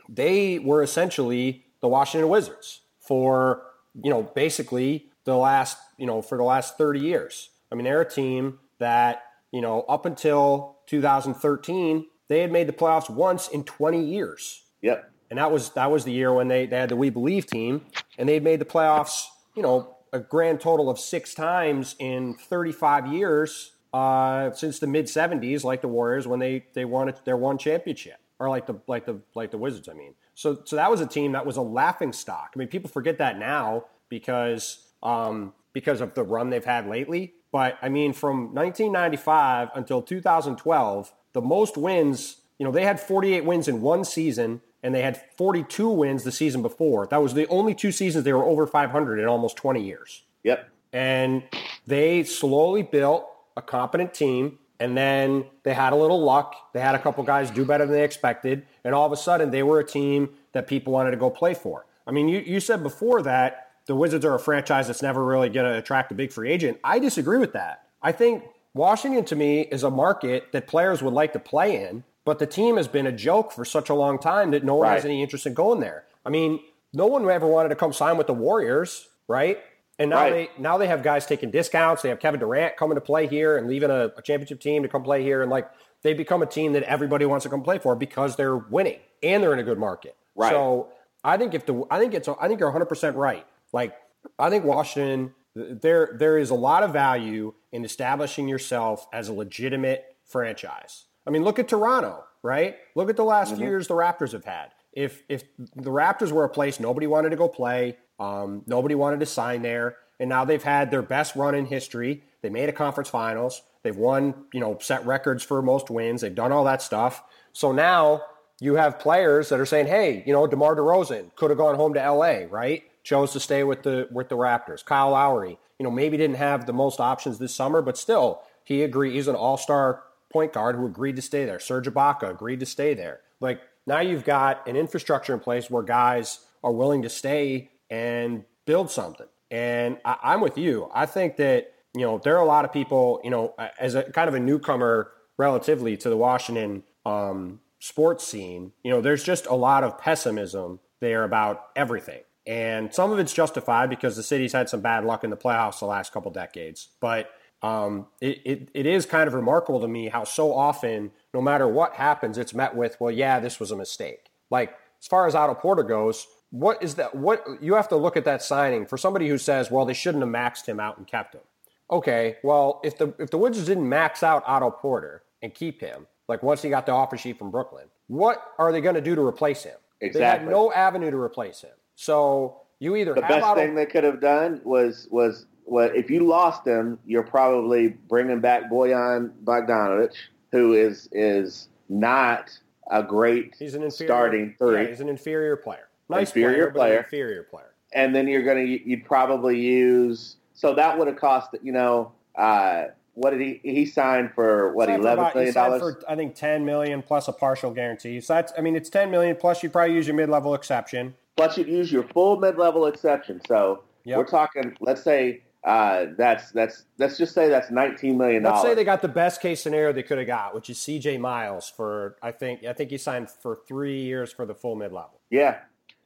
they 0.09 0.59
were 0.59 0.83
essentially 0.83 1.65
the 1.81 1.89
Washington 1.89 2.29
Wizards 2.29 2.83
for 2.99 3.62
you 4.03 4.11
know 4.11 4.23
basically 4.23 5.11
the 5.25 5.37
last 5.37 5.79
you 5.97 6.07
know 6.07 6.21
for 6.23 6.37
the 6.37 6.45
last 6.45 6.77
30 6.77 7.00
years. 7.00 7.50
I 7.73 7.77
mean, 7.77 7.85
they're 7.85 8.00
a 8.00 8.09
team 8.11 8.59
that 8.79 9.23
you 9.53 9.61
know 9.61 9.83
up 9.83 10.05
until 10.07 10.79
2013 10.87 12.07
they 12.29 12.41
had 12.41 12.53
made 12.53 12.67
the 12.69 12.73
playoffs 12.73 13.11
once 13.11 13.49
in 13.49 13.65
20 13.65 14.05
years, 14.05 14.62
Yep. 14.83 15.11
and 15.31 15.39
that 15.39 15.50
was 15.50 15.71
that 15.71 15.91
was 15.91 16.05
the 16.05 16.12
year 16.12 16.33
when 16.33 16.49
they, 16.49 16.67
they 16.67 16.77
had 16.79 16.89
the 16.89 16.97
We 16.97 17.11
Believe 17.11 17.47
team, 17.47 17.87
and 18.19 18.29
they 18.29 18.35
had 18.35 18.43
made 18.45 18.61
the 18.61 18.65
playoffs 18.65 19.25
you 19.57 19.62
know 19.62 19.97
a 20.12 20.21
grand 20.21 20.61
total 20.61 20.90
of 20.90 20.99
six 20.99 21.35
times 21.35 21.97
in 21.99 22.35
35 22.35 23.07
years 23.07 23.73
uh, 23.93 24.52
since 24.52 24.79
the 24.79 24.87
mid 24.87 25.07
70s, 25.07 25.64
like 25.64 25.81
the 25.81 25.88
Warriors 25.88 26.26
when 26.26 26.38
they 26.38 26.64
they 26.75 26.85
won 26.85 27.12
their 27.25 27.37
one 27.37 27.59
championship, 27.59 28.19
or 28.38 28.49
like 28.49 28.67
the 28.67 28.76
like 28.87 29.07
the 29.07 29.21
like 29.35 29.50
the 29.50 29.59
Wizards. 29.59 29.88
I 29.88 29.95
mean, 29.95 30.14
so 30.35 30.62
so 30.64 30.76
that 30.76 30.90
was 30.90 31.00
a 31.00 31.07
team 31.07 31.33
that 31.33 31.45
was 31.45 31.57
a 31.57 31.62
laughing 31.62 32.12
stock. 32.12 32.52
I 32.55 32.59
mean, 32.59 32.69
people 32.69 32.88
forget 32.88 33.19
that 33.19 33.38
now 33.38 33.87
because 34.09 34.87
um, 35.02 35.55
because 35.73 36.00
of 36.00 36.14
the 36.14 36.23
run 36.23 36.50
they've 36.50 36.64
had 36.64 36.87
lately. 36.87 37.35
But 37.52 37.79
I 37.83 37.88
mean, 37.88 38.12
from 38.12 38.55
1995 38.55 39.71
until 39.75 40.02
2012, 40.02 41.12
the 41.33 41.40
most 41.40 41.76
wins. 41.76 42.37
You 42.59 42.67
know, 42.67 42.73
they 42.73 42.85
had 42.85 43.00
48 43.00 43.47
wins 43.47 43.69
in 43.69 43.81
one 43.81 44.05
season, 44.05 44.61
and 44.82 44.94
they 44.94 45.02
had 45.02 45.20
42 45.37 45.88
wins 45.88 46.25
the 46.25 46.32
season 46.32 46.62
before. 46.62 47.06
That 47.06 47.22
was 47.22 47.34
the 47.34 47.46
only 47.49 47.75
two 47.75 47.92
seasons 47.92 48.25
they 48.25 48.32
were 48.32 48.44
over 48.44 48.66
500 48.66 49.18
in 49.18 49.26
almost 49.26 49.56
20 49.56 49.82
years. 49.82 50.22
Yep. 50.42 50.70
and 50.92 51.42
they 51.87 52.22
slowly 52.25 52.82
built 52.82 53.26
a 53.56 53.62
competent 53.62 54.14
team 54.14 54.58
and 54.78 54.96
then 54.96 55.44
they 55.64 55.75
had 55.75 55.92
a 55.92 55.96
little 55.96 56.22
luck. 56.22 56.54
They 56.72 56.80
had 56.80 56.94
a 56.94 56.99
couple 56.99 57.22
guys 57.25 57.50
do 57.50 57.64
better 57.66 57.84
than 57.84 57.94
they 57.94 58.04
expected 58.04 58.64
and 58.84 58.94
all 58.94 59.04
of 59.04 59.12
a 59.12 59.16
sudden 59.16 59.50
they 59.50 59.62
were 59.62 59.80
a 59.80 59.84
team 59.84 60.30
that 60.52 60.66
people 60.66 60.92
wanted 60.92 61.10
to 61.10 61.18
go 61.18 61.28
play 61.28 61.52
for. 61.54 61.84
I 62.06 62.10
mean 62.12 62.28
you, 62.28 62.38
you 62.40 62.58
said 62.60 62.82
before 62.82 63.20
that 63.22 63.68
the 63.87 63.94
wizards 63.94 64.25
are 64.25 64.34
a 64.34 64.38
franchise 64.40 64.87
that's 64.87 65.02
never 65.02 65.25
really 65.25 65.49
going 65.50 65.70
to 65.70 65.76
attract 65.76 66.10
a 66.12 66.14
big 66.14 66.32
free 66.32 66.50
agent. 66.50 66.78
I 66.82 66.99
disagree 66.99 67.38
with 67.38 67.52
that. 67.52 67.84
I 68.02 68.12
think 68.12 68.44
washington 68.72 69.25
to 69.26 69.37
me 69.37 69.60
is 69.62 69.82
a 69.82 69.90
market 69.90 70.52
that 70.52 70.66
players 70.68 71.02
would 71.02 71.12
like 71.12 71.32
to 71.34 71.38
play 71.40 71.84
in 71.84 72.02
but 72.30 72.38
the 72.38 72.46
team 72.46 72.76
has 72.76 72.87
been 72.87 73.06
a 73.06 73.12
joke 73.12 73.50
for 73.50 73.64
such 73.64 73.88
a 73.90 73.94
long 73.94 74.16
time 74.18 74.52
that 74.52 74.62
no 74.64 74.76
one 74.76 74.87
has 74.88 75.04
any 75.04 75.20
interest 75.20 75.46
in 75.46 75.54
going 75.54 75.80
there 75.80 76.04
i 76.25 76.30
mean 76.30 76.60
no 76.92 77.06
one 77.06 77.28
ever 77.28 77.46
wanted 77.46 77.70
to 77.70 77.75
come 77.82 77.92
sign 77.92 78.16
with 78.16 78.28
the 78.28 78.38
warriors 78.46 79.08
right 79.28 79.58
and 79.99 80.10
now 80.10 80.16
Right. 80.22 80.32
they 80.56 80.62
now 80.62 80.78
they 80.78 80.87
have 80.87 81.02
guys 81.02 81.26
taking 81.26 81.50
discounts. 81.50 82.00
They 82.02 82.08
have 82.08 82.20
Kevin 82.20 82.40
Durant 82.40 82.78
coming 82.78 82.94
to 82.94 83.02
play 83.02 83.26
here 83.26 83.58
and 83.58 83.68
leaving 83.68 83.90
a, 83.90 84.02
a 84.16 84.22
championship 84.22 84.58
team 84.58 84.82
to 84.82 84.88
come 84.88 85.02
play 85.02 85.22
here, 85.22 85.42
and 85.42 85.50
like 85.50 85.66
they 86.00 86.14
become 86.14 86.40
a 86.40 86.46
team 86.46 86.72
that 86.72 86.84
everybody 86.84 87.26
wants 87.26 87.42
to 87.42 87.50
come 87.50 87.62
play 87.62 87.78
for 87.78 87.94
because 87.94 88.34
they're 88.37 88.56
winning 88.56 88.99
and 89.22 89.42
they're 89.42 89.52
in 89.52 89.58
a 89.58 89.62
good 89.70 89.78
market. 89.78 90.16
Right. 90.34 90.49
So 90.50 90.88
I 91.22 91.37
think 91.37 91.52
if 91.52 91.66
the 91.66 91.84
I 91.90 91.99
think 91.99 92.14
it's 92.14 92.28
I 92.28 92.49
think 92.49 92.60
you're 92.60 92.70
100 92.70 92.87
percent 92.87 93.14
right. 93.16 93.44
Like 93.75 93.92
I 94.38 94.49
think 94.49 94.64
Washington 94.64 95.34
there 95.54 96.16
there 96.18 96.38
is 96.38 96.49
a 96.49 96.54
lot 96.54 96.82
of 96.82 96.94
value 96.94 97.52
in 97.71 97.84
establishing 97.84 98.49
yourself 98.49 99.06
as 99.12 99.28
a 99.28 99.34
legitimate 99.34 100.16
franchise. 100.25 101.04
I 101.26 101.30
mean, 101.30 101.45
look 101.45 101.59
at 101.59 101.69
Toronto, 101.69 102.25
right? 102.43 102.76
Look 102.95 103.11
at 103.11 103.17
the 103.17 103.25
last 103.25 103.56
few 103.56 103.65
years 103.65 103.89
the 103.89 103.95
Raptors 103.95 104.33
have 104.33 104.45
had. 104.45 104.71
If 104.93 105.23
if 105.28 105.45
the 105.76 105.91
Raptors 105.91 106.33
were 106.33 106.45
a 106.45 106.49
place 106.49 106.80
nobody 106.80 107.06
wanted 107.06 107.30
to 107.30 107.37
go 107.37 107.49
play, 107.49 107.97
um, 108.19 108.63
nobody 108.67 108.95
wanted 108.95 109.21
to 109.21 109.26
sign 109.26 109.63
there, 109.63 109.97
and 110.19 110.28
now 110.28 110.45
they've 110.45 110.63
had 110.63 110.91
their 110.91 111.02
best 111.02 111.37
run 111.37 111.54
in 111.54 111.67
history. 111.67 112.25
They 112.43 112.50
made 112.50 112.69
a 112.69 112.73
conference 112.73 113.09
finals. 113.09 113.63
They've 113.83 113.97
won, 113.97 114.35
you 114.52 114.61
know, 114.61 114.78
set 114.80 115.06
records 115.06 115.43
for 115.43 115.63
most 115.63 115.91
wins. 115.91 116.23
They've 116.23 116.35
done 116.35 116.52
all 116.52 116.65
that 116.65 116.83
stuff. 116.83 117.23
So 117.52 117.73
now 117.73 118.23
you 118.61 118.75
have 118.75 118.99
players 118.99 119.49
that 119.50 119.61
are 119.61 119.67
saying, 119.67 119.87
"Hey, 119.87 120.23
you 120.26 120.33
know, 120.33 120.47
DeMar 120.47 120.76
DeRozan 120.76 121.35
could 121.37 121.50
have 121.50 121.59
gone 121.59 121.76
home 121.76 121.95
to 121.95 122.00
LA, 122.00 122.47
right? 122.50 122.83
Chose 123.02 123.33
to 123.33 123.41
stay 123.41 123.65
with 123.65 123.83
the 123.83 124.09
with 124.11 124.28
the 124.28 124.37
Raptors. 124.37 124.85
Kyle 124.85 125.11
Lowry, 125.11 125.59
you 125.78 125.85
know, 125.85 125.91
maybe 125.91 126.17
didn't 126.17 126.37
have 126.37 126.67
the 126.67 126.73
most 126.73 127.00
options 127.00 127.39
this 127.39 127.54
summer, 127.54 127.80
but 127.80 127.97
still, 127.97 128.43
he 128.65 128.83
agreed. 128.83 129.15
He's 129.15 129.28
an 129.28 129.37
all-star 129.37 130.02
point 130.30 130.52
guard 130.52 130.76
who 130.76 130.86
agreed 130.86 131.16
to 131.16 131.23
stay 131.23 131.45
there. 131.45 131.58
Serge 131.58 131.86
Ibaka 131.86 132.30
agreed 132.30 132.60
to 132.60 132.66
stay 132.66 132.95
there. 132.95 133.21
Like 133.40 133.60
now, 133.86 134.00
you've 134.00 134.25
got 134.25 134.66
an 134.69 134.76
infrastructure 134.76 135.34
in 135.34 135.40
place 135.40 135.71
where 135.71 135.82
guys 135.82 136.40
are 136.62 136.73
willing 136.73 137.02
to 137.02 137.08
stay 137.08 137.71
and 137.88 138.45
build 138.66 138.90
something. 138.90 139.26
And 139.50 139.99
I, 140.04 140.16
I'm 140.23 140.40
with 140.40 140.58
you. 140.58 140.88
I 140.95 141.06
think 141.06 141.36
that 141.36 141.73
you 141.95 142.02
know 142.02 142.19
there 142.19 142.36
are 142.36 142.43
a 142.43 142.47
lot 142.47 142.64
of 142.64 142.73
people, 142.73 143.21
you 143.25 143.30
know, 143.30 143.54
as 143.78 143.95
a 143.95 144.04
kind 144.04 144.28
of 144.28 144.34
a 144.34 144.40
newcomer 144.40 145.10
relatively 145.36 145.97
to 145.97 146.10
the 146.10 146.16
Washington 146.16 146.84
um, 147.04 147.60
sports 147.78 148.26
scene. 148.26 148.73
You 148.84 148.90
know, 148.90 149.00
there's 149.00 149.25
just 149.25 149.47
a 149.47 149.54
lot 149.54 149.82
of 149.82 149.99
pessimism 149.99 150.80
there 151.00 151.25
about 151.25 151.66
everything. 151.75 152.21
And 152.47 152.93
some 152.93 153.12
of 153.12 153.19
it's 153.19 153.32
justified 153.32 153.90
because 153.90 154.16
the 154.16 154.23
city's 154.23 154.52
had 154.52 154.69
some 154.69 154.80
bad 154.80 155.04
luck 155.04 155.25
in 155.25 155.30
the 155.30 155.36
playoffs 155.36 155.80
the 155.80 155.86
last 155.86 156.12
couple 156.12 156.30
decades. 156.30 156.88
But 157.00 157.30
um, 157.62 158.06
it, 158.20 158.40
it, 158.44 158.70
it 158.75 158.86
is 158.86 159.06
kind 159.06 159.28
of 159.28 159.34
remarkable 159.34 159.80
to 159.80 159.88
me 159.88 160.08
how 160.08 160.25
so 160.25 160.54
often, 160.54 161.10
no 161.34 161.40
matter 161.40 161.68
what 161.68 161.94
happens, 161.94 162.38
it's 162.38 162.54
met 162.54 162.75
with, 162.75 162.96
well, 163.00 163.10
yeah, 163.10 163.38
this 163.40 163.60
was 163.60 163.70
a 163.70 163.76
mistake. 163.76 164.30
Like, 164.50 164.76
as 165.00 165.06
far 165.06 165.26
as 165.26 165.34
Otto 165.34 165.54
Porter 165.54 165.82
goes, 165.82 166.26
what 166.50 166.82
is 166.82 166.96
that? 166.96 167.14
What 167.14 167.44
you 167.60 167.75
have 167.75 167.88
to 167.88 167.96
look 167.96 168.16
at 168.16 168.25
that 168.25 168.42
signing 168.42 168.86
for 168.86 168.96
somebody 168.96 169.28
who 169.28 169.38
says, 169.38 169.70
well, 169.70 169.84
they 169.84 169.94
shouldn't 169.94 170.25
have 170.25 170.32
maxed 170.32 170.66
him 170.66 170.80
out 170.80 170.99
and 170.99 171.06
kept 171.06 171.34
him. 171.34 171.42
Okay, 171.90 172.36
well, 172.42 172.80
if 172.84 172.99
the 172.99 173.14
if 173.18 173.30
the 173.30 173.38
Wizards 173.38 173.66
didn't 173.66 173.88
max 173.88 174.23
out 174.23 174.42
Otto 174.46 174.70
Porter 174.70 175.23
and 175.42 175.54
keep 175.54 175.80
him, 175.80 176.06
like 176.28 176.42
once 176.42 176.62
he 176.62 176.70
got 176.70 176.86
the 176.86 176.92
offer 176.92 177.16
sheet 177.16 177.38
from 177.38 177.50
Brooklyn, 177.50 177.86
what 178.08 178.42
are 178.58 178.73
they 178.73 178.80
going 178.80 178.94
to 178.94 179.00
do 179.00 179.14
to 179.14 179.23
replace 179.23 179.62
him? 179.62 179.76
Exactly. 180.00 180.20
They 180.20 180.26
had 180.26 180.49
no 180.49 180.73
avenue 180.73 181.10
to 181.10 181.16
replace 181.16 181.60
him. 181.60 181.70
So 181.94 182.62
you 182.78 182.96
either 182.96 183.14
The 183.14 183.20
have 183.23 183.28
best 183.28 183.44
Otto, 183.44 183.60
thing 183.60 183.75
they 183.75 183.86
could 183.86 184.04
have 184.04 184.20
done 184.20 184.60
was 184.64 185.06
was 185.10 185.46
what 185.71 185.95
if 185.95 186.11
you 186.11 186.26
lost 186.26 186.67
him, 186.67 186.99
you're 187.06 187.23
probably 187.23 187.89
bringing 188.09 188.41
back 188.41 188.71
Bojan 188.71 189.30
Bogdanovic, 189.45 190.15
who 190.50 190.73
is 190.75 191.09
is 191.13 191.69
not 191.89 192.50
a 192.91 193.02
great 193.02 193.54
he's 193.59 193.75
an 193.75 193.83
inferior 193.85 194.09
starting 194.09 194.54
three. 194.59 194.83
Yeah, 194.83 194.89
he's 194.89 195.00
an 195.00 195.09
inferior 195.09 195.56
player. 195.56 195.89
Nice 196.09 196.28
Inferior 196.30 196.52
player, 196.56 196.71
but 196.73 196.80
an 196.80 196.87
player. 196.89 196.99
inferior 196.99 197.43
player. 197.45 197.75
and 197.93 198.15
then 198.15 198.26
you're 198.26 198.43
gonna 198.43 198.63
you'd 198.63 199.04
probably 199.04 199.61
use 199.61 200.37
so 200.54 200.75
that 200.75 200.99
would 200.99 201.06
have 201.06 201.17
cost 201.17 201.54
you 201.63 201.71
know 201.73 202.11
uh, 202.37 202.87
what 203.15 203.30
did 203.30 203.41
he 203.41 203.61
he 203.63 203.87
signed 203.87 204.33
for 204.35 204.73
what 204.73 204.89
Signed 204.89 205.02
he 205.02 205.09
million 205.09 205.54
dollars 205.54 205.80
for 205.80 206.00
I 206.09 206.17
think 206.17 206.35
ten 206.35 206.65
million 206.65 207.00
plus 207.02 207.28
a 207.28 207.33
partial 207.33 207.71
guarantee. 207.71 208.21
So 208.21 208.35
that's 208.35 208.52
I 208.59 208.61
mean 208.61 208.75
it's 208.75 208.91
ten 208.91 209.09
million 209.11 209.37
plus 209.37 209.63
you 209.63 209.71
probably 209.71 209.95
use 209.95 210.06
your 210.09 210.17
mid 210.17 210.28
level 210.28 210.54
exception. 210.54 211.15
plus 211.37 211.56
you'd 211.56 211.69
use 211.69 211.93
your 211.93 212.02
full 212.02 212.39
mid 212.41 212.56
level 212.59 212.87
exception. 212.87 213.41
So 213.47 213.85
Yep. 214.04 214.17
we're 214.19 214.25
talking 214.26 214.76
let's 214.80 215.02
say 215.02 215.43
uh, 215.64 216.06
that's 216.16 216.50
that's 216.52 216.84
let's 216.99 217.18
just 217.18 217.34
say 217.34 217.49
that's 217.49 217.70
nineteen 217.70 218.16
million 218.16 218.42
Let's 218.42 218.62
say 218.62 218.75
they 218.75 218.84
got 218.84 219.02
the 219.02 219.08
best 219.08 219.42
case 219.42 219.62
scenario 219.62 219.92
they 219.92 220.02
could 220.02 220.18
have 220.18 220.26
got, 220.26 220.54
which 220.54 220.70
is 220.70 220.78
CJ 220.78 221.20
Miles 221.20 221.68
for 221.75 222.16
I 222.23 222.30
think 222.30 222.64
I 222.64 222.73
think 222.73 222.90
he 222.90 222.99
signed 222.99 223.30
for 223.30 223.56
three 223.68 224.00
years 224.00 224.32
for 224.32 224.46
the 224.46 224.54
full 224.54 224.75
mid 224.75 224.92
level. 224.92 225.20
Yeah. 225.30 225.58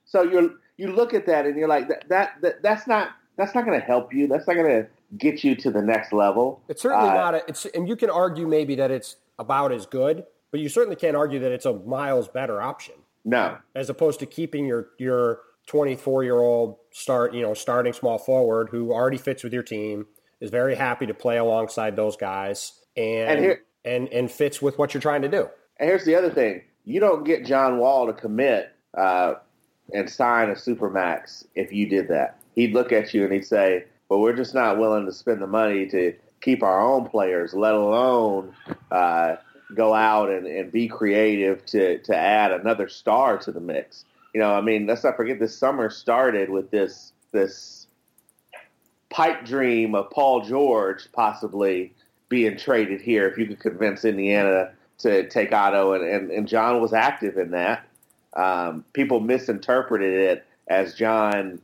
So 0.04 0.22
you 0.22 0.58
you 0.76 0.88
look 0.92 1.14
at 1.14 1.24
that 1.26 1.46
and 1.46 1.56
you're 1.56 1.68
like 1.68 1.88
that, 1.88 2.08
that, 2.08 2.32
that 2.42 2.62
that's 2.62 2.86
not 2.88 3.10
that's 3.36 3.54
not 3.54 3.64
going 3.64 3.78
to 3.78 3.86
help 3.86 4.12
you. 4.12 4.26
That's 4.26 4.46
not 4.48 4.54
going 4.54 4.82
to 4.82 4.88
get 5.18 5.44
you 5.44 5.54
to 5.56 5.70
the 5.70 5.82
next 5.82 6.12
level. 6.12 6.60
It's 6.68 6.82
certainly 6.82 7.10
Uh, 7.10 7.14
not 7.14 7.34
a 7.36 7.44
it's 7.48 7.64
and 7.66 7.88
you 7.88 7.94
can 7.94 8.10
argue 8.10 8.48
maybe 8.48 8.74
that 8.74 8.90
it's 8.90 9.16
about 9.38 9.70
as 9.70 9.86
good, 9.86 10.24
but 10.50 10.58
you 10.58 10.68
certainly 10.68 10.96
can't 10.96 11.16
argue 11.16 11.38
that 11.40 11.52
it's 11.52 11.66
a 11.66 11.74
miles 11.74 12.28
better 12.28 12.60
option. 12.60 12.94
No. 13.26 13.56
as 13.74 13.88
opposed 13.88 14.20
to 14.20 14.26
keeping 14.26 14.66
your 14.66 14.88
your 14.98 15.40
24 15.66 16.24
year 16.24 16.36
old 16.38 16.76
start 16.92 17.32
you 17.34 17.42
know 17.42 17.54
starting 17.54 17.92
small 17.92 18.18
forward 18.18 18.68
who 18.70 18.92
already 18.92 19.16
fits 19.16 19.42
with 19.42 19.52
your 19.52 19.62
team 19.62 20.06
is 20.40 20.50
very 20.50 20.74
happy 20.74 21.06
to 21.06 21.14
play 21.14 21.38
alongside 21.38 21.96
those 21.96 22.16
guys 22.16 22.72
and 22.96 23.30
And 23.30 23.40
here- 23.40 23.62
and, 23.84 24.08
and 24.08 24.30
fits 24.30 24.62
with 24.62 24.78
what 24.78 24.94
you're 24.94 25.00
trying 25.00 25.22
to 25.22 25.28
do. 25.28 25.48
And 25.78 25.88
here's 25.88 26.04
the 26.04 26.14
other 26.14 26.30
thing: 26.30 26.62
you 26.84 27.00
don't 27.00 27.24
get 27.24 27.44
John 27.44 27.78
Wall 27.78 28.06
to 28.06 28.12
commit 28.14 28.72
uh, 28.96 29.34
and 29.92 30.08
sign 30.08 30.48
a 30.48 30.54
supermax 30.54 31.44
if 31.54 31.72
you 31.72 31.86
did 31.86 32.08
that. 32.08 32.38
He'd 32.54 32.72
look 32.72 32.92
at 32.92 33.12
you 33.12 33.24
and 33.24 33.32
he'd 33.32 33.44
say, 33.44 33.84
"Well, 34.08 34.20
we're 34.20 34.36
just 34.36 34.54
not 34.54 34.78
willing 34.78 35.04
to 35.06 35.12
spend 35.12 35.42
the 35.42 35.46
money 35.46 35.86
to 35.88 36.14
keep 36.40 36.62
our 36.62 36.80
own 36.80 37.08
players, 37.08 37.52
let 37.52 37.74
alone 37.74 38.54
uh, 38.90 39.36
go 39.74 39.92
out 39.92 40.30
and, 40.30 40.46
and 40.46 40.72
be 40.72 40.88
creative 40.88 41.64
to 41.66 41.98
to 41.98 42.16
add 42.16 42.52
another 42.52 42.88
star 42.88 43.36
to 43.38 43.52
the 43.52 43.60
mix." 43.60 44.04
You 44.34 44.40
know, 44.40 44.52
I 44.54 44.60
mean, 44.60 44.86
let's 44.86 45.04
not 45.04 45.16
forget 45.16 45.38
this 45.38 45.56
summer 45.56 45.88
started 45.88 46.50
with 46.50 46.70
this 46.70 47.12
this 47.32 47.86
pipe 49.08 49.44
dream 49.44 49.94
of 49.94 50.10
Paul 50.10 50.42
George 50.42 51.10
possibly 51.12 51.94
being 52.28 52.56
traded 52.56 53.00
here 53.00 53.28
if 53.28 53.38
you 53.38 53.46
could 53.46 53.60
convince 53.60 54.04
Indiana 54.04 54.72
to 54.98 55.28
take 55.28 55.52
Otto, 55.52 55.92
and, 55.92 56.04
and, 56.04 56.30
and 56.30 56.48
John 56.48 56.80
was 56.80 56.92
active 56.92 57.38
in 57.38 57.52
that. 57.52 57.86
Um, 58.34 58.84
people 58.92 59.20
misinterpreted 59.20 60.12
it 60.12 60.46
as 60.66 60.94
John 60.94 61.60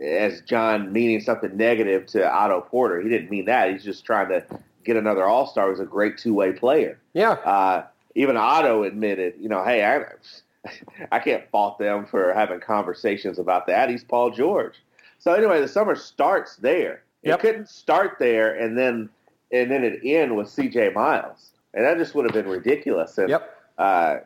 as 0.00 0.40
John 0.42 0.92
meaning 0.92 1.20
something 1.20 1.54
negative 1.54 2.06
to 2.06 2.30
Otto 2.30 2.62
Porter. 2.62 3.00
He 3.00 3.10
didn't 3.10 3.30
mean 3.30 3.44
that. 3.46 3.70
He's 3.70 3.84
just 3.84 4.04
trying 4.06 4.28
to 4.28 4.44
get 4.84 4.96
another 4.96 5.24
All 5.26 5.46
Star. 5.46 5.68
He's 5.70 5.80
a 5.80 5.84
great 5.84 6.16
two 6.16 6.32
way 6.32 6.52
player. 6.52 6.98
Yeah. 7.12 7.32
Uh, 7.32 7.84
even 8.14 8.36
Otto 8.36 8.84
admitted, 8.84 9.34
you 9.38 9.48
know, 9.48 9.62
hey, 9.62 9.84
I 9.84 10.04
I 11.12 11.18
can't 11.18 11.48
fault 11.50 11.78
them 11.78 12.06
for 12.06 12.32
having 12.32 12.60
conversations 12.60 13.38
about 13.38 13.66
that. 13.66 13.88
He's 13.90 14.04
Paul 14.04 14.30
George. 14.30 14.74
So 15.18 15.32
anyway, 15.32 15.60
the 15.60 15.68
summer 15.68 15.94
starts 15.94 16.56
there. 16.56 17.02
Yep. 17.22 17.38
It 17.38 17.42
couldn't 17.42 17.68
start 17.68 18.16
there 18.18 18.54
and 18.54 18.76
then 18.78 19.10
and 19.52 19.70
then 19.70 19.82
it 19.84 20.00
end 20.04 20.36
with 20.36 20.48
C.J. 20.48 20.90
Miles, 20.90 21.50
and 21.74 21.84
that 21.84 21.98
just 21.98 22.14
would 22.14 22.24
have 22.24 22.32
been 22.32 22.48
ridiculous. 22.50 23.18
And, 23.18 23.28
Yep. 23.30 23.56
uh, 23.78 24.16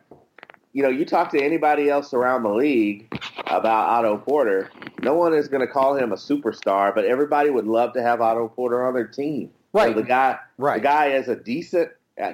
you 0.71 0.83
know, 0.83 0.89
you 0.89 1.03
talk 1.03 1.31
to 1.31 1.41
anybody 1.41 1.89
else 1.89 2.13
around 2.13 2.43
the 2.43 2.49
league 2.53 3.07
about 3.47 3.89
Otto 3.89 4.17
Porter, 4.17 4.69
no 5.01 5.15
one 5.15 5.33
is 5.33 5.47
going 5.47 5.65
to 5.65 5.71
call 5.71 5.95
him 5.95 6.11
a 6.11 6.15
superstar, 6.15 6.93
but 6.93 7.05
everybody 7.05 7.49
would 7.49 7.65
love 7.65 7.93
to 7.93 8.03
have 8.03 8.21
Otto 8.21 8.47
Porter 8.49 8.85
on 8.85 8.93
their 8.93 9.07
team. 9.07 9.49
Right. 9.73 9.95
So 9.95 10.01
the 10.01 10.07
guy, 10.07 10.37
Right. 10.59 10.75
the 10.81 10.83
guy 10.87 11.07
is 11.07 11.27
a 11.27 11.35
decent. 11.35 11.89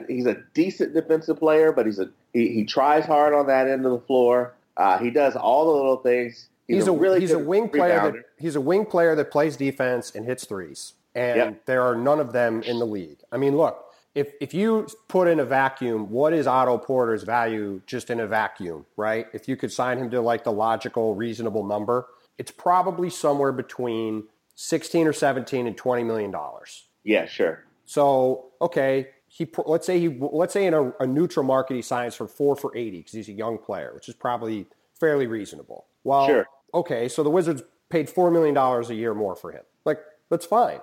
He's 0.08 0.26
a 0.26 0.38
decent 0.54 0.94
defensive 0.94 1.40
player, 1.40 1.72
but 1.72 1.86
he's 1.86 2.00
a 2.00 2.10
he, 2.34 2.50
he 2.50 2.66
tries 2.66 3.06
hard 3.06 3.34
on 3.34 3.48
that 3.48 3.68
end 3.68 3.86
of 3.86 3.92
the 3.92 4.00
floor. 4.00 4.54
Uh, 4.78 4.98
he 5.00 5.10
does 5.10 5.36
all 5.36 5.66
the 5.66 5.72
little 5.72 5.98
things. 5.98 6.48
He's, 6.68 6.88
a, 6.88 6.92
really 6.94 7.20
he's 7.20 7.32
a 7.32 7.40
wing 7.40 7.68
player. 7.68 8.12
That, 8.12 8.16
he's 8.40 8.56
a 8.56 8.62
wing 8.62 8.86
player 8.86 9.14
that 9.16 9.30
plays 9.30 9.58
defense 9.58 10.16
and 10.16 10.26
hits 10.26 10.46
threes, 10.46 10.94
and 11.14 11.38
Yep. 11.38 11.66
there 11.66 11.82
are 11.82 11.96
none 11.96 12.20
of 12.22 12.32
them 12.32 12.64
in 12.64 12.80
the 12.80 12.86
league. 12.86 13.18
I 13.32 13.38
mean, 13.38 13.58
look, 13.58 13.84
if 14.16 14.34
if 14.40 14.54
you 14.54 14.88
put 15.10 15.28
in 15.28 15.40
a 15.40 15.46
vacuum, 15.46 16.10
what 16.10 16.32
is 16.34 16.48
Otto 16.48 16.78
Porter's 16.78 17.24
value 17.24 17.82
just 17.88 18.10
in 18.10 18.20
a 18.22 18.28
vacuum, 18.28 18.86
right? 18.96 19.28
If 19.34 19.48
you 19.50 19.58
could 19.58 19.72
sign 19.72 19.98
him 19.98 20.10
to 20.12 20.22
like 20.22 20.44
the 20.46 20.52
logical, 20.54 21.14
reasonable 21.16 21.66
number, 21.66 22.08
it's 22.38 22.52
probably 22.52 23.10
somewhere 23.10 23.52
between 23.52 24.24
sixteen 24.56 25.08
or 25.08 25.14
seventeen 25.14 25.68
and 25.68 25.76
twenty 25.76 26.04
million 26.04 26.32
dollars. 26.32 26.86
Yeah, 27.04 27.26
sure. 27.26 27.66
So 27.86 28.52
okay, 28.62 29.10
he 29.34 29.50
let's 29.66 29.86
say 29.88 29.98
he 29.98 30.10
let's 30.20 30.52
say 30.52 30.66
in 30.66 30.74
a, 30.74 30.92
a 31.00 31.08
neutral 31.08 31.46
market 31.46 31.76
he 31.76 31.82
signs 31.82 32.16
for 32.16 32.28
four 32.28 32.56
for 32.58 32.76
eighty 32.76 32.98
because 32.98 33.14
he's 33.14 33.30
a 33.30 33.34
young 33.34 33.58
player, 33.58 33.92
which 33.96 34.10
is 34.10 34.14
probably 34.14 34.66
fairly 35.00 35.26
reasonable. 35.26 35.86
Well, 36.04 36.28
Sure. 36.28 36.46
okay, 36.74 37.08
so 37.08 37.24
the 37.24 37.30
Wizards 37.30 37.64
paid 37.90 38.10
four 38.10 38.30
million 38.30 38.54
dollars 38.54 38.90
a 38.90 38.96
year 38.96 39.14
more 39.14 39.38
for 39.38 39.52
him. 39.54 39.62
Like 39.86 40.00
that's 40.30 40.46
fine. 40.46 40.80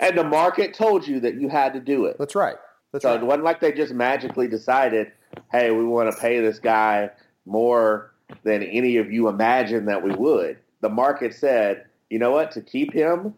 And 0.00 0.16
the 0.16 0.22
market 0.22 0.74
told 0.74 1.08
you 1.08 1.18
that 1.20 1.40
you 1.40 1.48
had 1.48 1.72
to 1.72 1.80
do 1.80 2.04
it. 2.04 2.16
That's 2.18 2.36
right. 2.36 2.54
That's 2.92 3.02
So 3.02 3.10
right. 3.10 3.20
it 3.20 3.26
wasn't 3.26 3.44
like 3.44 3.58
they 3.58 3.72
just 3.72 3.92
magically 3.92 4.46
decided, 4.46 5.10
hey, 5.50 5.72
we 5.72 5.84
want 5.84 6.08
to 6.14 6.20
pay 6.20 6.40
this 6.40 6.60
guy 6.60 7.10
more 7.46 8.12
than 8.44 8.62
any 8.62 8.98
of 8.98 9.10
you 9.10 9.26
imagined 9.28 9.88
that 9.88 10.00
we 10.00 10.12
would. 10.12 10.58
The 10.82 10.88
market 10.88 11.34
said, 11.34 11.86
you 12.10 12.20
know 12.20 12.30
what, 12.30 12.52
to 12.52 12.60
keep 12.60 12.92
him, 12.92 13.34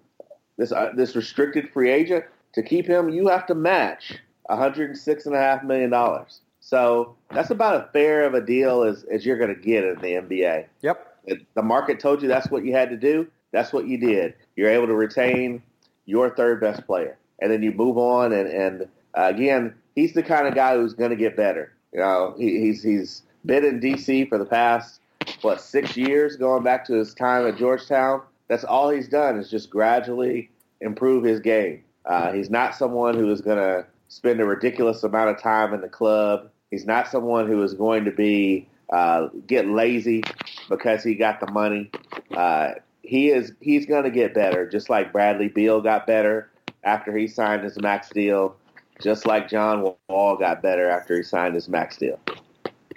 this 0.58 0.70
uh, 0.70 0.90
this 0.94 1.16
restricted 1.16 1.70
free 1.70 1.90
agent, 1.90 2.24
to 2.52 2.62
keep 2.62 2.86
him, 2.86 3.08
you 3.08 3.28
have 3.28 3.46
to 3.46 3.54
match 3.54 4.18
$106.5 4.50 5.64
million. 5.64 6.26
So 6.60 7.16
that's 7.30 7.50
about 7.50 7.84
as 7.84 7.92
fair 7.92 8.24
of 8.24 8.34
a 8.34 8.40
deal 8.40 8.82
as, 8.82 9.04
as 9.04 9.24
you're 9.24 9.38
going 9.38 9.54
to 9.54 9.60
get 9.60 9.84
in 9.84 9.94
the 9.96 10.12
NBA. 10.12 10.66
Yep. 10.82 11.06
The 11.54 11.62
market 11.62 12.00
told 12.00 12.22
you 12.22 12.28
that's 12.28 12.50
what 12.50 12.64
you 12.64 12.72
had 12.72 12.90
to 12.90 12.96
do. 12.96 13.26
That's 13.52 13.72
what 13.72 13.86
you 13.86 13.98
did. 13.98 14.34
You're 14.56 14.70
able 14.70 14.86
to 14.86 14.94
retain 14.94 15.62
your 16.06 16.34
third 16.34 16.60
best 16.60 16.86
player, 16.86 17.16
and 17.40 17.50
then 17.50 17.62
you 17.62 17.72
move 17.72 17.98
on. 17.98 18.32
And, 18.32 18.48
and 18.48 18.82
uh, 19.16 19.24
again, 19.26 19.74
he's 19.94 20.12
the 20.14 20.22
kind 20.22 20.46
of 20.46 20.54
guy 20.54 20.76
who's 20.76 20.94
going 20.94 21.10
to 21.10 21.16
get 21.16 21.36
better. 21.36 21.72
You 21.92 22.00
know, 22.00 22.34
he, 22.38 22.60
he's 22.60 22.82
he's 22.82 23.22
been 23.44 23.64
in 23.64 23.80
DC 23.80 24.28
for 24.28 24.38
the 24.38 24.44
past 24.44 25.00
what 25.42 25.60
six 25.60 25.96
years, 25.96 26.36
going 26.36 26.62
back 26.62 26.84
to 26.86 26.94
his 26.94 27.14
time 27.14 27.46
at 27.46 27.56
Georgetown. 27.56 28.22
That's 28.48 28.64
all 28.64 28.90
he's 28.90 29.08
done 29.08 29.38
is 29.38 29.50
just 29.50 29.70
gradually 29.70 30.50
improve 30.80 31.24
his 31.24 31.40
game. 31.40 31.84
Uh, 32.04 32.32
he's 32.32 32.50
not 32.50 32.74
someone 32.74 33.14
who 33.14 33.30
is 33.30 33.40
going 33.40 33.58
to 33.58 33.86
spend 34.10 34.40
a 34.40 34.44
ridiculous 34.44 35.02
amount 35.04 35.30
of 35.30 35.40
time 35.40 35.72
in 35.72 35.80
the 35.80 35.88
club. 35.88 36.50
He's 36.70 36.84
not 36.84 37.08
someone 37.08 37.46
who 37.46 37.62
is 37.62 37.72
going 37.72 38.04
to 38.04 38.10
be 38.10 38.68
uh, 38.92 39.28
get 39.46 39.66
lazy 39.66 40.22
because 40.68 41.02
he 41.02 41.14
got 41.14 41.40
the 41.40 41.50
money. 41.50 41.90
Uh, 42.36 42.72
he 43.02 43.30
is 43.30 43.52
he's 43.60 43.86
going 43.86 44.04
to 44.04 44.10
get 44.10 44.34
better, 44.34 44.68
just 44.68 44.90
like 44.90 45.12
Bradley 45.12 45.48
Beal 45.48 45.80
got 45.80 46.06
better 46.06 46.50
after 46.84 47.16
he 47.16 47.26
signed 47.26 47.64
his 47.64 47.80
max 47.80 48.10
deal, 48.10 48.56
just 49.00 49.26
like 49.26 49.48
John 49.48 49.94
Wall 50.08 50.36
got 50.36 50.60
better 50.60 50.88
after 50.90 51.16
he 51.16 51.22
signed 51.22 51.54
his 51.54 51.68
max 51.68 51.96
deal. 51.96 52.18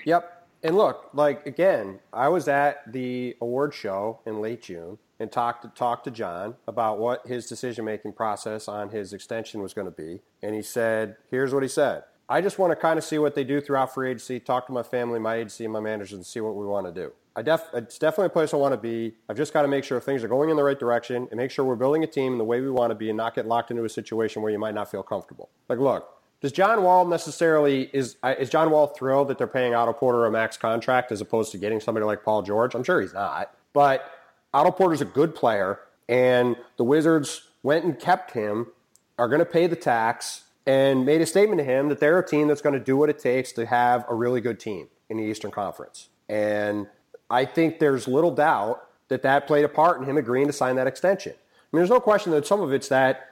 Yep. 0.06 0.48
And 0.64 0.76
look, 0.76 1.10
like 1.14 1.46
again, 1.46 2.00
I 2.12 2.30
was 2.30 2.48
at 2.48 2.92
the 2.92 3.36
award 3.40 3.74
show 3.74 4.20
in 4.26 4.42
late 4.42 4.64
June 4.64 4.98
and 5.24 5.32
talked 5.32 5.64
to 5.64 5.70
talked 5.70 6.04
to 6.04 6.12
John 6.12 6.56
about 6.68 7.00
what 7.00 7.26
his 7.26 7.48
decision 7.48 7.86
making 7.86 8.14
process 8.14 8.68
on 8.68 8.90
his 8.90 9.14
extension 9.14 9.62
was 9.62 9.74
going 9.74 9.86
to 9.86 9.92
be, 9.92 10.20
and 10.44 10.54
he 10.54 10.62
said, 10.62 11.16
"Here's 11.32 11.54
what 11.54 11.64
he 11.64 11.70
said: 11.70 12.04
I 12.30 12.42
just 12.42 12.60
want 12.60 12.72
to 12.72 12.76
kind 12.76 13.00
of 13.00 13.06
see 13.06 13.18
what 13.18 13.34
they 13.34 13.44
do 13.44 13.62
throughout 13.62 13.94
free 13.94 14.12
agency, 14.12 14.40
talk 14.40 14.68
to 14.68 14.74
my 14.74 14.84
family, 14.84 15.20
my 15.20 15.36
agency, 15.36 15.64
and 15.64 15.74
my 15.74 15.80
managers, 15.80 16.14
and 16.14 16.26
see 16.26 16.42
what 16.42 16.56
we 16.56 16.66
want 16.66 16.86
to 16.86 16.92
do. 16.92 17.12
I 17.36 17.42
def- 17.42 17.70
it's 17.74 17.98
definitely 17.98 18.28
a 18.28 18.30
place 18.30 18.54
I 18.54 18.58
want 18.58 18.74
to 18.74 18.78
be. 18.78 19.16
I've 19.28 19.38
just 19.38 19.54
got 19.54 19.64
to 19.64 19.68
make 19.68 19.84
sure 19.84 20.00
things 20.00 20.24
are 20.24 20.28
going 20.28 20.52
in 20.52 20.56
the 20.56 20.64
right 20.64 20.78
direction 20.78 21.28
and 21.32 21.38
make 21.38 21.50
sure 21.50 21.66
we're 21.66 21.76
building 21.76 22.04
a 22.04 22.08
team 22.08 22.38
the 22.38 22.44
way 22.44 22.62
we 22.62 22.70
want 22.70 22.92
to 22.92 22.96
be, 22.96 23.10
and 23.10 23.18
not 23.18 23.34
get 23.34 23.48
locked 23.48 23.72
into 23.72 23.86
a 23.86 23.90
situation 23.90 24.44
where 24.44 24.52
you 24.52 24.60
might 24.60 24.76
not 24.76 24.92
feel 24.92 25.04
comfortable. 25.04 25.50
Like, 25.70 25.80
look." 25.80 26.10
Does 26.42 26.52
John 26.52 26.84
Wall 26.84 27.08
necessarily 27.08 27.90
is 27.94 28.18
is 28.38 28.50
John 28.50 28.70
Wall 28.70 28.88
thrilled 28.88 29.30
that 29.30 29.38
they're 29.38 29.48
paying 29.48 29.74
Otto 29.74 29.94
Porter 29.94 30.26
a 30.26 30.32
max 30.32 30.58
contract 30.58 31.14
as 31.14 31.22
opposed 31.22 31.54
to 31.54 31.58
getting 31.58 31.80
somebody 31.80 32.06
like 32.06 32.22
Paul 32.22 32.42
George? 32.42 32.76
I'm 32.76 32.84
sure 32.84 33.00
he's 33.00 33.14
not. 33.14 33.56
But 33.72 34.13
Otto 34.54 34.72
Porter's 34.72 35.02
a 35.02 35.06
good 35.06 35.36
player, 35.36 35.80
and 36.08 36.56
the 36.78 36.84
Wizards 36.84 37.50
went 37.64 37.86
and 37.86 38.00
kept 38.00 38.32
him, 38.32 38.68
are 39.18 39.28
going 39.28 39.40
to 39.40 39.46
pay 39.46 39.68
the 39.68 39.76
tax, 39.76 40.44
and 40.66 41.06
made 41.06 41.22
a 41.22 41.26
statement 41.26 41.60
to 41.60 41.66
him 41.66 41.90
that 41.90 42.00
they're 42.00 42.20
a 42.20 42.26
team 42.26 42.48
that's 42.48 42.62
going 42.62 42.74
to 42.74 42.84
do 42.84 42.96
what 42.96 43.10
it 43.10 43.20
takes 43.20 43.52
to 43.54 43.66
have 43.66 44.06
a 44.10 44.16
really 44.16 44.42
good 44.42 44.60
team 44.60 44.88
in 45.10 45.18
the 45.18 45.24
Eastern 45.24 45.52
Conference. 45.52 46.10
And 46.30 46.88
I 47.30 47.46
think 47.46 47.80
there's 47.80 48.08
little 48.08 48.32
doubt 48.32 48.88
that 49.10 49.24
that 49.24 49.48
played 49.48 49.66
a 49.66 49.70
part 49.70 50.00
in 50.00 50.06
him 50.06 50.18
agreeing 50.18 50.48
to 50.48 50.54
sign 50.54 50.76
that 50.78 50.88
extension. 50.88 51.34
I 51.34 51.76
mean, 51.76 51.80
there's 51.80 51.90
no 51.90 52.00
question 52.00 52.32
that 52.32 52.48
some 52.48 52.62
of 52.62 52.72
it's 52.72 52.88
that 52.90 53.30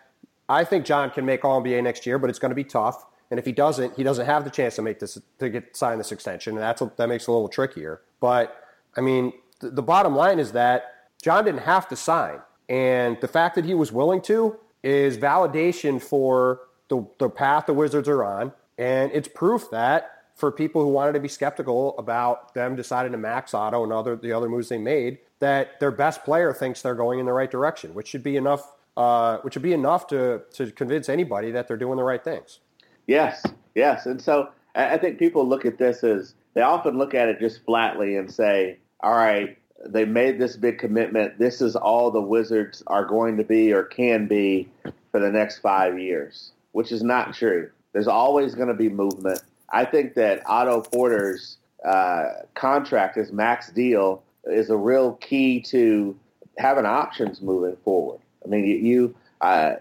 I 0.50 0.64
think 0.64 0.86
John 0.86 1.10
can 1.12 1.26
make 1.26 1.46
All 1.46 1.62
NBA 1.62 1.84
next 1.84 2.06
year, 2.06 2.20
but 2.20 2.30
it's 2.30 2.40
going 2.40 2.50
to 2.50 2.56
be 2.56 2.64
tough. 2.64 3.06
And 3.30 3.40
if 3.40 3.46
he 3.46 3.54
doesn't, 3.54 3.96
he 3.96 4.04
doesn't 4.04 4.26
have 4.26 4.44
the 4.44 4.50
chance 4.50 4.76
to 4.76 4.82
make 4.82 5.00
this 5.00 5.18
to 5.40 5.50
get 5.50 5.78
sign 5.78 5.98
this 5.98 6.12
extension, 6.12 6.54
and 6.56 6.62
that's 6.62 6.82
that 6.98 7.08
makes 7.08 7.24
it 7.24 7.30
a 7.30 7.32
little 7.32 7.48
trickier. 7.48 8.02
But 8.20 8.62
I 8.98 9.02
mean, 9.02 9.32
the, 9.62 9.70
the 9.70 9.82
bottom 9.82 10.16
line 10.16 10.38
is 10.38 10.52
that 10.52 11.01
John 11.22 11.46
didn't 11.46 11.62
have 11.62 11.88
to 11.90 11.96
sign, 11.96 12.40
and 12.70 13.20
the 13.22 13.28
fact 13.28 13.56
that 13.56 13.66
he 13.66 13.74
was 13.74 13.92
willing 13.92 14.22
to 14.24 14.58
is 14.84 15.18
validation 15.18 16.02
for 16.02 16.62
the, 16.90 17.06
the 17.20 17.30
path 17.30 17.66
the 17.68 17.74
Wizards 17.74 18.10
are 18.10 18.24
on, 18.24 18.54
and 18.78 19.12
it's 19.14 19.28
proof 19.28 19.70
that 19.72 20.24
for 20.36 20.52
people 20.52 20.82
who 20.82 20.88
wanted 20.90 21.14
to 21.14 21.20
be 21.20 21.28
skeptical 21.28 21.98
about 21.98 22.54
them 22.54 22.76
deciding 22.76 23.12
to 23.12 23.18
max 23.18 23.54
Otto 23.54 23.84
and 23.84 23.94
other 23.94 24.16
the 24.16 24.32
other 24.32 24.50
moves 24.50 24.70
they 24.70 24.78
made, 24.78 25.20
that 25.40 25.80
their 25.80 25.92
best 25.92 26.24
player 26.24 26.54
thinks 26.54 26.82
they're 26.82 26.96
going 26.96 27.20
in 27.20 27.26
the 27.26 27.34
right 27.34 27.52
direction, 27.52 27.94
which 27.94 28.08
should 28.08 28.24
be 28.24 28.38
enough. 28.38 28.74
Uh, 28.98 29.38
which 29.38 29.56
would 29.56 29.64
be 29.64 29.72
enough 29.72 30.06
to 30.06 30.42
to 30.52 30.70
convince 30.72 31.08
anybody 31.08 31.50
that 31.50 31.66
they're 31.66 31.78
doing 31.78 31.96
the 31.96 32.04
right 32.04 32.26
things. 32.26 32.60
Yes, 33.08 33.42
yes. 33.74 34.06
And 34.06 34.22
so 34.22 34.50
I 34.76 34.98
think 34.98 35.18
people 35.18 35.48
look 35.48 35.66
at 35.66 35.78
this 35.78 36.04
as 36.04 36.34
they 36.56 36.62
often 36.62 36.98
look 36.98 37.14
at 37.14 37.30
it 37.30 37.40
just 37.40 37.64
flatly 37.64 38.18
and 38.18 38.30
say, 38.30 38.80
all 39.00 39.16
right, 39.16 39.58
they 39.86 40.06
made 40.06 40.39
this 40.39 40.56
big 40.56 40.78
commitment. 40.80 41.38
This 41.39 41.62
is 41.62 41.76
all 41.76 42.12
the 42.12 42.22
Wizards 42.22 42.84
are 42.88 43.06
going 43.06 43.38
to 43.38 43.44
be 43.44 43.74
or 43.74 43.84
can 43.84 44.28
be 44.28 44.70
for 45.12 45.20
the 45.20 45.32
next 45.32 45.60
five 45.60 46.00
years, 46.00 46.52
which 46.72 46.91
is 46.91 47.04
not 47.04 47.34
true. 47.34 47.70
There's 47.94 48.08
always 48.08 48.56
going 48.56 48.67
to 48.70 48.74
be 48.74 48.89
movement. 48.89 49.41
I 49.70 49.86
think 49.86 50.13
that 50.15 50.41
Otto 50.46 50.82
Porter's 50.82 51.58
uh, 51.86 52.26
contract, 52.56 53.15
his 53.15 53.32
max 53.32 53.72
deal, 53.72 54.24
is 54.46 54.70
a 54.70 54.78
real 54.78 55.13
key 55.13 55.62
to 55.62 56.17
having 56.58 56.86
options 56.86 57.41
moving 57.41 57.76
forward. 57.84 58.20
I 58.46 58.48
mean, 58.48 58.65
you, 58.65 58.76
you 58.76 59.15
uh, 59.41 59.76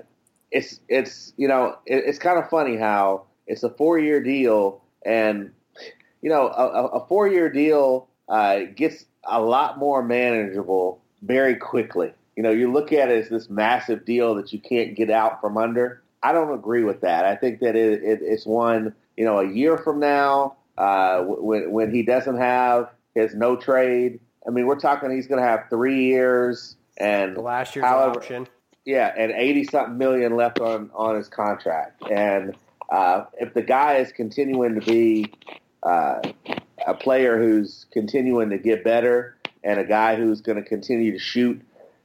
it's 0.51 0.81
it's 0.89 1.33
you 1.37 1.49
know 1.49 1.77
it, 1.87 2.05
it's 2.07 2.19
kind 2.19 2.39
of 2.39 2.49
funny 2.51 2.77
how 2.77 3.25
it's 3.47 3.63
a 3.63 3.71
four 3.71 3.99
year 3.99 4.23
deal 4.23 4.81
and 5.05 5.51
you 6.23 6.31
know 6.31 6.49
a, 6.49 6.87
a- 6.87 7.07
four 7.07 7.29
year 7.29 7.49
deal 7.49 8.09
uh, 8.31 8.61
gets 8.75 9.05
a 9.25 9.41
lot 9.43 9.79
more 9.79 10.03
manageable 10.03 11.03
very 11.23 11.55
quickly. 11.57 12.13
You 12.37 12.43
know, 12.43 12.51
you 12.51 12.73
look 12.73 12.93
at 12.93 13.11
it 13.11 13.25
as 13.25 13.29
this 13.29 13.51
massive 13.51 14.07
deal 14.07 14.35
that 14.37 14.53
you 14.53 14.59
can't 14.61 14.97
get 14.97 15.11
out 15.11 15.43
from 15.43 15.59
under. 15.59 16.03
I 16.23 16.33
don't 16.33 16.55
agree 16.55 16.85
with 16.85 17.03
that. 17.03 17.27
I 17.27 17.37
think 17.37 17.61
that 17.61 17.77
it, 17.77 18.03
it, 18.03 18.21
it's 18.23 18.47
one 18.47 18.95
you 19.19 19.25
know 19.27 19.41
a 19.41 19.47
year 19.47 19.77
from 19.77 20.01
now 20.01 20.57
uh, 20.79 21.23
when 21.23 21.71
when 21.71 21.95
he 21.95 22.03
doesn't 22.03 22.39
have 22.39 22.89
his 23.15 23.35
no 23.35 23.57
trade. 23.57 24.21
I 24.47 24.51
mean, 24.51 24.67
we're 24.67 24.79
talking 24.81 25.11
he's 25.11 25.27
going 25.27 25.43
to 25.43 25.47
have 25.47 25.65
three 25.69 26.05
years 26.05 26.77
and 26.97 27.37
The 27.37 27.43
last 27.43 27.77
year's 27.77 27.85
However- 27.85 28.21
option. 28.21 28.47
yeah, 28.87 29.13
and 29.19 29.33
eighty 29.33 29.65
something 29.65 29.99
million 29.99 30.37
left 30.37 30.61
on 30.61 30.91
on 30.95 31.17
his 31.17 31.29
contract, 31.29 32.03
and 32.11 32.55
uh, 32.91 33.25
if 33.39 33.53
the 33.55 33.63
guy 33.63 33.97
is 33.97 34.13
continuing 34.13 34.79
to 34.79 34.87
be 34.87 35.33
uh, 35.83 36.21
a 36.91 36.95
player 36.95 37.39
who's 37.39 37.87
continuing 37.93 38.51
to 38.51 38.59
get 38.59 38.83
better 38.83 39.37
and 39.63 39.79
a 39.79 39.85
guy 39.85 40.17
who's 40.17 40.41
going 40.41 40.61
to 40.61 40.69
continue 40.69 41.13
to 41.13 41.21
shoot 41.21 41.61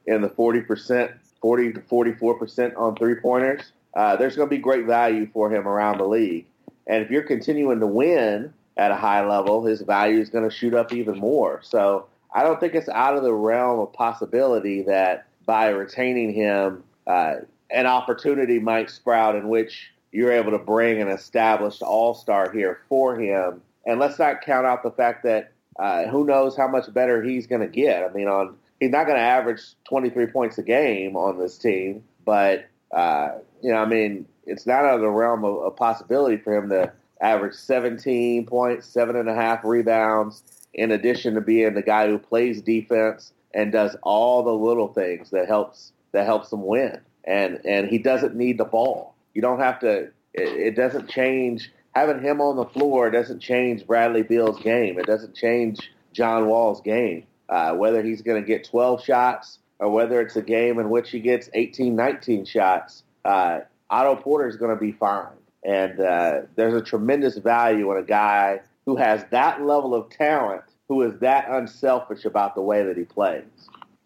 in 0.06 0.22
the 0.22 0.30
40%, 0.30 1.12
40 1.42 1.74
to 1.74 1.80
44% 1.80 2.78
on 2.78 2.96
three 2.96 3.16
pointers, 3.16 3.72
uh, 3.96 4.16
there's 4.16 4.36
going 4.36 4.48
to 4.48 4.56
be 4.56 4.62
great 4.62 4.86
value 4.86 5.28
for 5.34 5.50
him 5.50 5.68
around 5.68 5.98
the 5.98 6.06
league. 6.06 6.46
And 6.86 7.04
if 7.04 7.10
you're 7.10 7.24
continuing 7.24 7.80
to 7.80 7.88
win 7.88 8.54
at 8.78 8.92
a 8.92 8.96
high 8.96 9.26
level, 9.26 9.66
his 9.66 9.82
value 9.82 10.20
is 10.20 10.30
going 10.30 10.48
to 10.48 10.56
shoot 10.56 10.76
up 10.76 10.94
even 10.94 11.18
more. 11.18 11.62
So 11.64 12.06
I 12.32 12.44
don't 12.44 12.60
think 12.60 12.76
it's 12.76 12.90
out 12.90 13.18
of 13.18 13.24
the 13.24 13.34
realm 13.34 13.80
of 13.80 13.92
possibility 13.92 14.84
that 14.84 15.26
by 15.48 15.70
retaining 15.70 16.32
him, 16.32 16.84
uh, 17.08 17.38
an 17.72 17.88
opportunity 17.88 18.60
might 18.60 18.92
sprout 18.92 19.36
in 19.36 19.50
which 19.50 19.90
you're 20.12 20.32
able 20.32 20.52
to 20.52 20.60
bring 20.60 21.02
an 21.02 21.08
established 21.08 21.82
all 21.82 22.14
star 22.14 22.52
here 22.52 22.82
for 22.88 23.20
him. 23.20 23.62
And 23.86 24.00
let's 24.00 24.18
not 24.18 24.42
count 24.42 24.66
out 24.66 24.84
the 24.84 24.92
fact 24.92 25.24
that 25.24 25.52
uh, 25.78 26.06
who 26.08 26.26
knows 26.26 26.56
how 26.56 26.68
much 26.68 26.94
better 26.94 27.22
he's 27.22 27.48
going 27.48 27.62
to 27.62 27.68
get. 27.68 28.04
I 28.04 28.14
mean, 28.14 28.28
on 28.28 28.56
he's 28.80 28.92
not 28.92 29.06
going 29.06 29.18
to 29.18 29.24
average 29.24 29.62
23 29.86 30.28
points 30.28 30.58
a 30.58 30.64
game 30.64 31.16
on 31.16 31.38
this 31.38 31.58
team, 31.58 32.04
but 32.24 32.68
uh, 32.92 33.32
you 33.62 33.72
know, 33.72 33.78
I 33.78 33.86
mean, 33.86 34.26
it's 34.46 34.66
not 34.66 34.86
out 34.86 34.96
of 34.96 35.02
the 35.02 35.10
realm 35.10 35.44
of, 35.44 35.58
of 35.58 35.76
possibility 35.76 36.38
for 36.38 36.56
him 36.56 36.70
to 36.70 36.92
average 37.22 37.56
17 37.56 38.46
points, 38.46 38.88
seven 38.88 39.16
and 39.16 39.30
a 39.30 39.36
half 39.36 39.64
rebounds, 39.64 40.44
in 40.74 40.92
addition 40.92 41.34
to 41.36 41.42
being 41.42 41.74
the 41.74 41.82
guy 41.82 42.08
who 42.08 42.20
plays 42.20 42.62
defense 42.62 43.34
and 43.54 43.72
does 43.72 43.96
all 44.04 44.44
the 44.44 44.54
little 44.54 44.90
things 44.90 45.30
that 45.32 45.48
helps 45.48 45.94
that 46.12 46.26
helps 46.26 46.50
them 46.50 46.66
win. 46.66 47.00
And 47.24 47.60
and 47.66 47.88
he 47.88 47.98
doesn't 47.98 48.36
need 48.36 48.58
the 48.58 48.66
ball. 48.66 49.16
You 49.34 49.42
don't 49.42 49.60
have 49.60 49.80
to. 49.80 50.12
It, 50.34 50.50
it 50.50 50.76
doesn't 50.76 51.10
change 51.10 51.72
having 51.96 52.22
him 52.22 52.42
on 52.42 52.56
the 52.56 52.66
floor. 52.66 53.10
Doesn't 53.10 53.40
change 53.40 53.88
Bradley 53.88 54.24
Beal's 54.24 54.60
game. 54.62 55.00
It 55.00 55.06
doesn't 55.06 55.36
change 55.36 55.92
John 56.14 56.48
Wall's 56.48 56.82
game. 56.82 57.26
Uh, 57.48 57.74
whether 57.76 58.04
he's 58.04 58.22
going 58.22 58.42
to 58.42 58.48
get 58.48 58.64
12 58.68 59.04
shots 59.04 59.60
or 59.80 59.90
whether 59.92 60.20
it's 60.20 60.36
a 60.36 60.42
game 60.42 60.80
in 60.80 60.90
which 60.90 61.12
he 61.12 61.20
gets 61.20 61.50
18, 61.54 61.96
19 61.96 62.46
shots, 62.46 63.04
uh, 63.24 63.60
Otto 63.90 64.16
Porter 64.16 64.48
is 64.48 64.58
going 64.58 64.76
to 64.76 64.80
be 64.80 64.92
fine. 64.92 65.28
And 65.64 66.00
uh, 66.00 66.42
there's 66.56 66.74
a 66.74 66.82
tremendous 66.82 67.38
value 67.38 67.92
in 67.92 67.98
a 67.98 68.06
guy 68.06 68.62
who 68.86 68.96
has 68.96 69.26
that 69.32 69.64
level 69.64 69.96
of 69.96 70.10
talent, 70.10 70.64
who 70.88 71.02
is 71.02 71.20
that 71.20 71.50
unselfish 71.50 72.26
about 72.26 72.56
the 72.56 72.62
way 72.62 72.84
that 72.84 72.98
he 72.98 73.04
plays. 73.04 73.44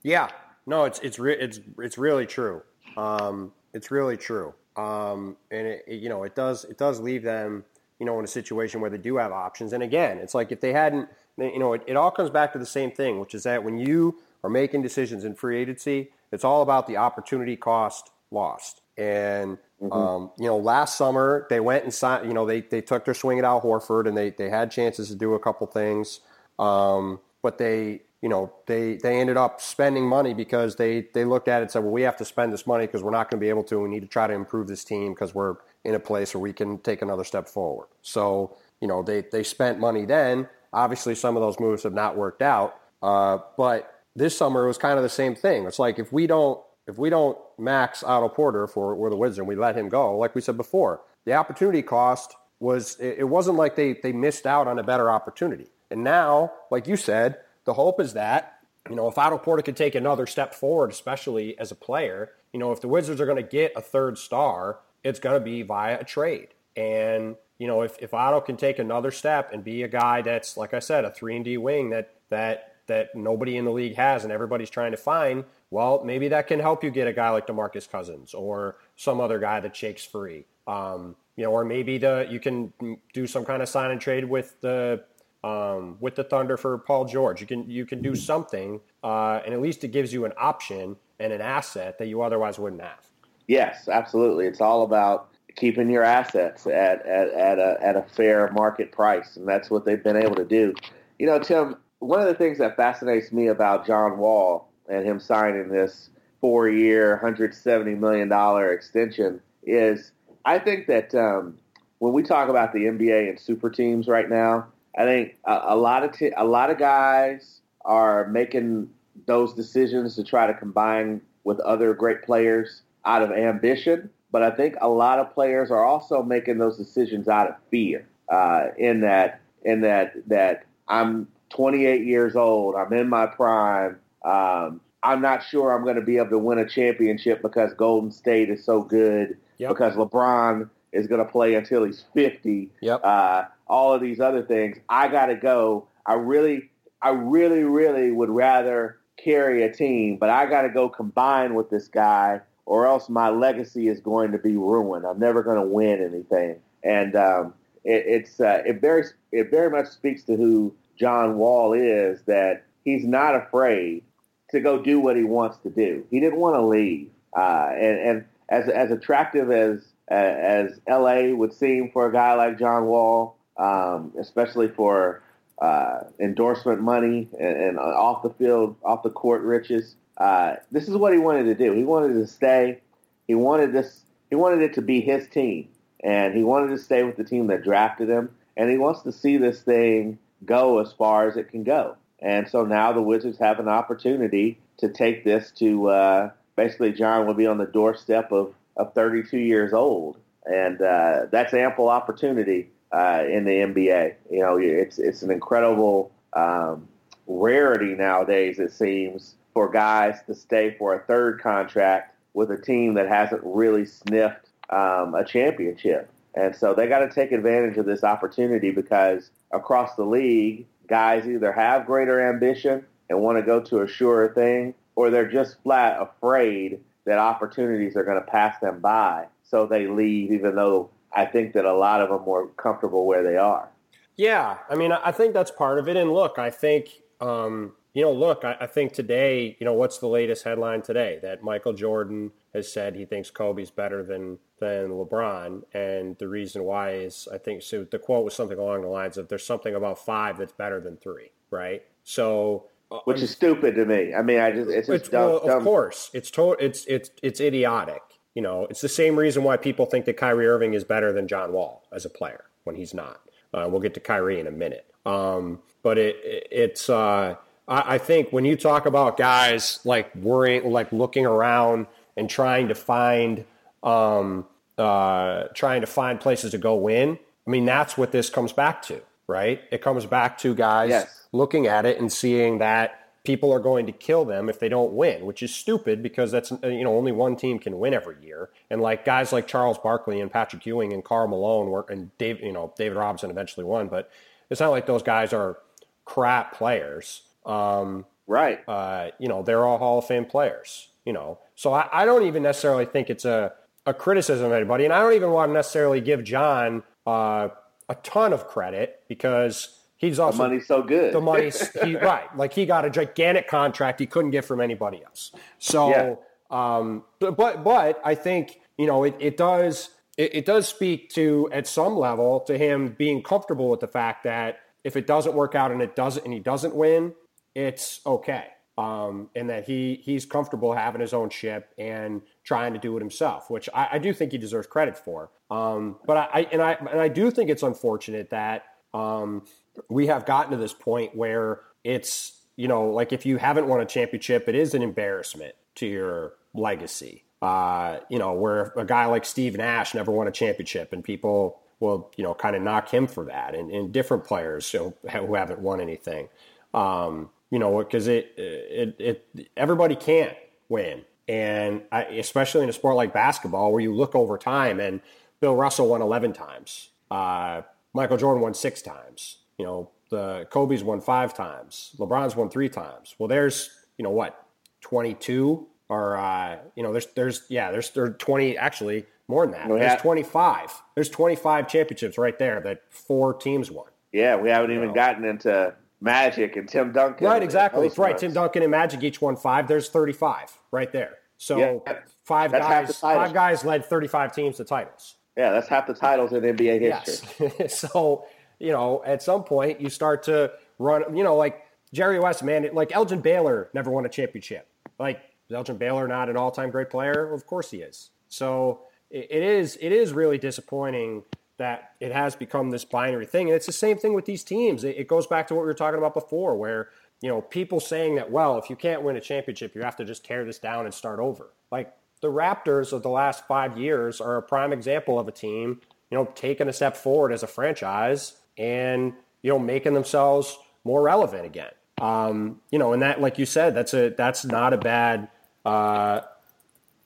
Yeah, 0.04 0.30
no, 0.66 0.86
it's 0.86 1.00
it's 1.00 1.20
re- 1.20 1.38
it's 1.38 1.60
it's 1.80 1.98
really 1.98 2.26
true. 2.26 2.62
Um, 2.96 3.52
it's 3.74 3.92
really 3.92 4.16
true. 4.16 4.54
Um, 4.78 5.36
and 5.52 5.68
it, 5.68 5.84
it, 5.88 5.96
you 5.96 6.08
know, 6.08 6.24
it 6.24 6.36
does 6.36 6.64
it 6.64 6.78
does 6.78 7.02
leave 7.02 7.24
them, 7.24 7.66
you 8.00 8.06
know, 8.06 8.18
in 8.18 8.26
a 8.26 8.30
situation 8.30 8.82
where 8.82 8.90
they 8.90 8.98
do 8.98 9.18
have 9.18 9.32
options. 9.32 9.74
And 9.74 9.84
again, 9.84 10.18
it's 10.18 10.34
like 10.34 10.52
if 10.52 10.62
they 10.62 10.74
hadn't, 10.74 11.10
you 11.38 11.60
know, 11.60 11.74
it, 11.74 11.84
it 11.86 11.96
all 11.96 12.12
comes 12.12 12.30
back 12.30 12.54
to 12.54 12.60
the 12.60 12.66
same 12.66 12.92
thing, 12.92 13.20
which 13.20 13.36
is 13.36 13.44
that 13.44 13.64
when 13.64 13.78
you 13.78 14.20
are 14.44 14.50
making 14.50 14.82
decisions 14.82 15.26
in 15.26 15.36
free 15.36 15.58
agency, 15.58 16.12
it's 16.32 16.44
all 16.44 16.62
about 16.62 16.88
the 16.88 16.98
opportunity 16.98 17.56
cost 17.56 18.10
lost. 18.32 18.82
And 18.98 19.58
mm-hmm. 19.82 19.92
um, 19.92 20.32
you 20.38 20.46
know, 20.46 20.58
last 20.58 20.98
summer 20.98 21.48
they 21.50 21.60
went 21.60 21.84
and 21.84 21.94
signed. 21.94 22.28
You 22.28 22.34
know, 22.34 22.46
they 22.46 22.62
they 22.62 22.82
took 22.82 23.06
their 23.06 23.14
swing 23.14 23.40
at 23.40 23.46
Al 23.46 23.62
Horford, 23.62 24.08
and 24.08 24.18
they 24.18 24.32
they 24.32 24.50
had 24.50 24.72
chances 24.72 25.10
to 25.10 25.16
do 25.16 25.34
a 25.34 25.40
couple 25.40 25.68
things, 25.68 26.20
um, 26.58 27.20
but 27.42 27.58
they 27.58 28.02
you 28.22 28.30
know 28.30 28.52
they 28.66 28.98
they 28.98 29.20
ended 29.20 29.38
up 29.38 29.62
spending 29.62 30.06
money 30.06 30.34
because 30.34 30.76
they 30.76 31.08
they 31.14 31.26
looked 31.26 31.48
at 31.48 31.60
it 31.60 31.64
and 31.64 31.72
said, 31.72 31.84
well, 31.84 31.92
we 31.92 32.02
have 32.02 32.18
to 32.18 32.26
spend 32.26 32.52
this 32.52 32.68
money 32.68 32.86
because 32.86 33.04
we're 33.04 33.12
not 33.12 33.30
going 33.30 33.40
to 33.40 33.44
be 33.44 33.50
able 33.50 33.64
to. 33.66 33.80
We 33.80 33.90
need 33.90 34.02
to 34.02 34.08
try 34.08 34.28
to 34.28 34.34
improve 34.34 34.68
this 34.68 34.84
team 34.84 35.14
because 35.14 35.34
we're 35.34 35.56
in 35.86 35.96
a 35.96 36.00
place 36.00 36.34
where 36.34 36.42
we 36.42 36.54
can 36.54 36.78
take 36.80 37.02
another 37.02 37.24
step 37.24 37.48
forward. 37.48 37.88
So 38.02 38.58
you 38.82 38.88
know 38.88 39.04
they 39.04 39.22
they 39.22 39.44
spent 39.44 39.80
money 39.80 40.06
then. 40.06 40.48
Obviously, 40.72 41.16
some 41.16 41.36
of 41.36 41.42
those 41.42 41.60
moves 41.60 41.84
have 41.84 41.94
not 41.94 42.16
worked 42.16 42.42
out, 42.42 42.80
uh, 43.02 43.40
but 43.58 44.02
this 44.16 44.38
summer 44.38 44.66
it 44.66 44.68
was 44.68 44.78
kind 44.78 44.98
of 44.98 45.04
the 45.04 45.10
same 45.10 45.36
thing. 45.36 45.66
It's 45.66 45.80
like 45.80 45.98
if 45.98 46.12
we 46.12 46.28
don't 46.28 46.62
if 46.88 46.98
we 46.98 47.10
don't 47.10 47.38
max 47.58 48.04
Otto 48.04 48.30
Porter 48.30 48.68
for 48.68 48.96
we're 48.96 49.10
the 49.10 49.16
Wizards 49.16 49.40
and 49.40 49.48
we 49.48 49.56
let 49.56 49.76
him 49.76 49.90
go, 49.90 50.18
like 50.18 50.36
we 50.36 50.42
said 50.42 50.58
before, 50.58 51.02
the 51.26 51.34
opportunity 51.34 51.82
cost 51.82 52.36
was 52.60 52.98
it 53.00 53.28
wasn't 53.28 53.56
like 53.56 53.76
they 53.76 53.94
they 53.94 54.12
missed 54.12 54.46
out 54.46 54.68
on 54.68 54.78
a 54.78 54.84
better 54.84 55.10
opportunity. 55.10 55.68
And 55.92 56.04
now, 56.04 56.52
like 56.70 56.88
you 56.88 56.98
said, 56.98 57.38
the 57.66 57.74
hope 57.74 58.00
is 58.00 58.14
that 58.14 58.60
you 58.90 58.96
know 58.96 59.08
if 59.08 59.18
Otto 59.18 59.38
Porter 59.38 59.62
could 59.62 59.78
take 59.78 59.96
another 59.96 60.26
step 60.26 60.54
forward, 60.54 60.92
especially 60.92 61.58
as 61.60 61.72
a 61.72 61.76
player, 61.76 62.32
you 62.54 62.60
know 62.60 62.72
if 62.72 62.82
the 62.82 62.88
Wizards 62.88 63.22
are 63.22 63.26
going 63.26 63.44
to 63.44 63.44
get 63.44 63.74
a 63.76 63.82
third 63.82 64.18
star, 64.18 64.80
it's 65.04 65.20
going 65.20 65.40
to 65.40 65.44
be 65.44 65.62
via 65.62 66.00
a 66.00 66.04
trade. 66.04 66.50
And 66.76 67.36
you 67.58 67.68
know 67.68 67.82
if 67.82 67.98
if 68.00 68.14
Otto 68.14 68.42
can 68.42 68.58
take 68.58 68.80
another 68.80 69.12
step 69.12 69.52
and 69.54 69.64
be 69.64 69.84
a 69.84 69.88
guy 69.88 70.22
that's 70.22 70.58
like 70.58 70.74
I 70.74 70.80
said, 70.80 71.06
a 71.06 71.12
three 71.12 71.36
and 71.36 71.46
D 71.46 71.58
wing 71.58 71.90
that 71.92 72.12
that 72.30 72.76
that 72.88 73.16
nobody 73.16 73.56
in 73.56 73.66
the 73.66 73.72
league 73.72 73.96
has 73.96 74.24
and 74.24 74.34
everybody's 74.34 74.70
trying 74.70 74.92
to 74.92 74.98
find, 74.98 75.46
well, 75.72 76.04
maybe 76.04 76.28
that 76.28 76.48
can 76.48 76.60
help 76.60 76.84
you 76.84 76.90
get 76.90 77.08
a 77.08 77.14
guy 77.14 77.30
like 77.30 77.48
DeMarcus 77.48 77.90
Cousins 77.90 78.34
or 78.34 78.78
some 78.96 79.22
other 79.22 79.40
guy 79.40 79.60
that 79.60 79.76
shakes 79.76 80.04
free. 80.04 80.46
Um, 80.68 81.16
you 81.36 81.46
know, 81.46 81.52
or 81.52 81.64
maybe 81.64 81.98
the 81.98 82.28
you 82.30 82.40
can 82.40 82.74
do 83.14 83.26
some 83.26 83.46
kind 83.46 83.62
of 83.62 83.70
sign 83.70 83.92
and 83.92 84.02
trade 84.02 84.26
with 84.26 84.60
the 84.60 85.04
um, 85.44 85.98
with 86.00 86.16
the 86.16 86.24
Thunder 86.24 86.58
for 86.58 86.78
Paul 86.78 87.06
George. 87.06 87.42
You 87.42 87.48
can 87.48 87.70
you 87.70 87.86
can 87.86 88.02
do 88.02 88.16
something, 88.16 88.82
uh, 89.04 89.42
and 89.46 89.54
at 89.54 89.62
least 89.62 89.84
it 89.84 89.90
gives 89.90 90.14
you 90.14 90.26
an 90.26 90.34
option 90.38 90.96
and 91.20 91.34
an 91.34 91.42
asset 91.42 91.98
that 92.00 92.08
you 92.08 92.22
otherwise 92.22 92.60
wouldn't 92.60 92.82
have. 92.82 93.10
Yes, 93.48 93.90
absolutely. 93.90 94.46
It's 94.46 94.62
all 94.62 94.84
about 94.84 95.30
keeping 95.56 95.90
your 95.90 96.04
assets 96.04 96.68
at, 96.68 97.06
at, 97.06 97.30
at, 97.30 97.60
a, 97.60 97.78
at 97.82 97.96
a 97.96 98.04
fair 98.04 98.52
market 98.52 98.92
price, 98.92 99.36
and 99.36 99.48
that's 99.48 99.70
what 99.70 99.86
they've 99.86 100.04
been 100.04 100.16
able 100.16 100.36
to 100.36 100.46
do. 100.46 100.74
You 101.18 101.26
know, 101.26 101.40
Tim, 101.40 101.76
one 102.00 102.22
of 102.22 102.28
the 102.28 102.36
things 102.36 102.60
that 102.60 102.78
fascinates 102.78 103.32
me 103.32 103.48
about 103.48 103.86
John 103.86 104.18
Wall 104.18 104.70
and 104.88 105.06
him 105.06 105.20
signing 105.20 105.70
this 105.70 106.10
four-year, 106.40 107.20
$170 107.22 107.98
million 107.98 108.32
extension 108.72 109.42
is 109.64 110.12
I 110.46 110.60
think 110.60 110.88
that 110.88 111.14
um, 111.14 111.58
when 111.98 112.14
we 112.14 112.24
talk 112.24 112.50
about 112.50 112.72
the 112.72 112.86
NBA 112.86 113.30
and 113.30 113.40
super 113.40 113.70
teams 113.70 114.08
right 114.08 114.30
now, 114.30 114.68
I 115.00 115.06
think 115.06 115.38
a, 115.46 115.62
a 115.70 115.76
lot 115.76 116.04
of 116.04 116.12
t- 116.12 116.34
a 116.36 116.46
lot 116.46 116.70
of 116.70 116.78
guys 116.78 117.62
are 117.86 118.28
making 118.28 118.90
those 119.26 119.54
decisions 119.54 120.16
to 120.18 120.24
try 120.24 120.46
to 120.46 120.54
combine 120.54 121.22
with 121.44 121.60
other 121.62 121.94
great 121.94 122.22
players 122.22 122.84
out 123.06 123.22
of 123.22 123.32
ambition. 123.32 124.10
But 124.32 124.44
I 124.44 124.52
think 124.52 124.76
a 124.82 124.90
lot 124.90 125.20
of 125.20 125.34
players 125.34 125.72
are 125.72 125.84
also 125.84 126.22
making 126.22 126.60
those 126.60 126.78
decisions 126.78 127.28
out 127.28 127.50
of 127.50 127.56
fear. 127.72 128.08
Uh, 128.30 128.68
in 128.78 129.02
that, 129.02 129.42
in 129.64 129.82
that, 129.82 130.14
that 130.28 130.66
I'm 130.88 131.28
28 131.50 132.06
years 132.06 132.36
old. 132.36 132.76
I'm 132.76 132.94
in 132.94 133.10
my 133.10 133.26
prime. 133.26 133.98
Um, 134.24 134.82
I'm 135.02 135.22
not 135.22 135.44
sure 135.44 135.76
I'm 135.76 135.84
going 135.84 135.96
to 135.96 136.02
be 136.02 136.18
able 136.18 136.30
to 136.30 136.38
win 136.38 136.60
a 136.60 136.68
championship 136.68 137.42
because 137.42 137.74
Golden 137.74 138.12
State 138.12 138.52
is 138.52 138.64
so 138.64 138.84
good. 138.84 139.38
Yep. 139.58 139.70
Because 139.70 139.96
LeBron 139.96 140.70
is 140.92 141.08
going 141.08 141.26
to 141.26 141.32
play 141.32 141.56
until 141.56 141.84
he's 141.86 142.06
50. 142.14 142.70
Yep. 142.82 143.02
Uh, 143.04 143.46
all 143.70 143.94
of 143.94 144.02
these 144.02 144.20
other 144.20 144.44
things. 144.44 144.78
I 144.90 145.08
got 145.08 145.28
to 145.28 145.36
go. 145.36 145.88
I 146.06 146.14
really, 146.16 146.70
I 147.02 147.10
really, 147.10 147.64
really 147.64 148.12
would 148.12 148.30
rather 148.30 149.00
carry 149.18 149.64
a 149.64 149.72
team, 149.72 150.18
but 150.18 150.30
I 150.30 150.46
got 150.46 150.64
to 150.64 150.70
go 150.70 150.90
combine 150.90 151.54
with 151.54 151.70
this 151.70 151.88
guy, 151.88 152.42
or 152.66 152.88
else 152.88 153.10
my 153.10 153.30
legacy 153.30 153.88
is 153.88 154.00
going 154.00 154.32
to 154.32 154.38
be 154.38 154.56
ruined. 154.56 155.06
I'm 155.06 155.20
never 155.20 155.44
going 155.44 155.60
to 155.60 155.68
win 155.68 156.02
anything. 156.02 156.58
And 156.84 157.16
um, 157.16 157.54
it, 157.84 158.04
it's 158.08 158.40
uh, 158.40 158.64
it 158.66 158.82
very 158.82 159.04
it 159.32 159.52
very 159.52 159.70
much 159.70 159.88
speaks 159.88 160.24
to 160.24 160.36
who 160.36 160.74
John 160.98 161.38
Wall 161.38 161.74
is 161.74 162.22
that 162.24 162.66
he's 162.84 163.06
not 163.06 163.36
afraid 163.36 164.04
to 164.52 164.60
go 164.60 164.82
do 164.82 165.00
what 165.00 165.16
he 165.16 165.24
wants 165.24 165.58
to 165.60 165.70
do. 165.70 166.06
He 166.10 166.20
didn't 166.20 166.40
want 166.40 166.56
to 166.56 166.62
leave, 166.62 167.10
uh, 167.38 167.70
and, 167.74 168.00
and 168.00 168.26
as 168.50 168.68
as 168.70 168.92
attractive 168.92 169.52
as 169.52 169.86
as 170.08 170.80
LA 170.90 171.36
would 171.36 171.54
seem 171.54 171.92
for 171.92 172.08
a 172.08 172.12
guy 172.12 172.34
like 172.34 172.58
John 172.58 172.86
Wall, 172.86 173.38
um, 173.60 174.14
especially 174.20 174.70
for 174.70 175.22
uh, 175.62 176.00
endorsement 176.20 176.82
money 176.82 177.28
and, 177.38 177.58
and, 177.58 177.80
off 177.80 178.24
the 178.24 178.30
field, 178.30 178.76
off 178.84 179.04
the 179.04 179.10
court 179.10 179.42
riches. 179.42 179.96
Uh, 180.18 180.56
this 180.72 180.88
is 180.88 180.96
what 180.96 181.14
he 181.14 181.20
wanted 181.20 181.44
to 181.44 181.56
do. 181.56 181.74
He 181.74 181.84
wanted 181.84 182.14
to 182.14 182.26
stay. 182.26 182.80
He 183.28 183.36
wanted 183.36 183.74
this. 183.74 184.02
He 184.30 184.36
wanted 184.36 184.62
it 184.62 184.74
to 184.76 184.82
be 184.82 185.02
his 185.02 185.28
team, 185.28 185.68
and 186.04 186.34
he 186.34 186.44
wanted 186.44 186.70
to 186.70 186.78
stay 186.78 187.04
with 187.04 187.18
the 187.18 187.24
team 187.24 187.48
that 187.48 187.64
drafted 187.64 188.10
him. 188.10 188.30
And 188.56 188.70
he 188.70 188.78
wants 188.78 189.02
to 189.04 189.12
see 189.12 189.38
this 189.38 189.62
thing 189.62 190.18
go 190.46 190.80
as 190.80 190.92
far 190.94 191.28
as 191.28 191.38
it 191.38 191.50
can 191.50 191.64
go. 191.64 191.96
And 192.22 192.48
so 192.48 192.66
now 192.66 192.92
the 192.92 193.02
Wizards 193.02 193.38
have 193.40 193.60
an 193.60 193.68
opportunity 193.68 194.60
to 194.78 194.90
take 194.90 195.24
this 195.24 195.52
to 195.52 195.90
uh, 195.90 196.30
basically 196.56 196.92
John 196.92 197.26
will 197.26 197.34
be 197.34 197.48
on 197.48 197.58
the 197.58 197.66
doorstep 197.66 198.32
of, 198.32 198.54
of 198.76 198.94
32 198.94 199.38
years 199.38 199.74
old. 199.74 200.18
And 200.46 200.82
uh, 200.82 201.28
that's 201.32 201.54
ample 201.54 201.90
opportunity 201.90 202.70
uh, 202.92 203.24
in 203.28 203.46
the 203.46 203.52
NBA. 203.52 204.16
You 204.32 204.40
know, 204.40 204.58
it's, 204.58 205.00
it's 205.00 205.22
an 205.22 205.32
incredible 205.32 206.12
um, 206.34 206.88
rarity 207.28 207.96
nowadays, 207.96 208.60
it 208.60 208.72
seems, 208.72 209.36
for 209.54 209.70
guys 209.70 210.20
to 210.28 210.34
stay 210.34 210.76
for 210.78 210.96
a 210.96 211.00
third 211.00 211.42
contract 211.42 212.16
with 212.34 212.52
a 212.52 212.58
team 212.58 212.94
that 212.96 213.08
hasn't 213.08 213.42
really 213.44 213.86
sniffed 213.86 214.50
um, 214.70 215.16
a 215.16 215.24
championship. 215.26 216.10
And 216.36 216.56
so 216.56 216.74
they 216.74 216.88
got 216.88 217.00
to 217.00 217.10
take 217.10 217.32
advantage 217.32 217.78
of 217.78 217.86
this 217.86 218.04
opportunity 218.04 218.72
because 218.72 219.32
across 219.52 219.96
the 219.96 220.06
league, 220.06 220.66
guys 220.88 221.28
either 221.28 221.52
have 221.52 221.86
greater 221.86 222.30
ambition 222.30 222.86
and 223.10 223.20
want 223.22 223.38
to 223.38 223.42
go 223.42 223.60
to 223.60 223.82
a 223.82 223.88
surer 223.88 224.30
thing, 224.34 224.74
or 224.96 225.10
they're 225.10 225.30
just 225.30 225.62
flat 225.64 226.00
afraid 226.00 226.80
that 227.06 227.18
opportunities 227.18 227.96
are 227.96 228.04
going 228.04 228.20
to 228.20 228.26
pass 228.26 228.60
them 228.60 228.80
by. 228.80 229.26
So 229.44 229.66
they 229.66 229.88
leave, 229.88 230.32
even 230.32 230.56
though 230.56 230.92
I 231.14 231.26
think 231.26 231.54
that 231.54 231.66
a 231.66 231.74
lot 231.74 232.02
of 232.02 232.10
them 232.10 232.26
were 232.26 232.48
comfortable 232.50 233.06
where 233.06 233.24
they 233.24 233.38
are. 233.38 233.70
Yeah, 234.16 234.58
I 234.70 234.76
mean, 234.76 234.92
I 234.92 235.12
think 235.12 235.34
that's 235.34 235.52
part 235.52 235.80
of 235.80 235.88
it. 235.88 235.96
And 235.96 236.14
look, 236.14 236.38
I 236.38 236.50
think, 236.50 236.90
um, 237.22 237.74
you 237.94 238.02
know, 238.02 238.12
look, 238.12 238.44
I, 238.44 238.58
I, 238.60 238.68
think 238.68 238.94
today, 238.94 239.56
you 239.60 239.66
know, 239.66 239.74
what's 239.74 239.98
the 239.98 240.08
latest 240.08 240.44
headline 240.44 240.82
today? 240.82 241.20
That 241.22 241.42
Michael 241.42 241.74
Jordan 241.74 242.32
has 242.54 242.72
said 242.72 242.96
he 242.96 243.06
thinks 243.06 243.32
Kobe's 243.32 243.72
better 243.72 244.04
than 244.04 244.38
than 244.60 244.90
LeBron, 244.90 245.64
and 245.74 246.18
the 246.18 246.28
reason 246.28 246.66
why 246.66 246.92
is 246.92 247.30
I 247.34 247.38
think 247.38 247.62
so. 247.62 247.86
The 247.86 247.98
quote 247.98 248.26
was 248.26 248.34
something 248.34 248.60
along 248.60 248.82
the 248.82 248.90
lines 248.90 249.18
of, 249.18 249.30
"There's 249.30 249.46
something 249.46 249.74
about 249.74 249.98
five 249.98 250.38
that's 250.38 250.52
better 250.52 250.82
than 250.82 250.98
three, 250.98 251.32
right?" 251.50 251.84
So 252.04 252.66
which 253.06 253.22
is 253.22 253.30
stupid 253.32 253.76
to 253.76 253.86
me. 253.86 254.14
I 254.14 254.22
mean, 254.22 254.40
I 254.40 254.52
just 254.52 254.70
it's 254.70 254.88
just 254.88 255.02
it's, 255.02 255.10
dumb, 255.10 255.30
well, 255.30 255.46
dumb. 255.46 255.58
Of 255.60 255.64
course, 255.64 256.10
it's 256.14 256.32
to, 256.32 256.54
it's 256.54 256.86
it's 256.86 257.12
it's 257.22 257.40
idiotic. 257.40 258.02
You 258.40 258.44
know, 258.44 258.68
it's 258.70 258.80
the 258.80 258.88
same 258.88 259.20
reason 259.20 259.44
why 259.44 259.58
people 259.58 259.86
think 259.86 260.06
that 260.06 260.16
Kyrie 260.16 260.48
Irving 260.48 260.74
is 260.74 260.86
better 260.86 261.12
than 261.12 261.28
John 261.28 261.52
Wall 261.52 261.84
as 261.92 262.06
a 262.06 262.10
player 262.10 262.46
when 262.64 262.78
he's 262.78 262.94
not. 262.94 263.20
Uh, 263.54 263.68
we'll 263.70 263.82
get 263.82 263.94
to 263.96 264.00
Kyrie 264.00 264.40
in 264.40 264.48
a 264.48 264.52
minute. 264.52 264.86
Um, 265.06 265.60
but 265.84 265.98
it, 265.98 266.16
it 266.24 266.48
it's 266.50 266.90
uh, 266.90 267.36
I, 267.68 267.96
I 267.96 267.98
think 267.98 268.32
when 268.32 268.46
you 268.46 268.56
talk 268.56 268.86
about 268.86 269.18
guys 269.18 269.82
like 269.84 270.16
worrying, 270.16 270.72
like 270.72 270.94
looking 270.94 271.26
around 271.26 271.88
and 272.16 272.30
trying 272.30 272.70
to 272.70 272.76
find 272.76 273.44
um, 273.84 274.46
uh, 274.78 275.50
trying 275.54 275.82
to 275.82 275.88
find 275.88 276.18
places 276.22 276.52
to 276.52 276.58
go 276.58 276.76
win. 276.76 277.20
I 277.46 277.50
mean, 277.50 277.66
that's 277.66 277.98
what 277.98 278.14
this 278.14 278.30
comes 278.30 278.54
back 278.54 278.84
to, 278.84 279.02
right? 279.28 279.60
It 279.70 279.82
comes 279.82 280.06
back 280.06 280.38
to 280.38 280.56
guys 280.56 280.92
yes. 280.92 281.28
looking 281.34 281.68
at 281.68 281.86
it 281.86 282.00
and 282.00 282.10
seeing 282.10 282.60
that 282.60 283.09
people 283.30 283.54
are 283.54 283.60
going 283.60 283.86
to 283.86 283.92
kill 283.92 284.26
them 284.26 284.50
if 284.50 284.58
they 284.58 284.68
don't 284.68 284.92
win, 284.92 285.24
which 285.24 285.44
is 285.44 285.54
stupid 285.54 286.02
because 286.02 286.32
that's 286.32 286.50
you 286.64 286.84
know 286.84 286.98
only 286.98 287.12
one 287.12 287.36
team 287.36 287.60
can 287.60 287.78
win 287.78 287.94
every 287.94 288.16
year. 288.26 288.50
And 288.72 288.82
like 288.82 289.06
guys 289.06 289.32
like 289.32 289.46
Charles 289.46 289.78
Barkley 289.78 290.20
and 290.20 290.32
Patrick 290.32 290.66
Ewing 290.66 290.94
and 290.94 291.06
Karl 291.06 291.28
Malone 291.28 291.70
were, 291.70 291.86
and 291.90 292.10
Dave, 292.18 292.42
you 292.42 292.52
know 292.52 292.74
David 292.76 292.98
Robinson 292.98 293.30
eventually 293.30 293.66
won, 293.68 293.88
but 293.88 294.10
it's 294.50 294.60
not 294.60 294.70
like 294.70 294.88
those 294.88 295.04
guys 295.04 295.32
are 295.32 295.60
crap 296.06 296.58
players. 296.58 297.22
Um, 297.46 298.08
right. 298.26 298.68
Uh, 298.68 299.12
you 299.20 299.28
know 299.28 299.44
they're 299.44 299.64
all 299.64 299.78
Hall 299.78 300.00
of 300.00 300.08
Fame 300.08 300.26
players. 300.26 300.88
You 301.06 301.14
know, 301.14 301.38
so 301.54 301.72
I, 301.72 301.88
I 301.94 302.06
don't 302.06 302.26
even 302.26 302.42
necessarily 302.42 302.86
think 302.86 303.12
it's 303.12 303.26
a 303.26 303.54
a 303.86 303.94
criticism 303.94 304.48
of 304.48 304.54
anybody, 304.54 304.86
and 304.86 304.94
I 304.94 305.02
don't 305.02 305.14
even 305.14 305.30
want 305.30 305.50
to 305.50 305.54
necessarily 305.54 306.02
give 306.02 306.24
John 306.24 306.82
uh, 307.06 307.50
a 307.88 307.96
ton 308.02 308.34
of 308.34 308.48
credit 308.48 309.04
because 309.08 309.79
He's 310.00 310.18
also 310.18 310.38
the 310.38 310.44
money's 310.44 310.66
so 310.66 310.82
good. 310.82 311.14
The 311.14 311.20
money's 311.20 311.70
he, 311.84 311.98
right. 311.98 312.36
Like 312.36 312.54
he 312.54 312.66
got 312.66 312.86
a 312.86 312.90
gigantic 312.90 313.50
contract 313.50 314.00
he 314.00 314.06
couldn't 314.06 314.32
get 314.32 314.46
from 314.46 314.62
anybody 314.62 315.04
else. 315.04 315.34
So, 315.58 315.90
yeah. 315.90 316.16
um, 316.50 317.04
but 317.20 317.36
but 317.36 318.02
I 318.04 318.16
think 318.16 318.62
you 318.78 318.88
know 318.88 319.04
it, 319.04 319.16
it 319.20 319.36
does 319.36 319.90
it, 320.18 320.36
it 320.36 320.46
does 320.46 320.70
speak 320.70 321.10
to 321.12 321.50
at 321.52 321.68
some 321.68 321.98
level 321.98 322.40
to 322.42 322.58
him 322.58 322.96
being 322.98 323.22
comfortable 323.22 323.70
with 323.70 323.82
the 323.82 323.90
fact 323.90 324.24
that 324.24 324.60
if 324.86 324.96
it 324.96 325.06
doesn't 325.06 325.36
work 325.36 325.54
out 325.54 325.70
and 325.70 325.82
it 325.82 325.98
doesn't 325.98 326.24
and 326.24 326.34
he 326.34 326.40
doesn't 326.40 326.74
win, 326.74 327.14
it's 327.54 328.00
okay. 328.06 328.48
Um, 328.78 329.30
and 329.36 329.50
that 329.50 329.66
he 329.66 330.00
he's 330.02 330.26
comfortable 330.26 330.74
having 330.74 331.02
his 331.02 331.14
own 331.14 331.30
ship 331.30 331.74
and 331.78 332.22
trying 332.46 332.72
to 332.72 332.80
do 332.80 332.96
it 332.96 333.02
himself, 333.02 333.50
which 333.50 333.68
I, 333.74 333.90
I 333.94 333.98
do 333.98 334.14
think 334.14 334.32
he 334.32 334.38
deserves 334.38 334.68
credit 334.68 334.98
for. 334.98 335.30
Um, 335.52 335.98
but 336.06 336.16
I, 336.16 336.30
I, 336.34 336.40
and 336.54 336.62
I 336.62 336.72
and 336.90 337.02
I 337.02 337.10
do 337.10 337.30
think 337.32 337.50
it's 337.50 337.64
unfortunate 337.64 338.30
that 338.30 338.64
um, 338.94 339.44
we 339.90 340.08
have 340.08 340.26
gotten 340.26 340.52
to 340.52 340.58
this 340.58 340.74
point 340.74 341.16
where 341.16 341.62
it's, 341.84 342.34
you 342.56 342.68
know, 342.68 342.90
like 342.90 343.14
if 343.14 343.26
you 343.26 343.38
haven't 343.38 343.68
won 343.68 343.82
a 343.82 343.86
championship, 343.86 344.48
it 344.48 344.56
is 344.56 344.74
an 344.74 344.82
embarrassment 344.82 345.56
to 345.76 345.86
your 345.86 346.34
legacy. 346.54 347.24
Uh, 347.42 348.00
you 348.10 348.20
know, 348.20 348.34
where 348.34 348.74
a 348.76 348.84
guy 348.84 349.06
like 349.06 349.24
Steve 349.24 349.56
Nash 349.56 349.94
never 349.94 350.12
won 350.12 350.28
a 350.28 350.32
championship 350.32 350.92
and 350.92 351.04
people 351.04 351.62
will, 351.80 352.12
you 352.18 352.24
know, 352.24 352.34
kind 352.34 352.56
of 352.56 352.62
knock 352.62 352.90
him 352.90 353.08
for 353.08 353.24
that 353.26 353.56
and, 353.56 353.72
and 353.72 353.94
different 353.94 354.26
players 354.26 354.70
who, 354.70 354.94
who 355.10 355.36
haven't 355.36 355.60
won 355.60 355.80
anything. 355.80 356.28
Um, 356.74 357.30
you 357.50 357.58
know, 357.58 357.80
because 357.80 358.08
it, 358.08 358.34
it, 358.38 358.96
it, 359.00 359.50
everybody 359.56 359.96
can't 359.96 360.36
win. 360.68 361.04
And 361.28 361.84
I, 361.92 362.04
especially 362.04 362.64
in 362.64 362.70
a 362.70 362.74
sport 362.74 362.96
like 362.96 363.14
basketball, 363.14 363.72
where 363.72 363.82
you 363.82 363.96
look 363.96 364.16
over 364.16 364.38
time 364.38 364.80
and 364.80 365.00
Bill 365.40 365.56
Russell 365.56 365.88
won 365.88 366.02
11 366.02 366.34
times. 366.34 366.90
Uh, 367.10 367.62
Michael 367.94 368.18
Jordan 368.18 368.42
won 368.42 368.54
six 368.54 368.82
times. 368.82 369.38
You 369.60 369.66
know, 369.66 369.92
the 370.10 370.48
Kobe's 370.50 370.84
won 370.84 371.02
five 371.02 371.36
times. 371.36 371.96
LeBron's 372.00 372.36
won 372.36 372.50
three 372.50 372.70
times. 372.70 373.16
Well, 373.20 373.28
there's 373.28 373.70
you 373.98 374.04
know 374.04 374.10
what, 374.10 374.44
22 374.82 375.68
or 375.90 376.18
uh, 376.18 376.58
you 376.76 376.84
know, 376.84 376.92
there's 376.92 377.08
there's 377.08 377.44
yeah, 377.50 377.72
there's 377.72 377.92
there's 377.92 378.16
20 378.18 378.58
actually 378.58 379.06
more 379.28 379.46
than 379.46 379.54
that. 379.54 379.68
there's 379.68 380.02
25. 380.02 380.82
There's 380.96 381.10
25 381.10 381.68
championships 381.68 382.18
right 382.18 382.38
there 382.40 382.62
that 382.62 382.82
four 382.90 383.34
teams 383.34 383.70
won. 383.70 383.88
Yeah, 384.12 384.36
we 384.38 384.50
haven't 384.50 384.72
even 384.72 384.88
know. 384.88 384.94
gotten 384.94 385.26
into 385.26 385.76
Magic 386.02 386.56
and 386.56 386.68
Tim 386.68 386.92
Duncan. 386.92 387.28
Right, 387.28 387.44
exactly. 387.44 387.88
That's 387.88 388.00
right. 388.00 388.18
Tim 388.18 388.34
Duncan 388.34 388.64
and 388.64 388.72
Magic 388.72 389.04
each 389.04 389.22
won 389.22 389.36
five. 389.36 389.68
There's 389.68 389.90
35 389.90 390.58
right 390.72 390.92
there. 390.92 391.18
So 391.38 391.58
yeah, 391.86 392.00
five 392.24 392.52
guys, 392.52 392.98
five 392.98 393.34
guys 393.34 393.64
led 393.64 393.86
35 393.86 394.34
teams 394.34 394.58
to 394.58 394.64
titles. 394.64 395.16
Yeah, 395.38 395.52
that's 395.52 395.70
half 395.70 395.88
the 395.88 395.94
titles 395.94 396.34
in 396.34 396.42
NBA 396.42 396.82
history. 396.82 397.52
Yes. 397.60 397.80
so 397.80 398.26
you 398.60 398.72
know, 398.72 399.02
at 399.06 399.24
some 399.24 399.44
point 399.44 399.82
you 399.82 399.90
start 399.90 400.24
to 400.24 400.52
run, 400.78 401.16
you 401.16 401.24
know, 401.24 401.36
like 401.36 401.64
Jerry 401.94 402.20
West, 402.20 402.44
man, 402.44 402.70
like 402.74 402.92
Elgin 402.94 403.22
Baylor 403.22 403.70
never 403.74 403.90
won 403.90 404.06
a 404.06 404.10
championship. 404.10 404.68
Like, 405.00 405.22
is 405.50 405.56
Elgin 405.56 405.78
Baylor 405.78 406.08
not 406.08 406.30
an 406.30 406.38
all 406.38 406.52
time 406.52 406.70
great 406.70 406.90
player? 406.90 407.34
Of 407.34 407.48
course 407.48 407.72
he 407.72 407.78
is. 407.78 408.12
So 408.28 408.82
it 409.10 409.32
is, 409.32 409.78
it 409.82 409.92
is 409.92 410.14
really 410.14 410.38
disappointing 410.38 411.24
that 411.58 411.94
it 412.00 412.12
has 412.12 412.36
become 412.36 412.70
this 412.70 412.86
binary 412.86 413.26
thing. 413.26 413.48
And 413.48 413.56
it's 413.56 413.66
the 413.66 413.72
same 413.72 413.98
thing 413.98 414.14
with 414.14 414.26
these 414.26 414.44
teams. 414.44 414.84
It, 414.84 414.98
it 414.98 415.08
goes 415.08 415.26
back 415.28 415.48
to 415.48 415.56
what 415.56 415.62
we 415.62 415.68
were 415.68 415.74
talking 415.74 415.98
about 415.98 416.14
before, 416.14 416.56
where, 416.56 416.90
you 417.22 417.30
know, 417.30 417.42
people 417.42 417.80
saying 417.80 418.16
that, 418.16 418.32
well, 418.32 418.58
if 418.58 418.70
you 418.70 418.76
can't 418.76 419.02
win 419.02 419.18
a 419.18 419.22
championship, 419.22 419.76
you 419.76 419.82
have 419.82 419.98
to 419.98 420.06
just 420.06 420.24
tear 420.24 420.46
this 420.46 420.60
down 420.60 420.86
and 420.86 420.94
start 420.94 421.20
over. 421.20 421.50
Like, 421.72 421.94
the 422.22 422.30
Raptors 422.30 422.94
of 422.94 423.02
the 423.02 423.10
last 423.10 423.48
five 423.48 423.78
years 423.78 424.22
are 424.22 424.38
a 424.38 424.42
prime 424.42 424.74
example 424.74 425.18
of 425.18 425.28
a 425.28 425.32
team, 425.32 425.82
you 426.12 426.18
know, 426.18 426.30
taking 426.36 426.68
a 426.68 426.74
step 426.74 426.98
forward 426.98 427.32
as 427.32 427.44
a 427.44 427.48
franchise 427.48 428.34
and 428.60 429.14
you 429.42 429.50
know 429.50 429.58
making 429.58 429.94
themselves 429.94 430.60
more 430.84 431.02
relevant 431.02 431.46
again. 431.46 431.72
Um, 432.00 432.62
you 432.72 432.80
know, 432.80 432.94
and 432.94 433.02
that, 433.02 433.20
like 433.20 433.40
you 433.40 433.46
said, 433.46 433.74
that's 433.74 433.94
a 433.94 434.10
that's 434.10 434.46
not 434.46 434.74
a 434.74 434.78
bad. 434.78 435.30
Uh, 435.66 436.22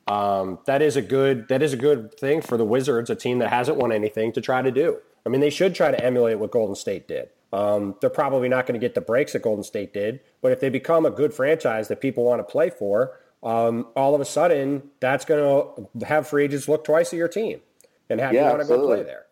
um, 0.08 0.60
that 0.66 0.82
is 0.82 0.96
a 0.96 1.02
good 1.02 1.48
that 1.48 1.62
is 1.62 1.74
a 1.74 1.78
good 1.78 2.18
thing 2.18 2.42
for 2.42 2.58
the 2.58 2.66
Wizards, 2.66 3.10
a 3.10 3.16
team 3.16 3.40
that 3.40 3.50
hasn't 3.50 3.78
won 3.78 3.92
anything, 3.92 4.34
to 4.34 4.42
try 4.42 4.62
to 4.62 4.72
do. 4.72 4.98
I 5.26 5.30
mean, 5.30 5.40
they 5.40 5.50
should 5.50 5.74
try 5.74 5.92
to 5.92 6.04
emulate 6.04 6.40
what 6.40 6.52
Golden 6.52 6.76
State 6.76 7.08
did. 7.08 7.30
Um, 7.54 7.96
they're 8.02 8.10
probably 8.10 8.50
not 8.50 8.66
going 8.66 8.80
to 8.80 8.86
get 8.86 8.96
the 8.96 9.02
breaks 9.02 9.34
that 9.34 9.44
Golden 9.44 9.64
State 9.64 9.94
did, 9.94 10.20
but 10.42 10.52
if 10.52 10.60
they 10.60 10.70
become 10.70 11.06
a 11.06 11.12
good 11.12 11.34
franchise 11.34 11.88
that 11.88 12.02
people 12.02 12.24
want 12.24 12.40
to 12.40 12.44
play 12.44 12.72
for, 12.72 13.20
um, 13.44 13.88
all 13.96 14.16
of 14.16 14.22
a 14.22 14.26
sudden 14.26 14.90
that's 15.00 15.24
going 15.24 15.88
to 16.00 16.06
have 16.06 16.28
free 16.28 16.46
agents 16.46 16.68
look 16.68 16.84
twice 16.84 17.14
at 17.14 17.18
your 17.18 17.28
team 17.28 17.62
and 18.10 18.20
have 18.20 18.34
yeah, 18.34 18.46
you 18.46 18.50
want 18.50 18.62
to 18.62 18.68
go 18.68 18.86
play 18.86 19.04
there. 19.04 19.23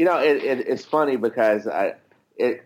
You 0.00 0.06
know, 0.06 0.16
it, 0.16 0.42
it, 0.42 0.66
it's 0.66 0.86
funny 0.86 1.16
because 1.16 1.66
I, 1.66 1.92
it, 2.38 2.64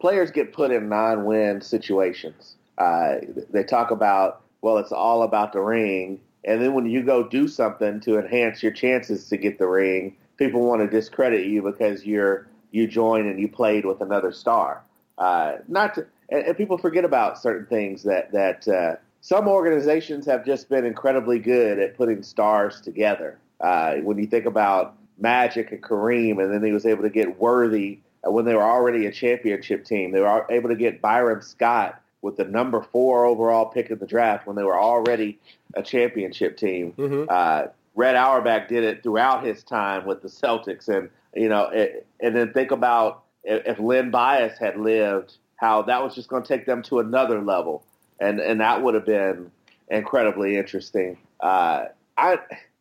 players 0.00 0.30
get 0.30 0.52
put 0.52 0.70
in 0.70 0.90
non-win 0.90 1.62
situations. 1.62 2.56
Uh, 2.76 3.20
they 3.48 3.64
talk 3.64 3.90
about, 3.90 4.42
well, 4.60 4.76
it's 4.76 4.92
all 4.92 5.22
about 5.22 5.54
the 5.54 5.60
ring, 5.60 6.20
and 6.44 6.60
then 6.60 6.74
when 6.74 6.84
you 6.84 7.02
go 7.02 7.26
do 7.26 7.48
something 7.48 8.00
to 8.00 8.18
enhance 8.18 8.62
your 8.62 8.70
chances 8.70 9.30
to 9.30 9.38
get 9.38 9.58
the 9.58 9.66
ring, 9.66 10.14
people 10.36 10.60
want 10.60 10.82
to 10.82 10.86
discredit 10.86 11.46
you 11.46 11.62
because 11.62 12.04
you're 12.04 12.48
you 12.70 12.86
joined 12.86 13.28
and 13.28 13.40
you 13.40 13.48
played 13.48 13.86
with 13.86 14.02
another 14.02 14.30
star. 14.30 14.82
Uh, 15.16 15.54
not 15.66 15.94
to, 15.94 16.06
and, 16.28 16.44
and, 16.44 16.54
people 16.54 16.76
forget 16.76 17.06
about 17.06 17.40
certain 17.40 17.64
things 17.64 18.02
that 18.02 18.30
that 18.32 18.68
uh, 18.68 18.96
some 19.22 19.48
organizations 19.48 20.26
have 20.26 20.44
just 20.44 20.68
been 20.68 20.84
incredibly 20.84 21.38
good 21.38 21.78
at 21.78 21.96
putting 21.96 22.22
stars 22.22 22.82
together. 22.82 23.38
Uh, 23.58 23.94
when 24.02 24.18
you 24.18 24.26
think 24.26 24.44
about 24.44 24.98
Magic 25.18 25.72
and 25.72 25.82
Kareem, 25.82 26.42
and 26.42 26.52
then 26.52 26.64
he 26.64 26.72
was 26.72 26.86
able 26.86 27.02
to 27.02 27.10
get 27.10 27.38
Worthy 27.38 28.00
when 28.22 28.44
they 28.44 28.54
were 28.54 28.62
already 28.62 29.06
a 29.06 29.12
championship 29.12 29.84
team. 29.84 30.12
They 30.12 30.20
were 30.20 30.46
able 30.50 30.68
to 30.70 30.76
get 30.76 31.00
Byron 31.00 31.42
Scott 31.42 32.00
with 32.22 32.36
the 32.36 32.44
number 32.44 32.80
four 32.80 33.26
overall 33.26 33.66
pick 33.66 33.90
of 33.90 34.00
the 34.00 34.06
draft 34.06 34.46
when 34.46 34.56
they 34.56 34.62
were 34.62 34.78
already 34.78 35.38
a 35.74 35.82
championship 35.82 36.56
team. 36.56 36.92
Mm-hmm. 36.96 37.24
Uh, 37.28 37.64
Red 37.94 38.16
Auerbach 38.16 38.68
did 38.68 38.82
it 38.82 39.02
throughout 39.02 39.44
his 39.44 39.62
time 39.62 40.06
with 40.06 40.22
the 40.22 40.28
Celtics, 40.28 40.88
and 40.88 41.10
you 41.34 41.48
know, 41.48 41.68
it, 41.68 42.06
and 42.20 42.34
then 42.34 42.52
think 42.52 42.70
about 42.70 43.24
if 43.44 43.78
Len 43.78 44.10
Bias 44.10 44.58
had 44.58 44.78
lived, 44.78 45.36
how 45.56 45.82
that 45.82 46.02
was 46.02 46.14
just 46.14 46.28
going 46.28 46.42
to 46.42 46.48
take 46.48 46.66
them 46.66 46.82
to 46.84 46.98
another 46.98 47.40
level, 47.40 47.84
and 48.18 48.40
and 48.40 48.60
that 48.60 48.82
would 48.82 48.94
have 48.94 49.06
been 49.06 49.50
incredibly 49.88 50.56
interesting. 50.56 51.18
Uh, 51.40 51.86
I 52.16 52.38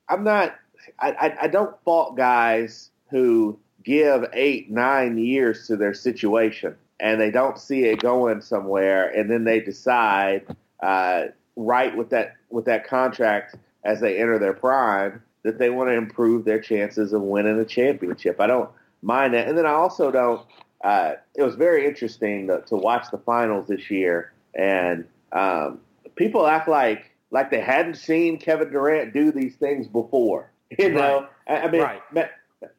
I'm 0.09 0.23
not 0.23 0.55
I, 0.99 1.38
I, 1.41 1.47
don't 1.47 1.75
fault 1.84 2.17
guys 2.17 2.91
who 3.09 3.59
give 3.84 4.25
eight, 4.34 4.69
nine 4.71 5.17
years 5.17 5.67
to 5.67 5.75
their 5.75 5.93
situation 5.93 6.75
and 7.03 7.19
they 7.19 7.29
don't 7.31 7.59
see 7.59 7.84
it 7.84 7.99
going 7.99 8.41
somewhere, 8.41 9.09
and 9.09 9.29
then 9.29 9.43
they 9.43 9.59
decide 9.59 10.45
uh, 10.81 11.25
right 11.55 11.95
with 11.95 12.09
that 12.09 12.36
with 12.49 12.65
that 12.65 12.88
contract 12.88 13.55
as 13.84 13.99
they 13.99 14.17
enter 14.17 14.39
their 14.39 14.53
prime 14.53 15.21
that 15.43 15.59
they 15.59 15.69
want 15.69 15.89
to 15.89 15.93
improve 15.93 16.45
their 16.45 16.61
chances 16.61 17.11
of 17.11 17.21
winning 17.21 17.59
a 17.59 17.65
championship. 17.65 18.39
I 18.39 18.47
don't 18.47 18.69
mind 19.01 19.34
that, 19.34 19.49
and 19.49 19.57
then 19.57 19.65
I 19.65 19.71
also 19.71 20.11
don't. 20.11 20.47
Uh, 20.81 21.15
it 21.36 21.43
was 21.43 21.55
very 21.55 21.86
interesting 21.86 22.47
to, 22.47 22.61
to, 22.67 22.75
watch 22.75 23.09
the 23.11 23.17
finals 23.17 23.67
this 23.67 23.89
year, 23.91 24.31
and 24.53 25.05
um, 25.34 25.79
people 26.15 26.47
act 26.47 26.69
like 26.69 27.11
like 27.31 27.51
they 27.51 27.59
hadn't 27.59 27.95
seen 27.95 28.38
Kevin 28.38 28.71
Durant 28.71 29.13
do 29.13 29.31
these 29.31 29.55
things 29.55 29.88
before. 29.88 30.52
You 30.80 30.89
know, 30.89 31.28
right. 31.47 31.63
I 31.63 31.71
mean, 31.71 31.82
right 31.82 32.30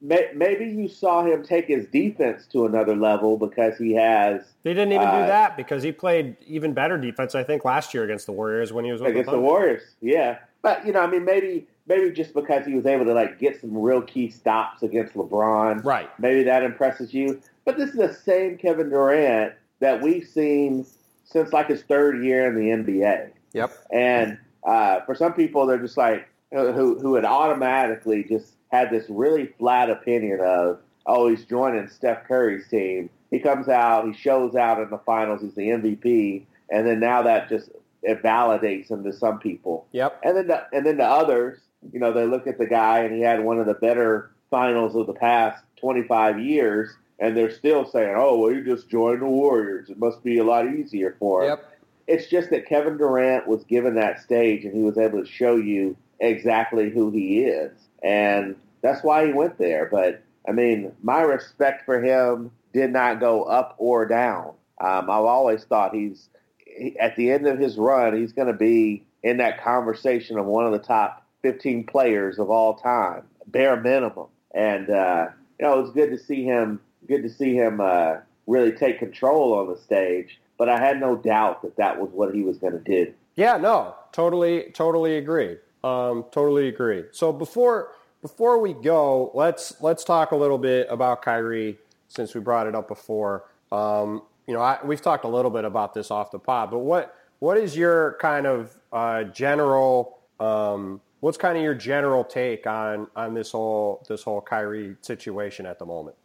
maybe 0.01 0.67
you 0.67 0.89
saw 0.89 1.25
him 1.25 1.43
take 1.43 1.67
his 1.67 1.87
defense 1.87 2.47
to 2.47 2.67
another 2.67 2.97
level 2.97 3.37
because 3.37 3.77
he 3.79 3.93
has. 3.95 4.43
He 4.63 4.71
didn't 4.71 4.93
even 4.93 5.07
uh, 5.07 5.21
do 5.21 5.27
that 5.27 5.57
because 5.57 5.83
he 5.83 5.93
played 5.93 6.37
even 6.47 6.73
better 6.73 6.99
defense, 6.99 7.35
I 7.35 7.43
think, 7.43 7.65
last 7.65 7.95
year 7.95 8.05
against 8.05 8.27
the 8.27 8.33
Warriors 8.33 8.73
when 8.73 8.85
he 8.85 8.93
was 8.93 9.01
against 9.01 9.27
the, 9.27 9.37
the 9.37 9.41
Warriors. 9.41 9.83
Yeah, 10.01 10.39
but 10.63 10.87
you 10.87 10.93
know, 10.93 11.01
I 11.01 11.07
mean, 11.07 11.25
maybe 11.25 11.67
maybe 11.87 12.11
just 12.11 12.35
because 12.35 12.67
he 12.67 12.75
was 12.75 12.87
able 12.87 13.05
to 13.05 13.15
like 13.15 13.39
get 13.39 13.61
some 13.61 13.77
real 13.77 14.03
key 14.03 14.31
stops 14.31 14.83
against 14.83 15.15
LeBron, 15.15 15.85
right? 15.85 16.11
Maybe 16.19 16.43
that 16.45 16.63
impresses 16.63 17.13
you. 17.13 17.41
But 17.65 17.77
this 17.77 17.91
is 17.91 17.97
the 17.97 18.13
same 18.13 18.57
Kevin 18.59 18.91
Durant 18.91 19.55
that 19.81 20.01
we've 20.01 20.27
seen 20.27 20.87
since 21.25 21.53
like 21.53 21.69
his 21.69 21.83
third 21.83 22.23
year 22.23 22.47
in 22.47 22.55
the 22.55 22.93
NBA. 22.93 23.31
Yep. 23.53 23.73
And 23.93 24.39
uh, 24.65 25.01
for 25.01 25.15
some 25.15 25.33
people, 25.33 25.67
they're 25.67 25.79
just 25.79 25.97
like 25.97 26.29
who 26.51 26.99
who 26.99 27.15
had 27.15 27.25
automatically 27.25 28.25
just 28.25 28.55
had 28.71 28.91
this 28.91 29.07
really 29.09 29.47
flat 29.59 29.91
opinion 29.91 30.41
of, 30.41 30.81
oh, 31.07 31.29
he's 31.29 31.45
joining 31.45 31.89
Steph 31.89 32.27
Curry's 32.27 32.69
team. 32.69 33.11
He 33.31 33.39
comes 33.39 33.69
out, 33.69 34.07
he 34.07 34.13
shows 34.13 34.55
out 34.55 34.81
in 34.81 34.91
the 34.91 34.99
finals, 34.99 35.43
he's 35.43 35.55
the 35.55 35.69
MVP, 35.69 36.45
and 36.71 36.87
then 36.87 37.01
now 37.01 37.23
that 37.23 37.49
just 37.49 37.71
it 38.03 38.23
validates 38.23 38.91
him 38.91 39.03
to 39.05 39.13
some 39.13 39.39
people. 39.39 39.87
Yep. 39.93 40.21
And 40.23 40.37
then 40.37 40.47
the, 40.49 40.67
and 40.73 40.87
then 40.87 40.99
to 40.99 41.05
others, 41.05 41.59
you 41.93 41.99
know, 41.99 42.13
they 42.13 42.27
look 42.27 42.47
at 42.47 42.59
the 42.59 42.67
guy 42.67 43.01
and 43.01 43.15
he 43.15 43.23
had 43.23 43.43
one 43.43 43.59
of 43.59 43.67
the 43.67 43.75
better 43.75 44.31
finals 44.51 44.95
of 44.95 45.07
the 45.07 45.15
past 45.15 45.65
25 45.81 46.39
years, 46.39 46.97
and 47.19 47.37
they're 47.37 47.51
still 47.51 47.85
saying, 47.85 48.15
oh, 48.17 48.39
well, 48.39 48.53
you 48.53 48.65
just 48.65 48.89
joined 48.89 49.23
the 49.23 49.27
Warriors. 49.27 49.91
It 49.91 49.99
must 49.99 50.23
be 50.23 50.39
a 50.39 50.45
lot 50.45 50.73
easier 50.73 51.17
for 51.19 51.43
him. 51.43 51.51
Yep. 51.51 51.71
It's 52.07 52.27
just 52.29 52.51
that 52.51 52.67
Kevin 52.67 52.99
Durant 52.99 53.49
was 53.49 53.65
given 53.65 53.95
that 53.95 54.21
stage 54.21 54.65
and 54.65 54.75
he 54.75 54.83
was 54.83 54.99
able 54.99 55.25
to 55.25 55.31
show 55.31 55.57
you 55.57 55.97
exactly 56.21 56.91
who 56.91 57.11
he 57.11 57.41
is. 57.41 57.73
And 58.03 58.57
that's 58.83 59.03
why 59.03 59.27
he 59.27 59.33
went 59.33 59.59
there. 59.59 59.89
But 59.91 60.23
I 60.49 60.53
mean, 60.53 60.93
my 61.03 61.23
respect 61.23 61.85
for 61.85 62.03
him 62.03 62.51
did 62.73 62.93
not 62.93 63.21
go 63.21 63.45
up 63.45 63.75
or 63.79 64.07
down. 64.07 64.53
Um, 64.81 65.11
I've 65.11 65.25
always 65.25 65.65
thought 65.65 65.95
he's 65.95 66.29
he, 66.59 66.99
at 66.99 67.17
the 67.17 67.31
end 67.31 67.47
of 67.47 67.59
his 67.59 67.79
run, 67.79 68.17
he's 68.17 68.33
going 68.33 68.49
to 68.49 68.55
be 68.55 69.05
in 69.23 69.39
that 69.39 69.63
conversation 69.63 70.39
of 70.39 70.47
one 70.47 70.67
of 70.67 70.73
the 70.73 70.79
top 70.79 71.27
15 71.43 71.85
players 71.87 72.39
of 72.39 72.51
all 72.51 72.75
time, 72.75 73.23
bare 73.47 73.81
minimum. 73.81 74.27
And 74.55 74.91
uh, 74.91 75.29
you 75.59 75.67
know, 75.67 75.79
it 75.79 75.83
was 75.83 75.91
good 75.91 76.11
to 76.11 76.19
see 76.19 76.45
him. 76.45 76.81
Good 77.07 77.23
to 77.23 77.29
see 77.29 77.55
him 77.55 77.81
uh, 77.81 78.17
really 78.47 78.73
take 78.73 78.99
control 78.99 79.55
on 79.55 79.69
the 79.69 79.79
stage. 79.79 80.41
But 80.57 80.69
I 80.69 80.79
had 80.79 81.01
no 81.01 81.17
doubt 81.17 81.63
that 81.63 81.77
that 81.77 82.01
was 82.01 82.11
what 82.13 82.35
he 82.35 82.43
was 82.43 82.59
going 82.59 82.75
to 82.75 82.79
do. 82.79 83.13
Yeah, 83.35 83.57
no, 83.57 83.95
totally, 84.13 84.71
totally 84.75 85.17
agree. 85.17 85.57
Um, 85.85 86.25
totally 86.33 86.69
agree. 86.69 87.05
So 87.13 87.31
before 87.31 87.93
before 88.23 88.59
we 88.59 88.73
go, 88.73 89.31
let's 89.35 89.81
let's 89.83 90.03
talk 90.03 90.33
a 90.33 90.37
little 90.37 90.57
bit 90.57 90.87
about 90.89 91.21
Kyrie 91.21 91.79
since 92.09 92.35
we 92.35 92.41
brought 92.41 92.67
it 92.67 92.75
up 92.75 92.89
before. 92.89 93.45
Um, 93.71 94.23
you 94.47 94.55
know, 94.55 94.61
I, 94.61 94.79
we've 94.83 95.03
talked 95.03 95.25
a 95.25 95.29
little 95.29 95.51
bit 95.51 95.65
about 95.65 95.93
this 95.93 96.11
off 96.11 96.31
the 96.31 96.39
pod, 96.39 96.71
but 96.71 96.79
what 96.79 97.15
what 97.41 97.59
is 97.59 97.77
your 97.77 98.17
kind 98.19 98.47
of 98.47 98.75
uh, 98.95 99.25
general 99.25 100.21
um, 100.41 101.03
what's 101.21 101.37
kind 101.37 101.57
of 101.57 101.63
your 101.63 101.75
general 101.75 102.25
take 102.25 102.67
on 102.67 103.07
on 103.15 103.35
this 103.35 103.53
whole 103.53 104.05
this 104.09 104.23
whole 104.23 104.41
Kyrie 104.41 104.97
situation 105.03 105.67
at 105.67 105.79
the 105.79 105.85
moment? 105.85 106.17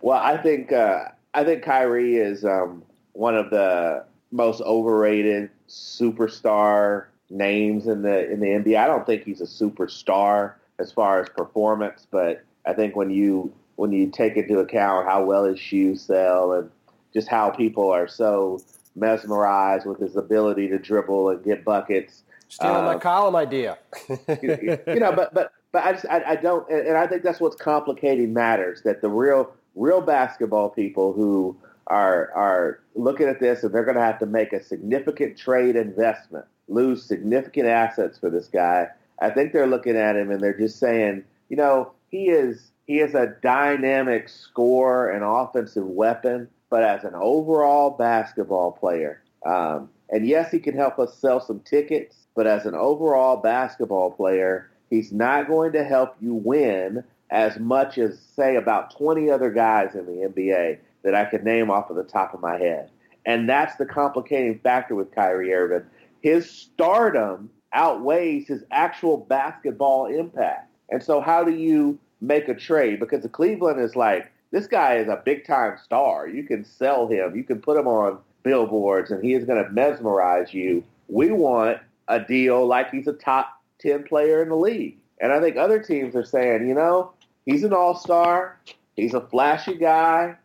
Well, 0.00 0.18
I 0.18 0.36
think 0.36 0.72
uh, 0.72 1.04
I 1.32 1.44
think 1.44 1.62
Kyrie 1.62 2.16
is 2.16 2.44
um, 2.44 2.82
one 3.12 3.36
of 3.36 3.50
the 3.50 4.04
most 4.32 4.60
overrated 4.62 5.50
superstar 5.68 7.06
names 7.30 7.86
in 7.86 8.02
the 8.02 8.30
in 8.30 8.40
the 8.40 8.48
NBA. 8.48 8.78
I 8.78 8.86
don't 8.86 9.06
think 9.06 9.24
he's 9.24 9.40
a 9.40 9.44
superstar 9.44 10.54
as 10.78 10.92
far 10.92 11.20
as 11.20 11.28
performance, 11.28 12.06
but 12.10 12.44
I 12.66 12.72
think 12.72 12.96
when 12.96 13.10
you 13.10 13.52
when 13.76 13.92
you 13.92 14.10
take 14.10 14.36
into 14.36 14.58
account 14.58 15.06
how 15.06 15.24
well 15.24 15.44
his 15.44 15.58
shoes 15.58 16.02
sell 16.02 16.52
and 16.52 16.70
just 17.12 17.28
how 17.28 17.50
people 17.50 17.90
are 17.90 18.08
so 18.08 18.60
mesmerized 18.96 19.86
with 19.86 20.00
his 20.00 20.16
ability 20.16 20.68
to 20.68 20.78
dribble 20.78 21.30
and 21.30 21.44
get 21.44 21.64
buckets. 21.64 22.22
Stealing 22.48 22.76
uh, 22.76 22.82
my 22.82 22.98
column 22.98 23.36
idea. 23.36 23.78
you, 24.42 24.78
you 24.86 25.00
know, 25.00 25.12
but 25.12 25.32
but 25.34 25.52
but 25.72 25.84
I 25.84 25.92
just 25.92 26.06
I, 26.06 26.22
I 26.26 26.36
don't, 26.36 26.68
and 26.70 26.96
I 26.96 27.06
think 27.06 27.22
that's 27.22 27.40
what's 27.40 27.56
complicating 27.56 28.32
matters. 28.32 28.82
That 28.82 29.02
the 29.02 29.10
real 29.10 29.52
real 29.74 30.00
basketball 30.00 30.70
people 30.70 31.12
who 31.12 31.56
are 31.88 32.32
are 32.34 32.80
looking 32.94 33.28
at 33.28 33.40
this 33.40 33.62
and 33.62 33.72
they're 33.72 33.84
going 33.84 33.96
to 33.96 34.02
have 34.02 34.18
to 34.18 34.26
make 34.26 34.52
a 34.52 34.62
significant 34.62 35.36
trade 35.36 35.76
investment, 35.76 36.46
lose 36.68 37.02
significant 37.02 37.66
assets 37.66 38.18
for 38.18 38.30
this 38.30 38.48
guy 38.48 38.88
I 39.20 39.30
think 39.30 39.52
they're 39.52 39.66
looking 39.66 39.96
at 39.96 40.16
him 40.16 40.30
and 40.30 40.40
they're 40.40 40.56
just 40.56 40.78
saying, 40.78 41.24
you 41.48 41.56
know, 41.56 41.92
he 42.10 42.28
is 42.28 42.70
he 42.86 43.00
is 43.00 43.14
a 43.14 43.34
dynamic 43.42 44.28
scorer 44.28 45.10
and 45.10 45.22
offensive 45.24 45.84
weapon, 45.84 46.48
but 46.70 46.82
as 46.82 47.04
an 47.04 47.14
overall 47.14 47.90
basketball 47.90 48.72
player, 48.72 49.22
um, 49.44 49.90
and 50.10 50.26
yes, 50.26 50.50
he 50.50 50.58
can 50.58 50.74
help 50.74 50.98
us 50.98 51.14
sell 51.18 51.40
some 51.40 51.60
tickets, 51.60 52.16
but 52.34 52.46
as 52.46 52.64
an 52.64 52.74
overall 52.74 53.36
basketball 53.36 54.10
player, 54.10 54.70
he's 54.88 55.12
not 55.12 55.48
going 55.48 55.72
to 55.72 55.84
help 55.84 56.16
you 56.20 56.32
win 56.32 57.04
as 57.30 57.58
much 57.58 57.98
as 57.98 58.18
say 58.18 58.56
about 58.56 58.96
20 58.96 59.30
other 59.30 59.50
guys 59.50 59.94
in 59.94 60.06
the 60.06 60.28
NBA 60.28 60.78
that 61.02 61.14
I 61.14 61.26
could 61.26 61.44
name 61.44 61.70
off 61.70 61.90
of 61.90 61.96
the 61.96 62.04
top 62.04 62.32
of 62.32 62.40
my 62.40 62.56
head. 62.56 62.90
And 63.26 63.46
that's 63.46 63.76
the 63.76 63.84
complicating 63.84 64.58
factor 64.60 64.94
with 64.94 65.14
Kyrie 65.14 65.52
Irving. 65.52 65.86
His 66.20 66.50
stardom 66.50 67.50
outweighs 67.72 68.48
his 68.48 68.64
actual 68.70 69.18
basketball 69.18 70.06
impact. 70.06 70.70
And 70.90 71.02
so, 71.02 71.20
how 71.20 71.44
do 71.44 71.52
you 71.52 71.98
make 72.20 72.48
a 72.48 72.54
trade? 72.54 73.00
Because 73.00 73.22
the 73.22 73.28
Cleveland 73.28 73.80
is 73.80 73.94
like, 73.94 74.32
this 74.50 74.66
guy 74.66 74.96
is 74.96 75.08
a 75.08 75.22
big 75.24 75.46
time 75.46 75.76
star. 75.82 76.26
You 76.28 76.42
can 76.44 76.64
sell 76.64 77.06
him, 77.06 77.36
you 77.36 77.44
can 77.44 77.60
put 77.60 77.76
him 77.76 77.86
on 77.86 78.18
billboards, 78.42 79.10
and 79.10 79.22
he 79.22 79.34
is 79.34 79.44
going 79.44 79.62
to 79.62 79.70
mesmerize 79.70 80.54
you. 80.54 80.82
We 81.08 81.30
want 81.30 81.78
a 82.08 82.20
deal 82.20 82.66
like 82.66 82.90
he's 82.90 83.06
a 83.06 83.12
top 83.12 83.60
10 83.80 84.04
player 84.04 84.42
in 84.42 84.48
the 84.48 84.56
league. 84.56 84.96
And 85.20 85.32
I 85.32 85.40
think 85.40 85.56
other 85.56 85.80
teams 85.80 86.16
are 86.16 86.24
saying, 86.24 86.66
you 86.66 86.74
know, 86.74 87.12
he's 87.44 87.64
an 87.64 87.72
all 87.72 87.94
star, 87.94 88.58
he's 88.96 89.14
a 89.14 89.20
flashy 89.20 89.74
guy. 89.74 90.36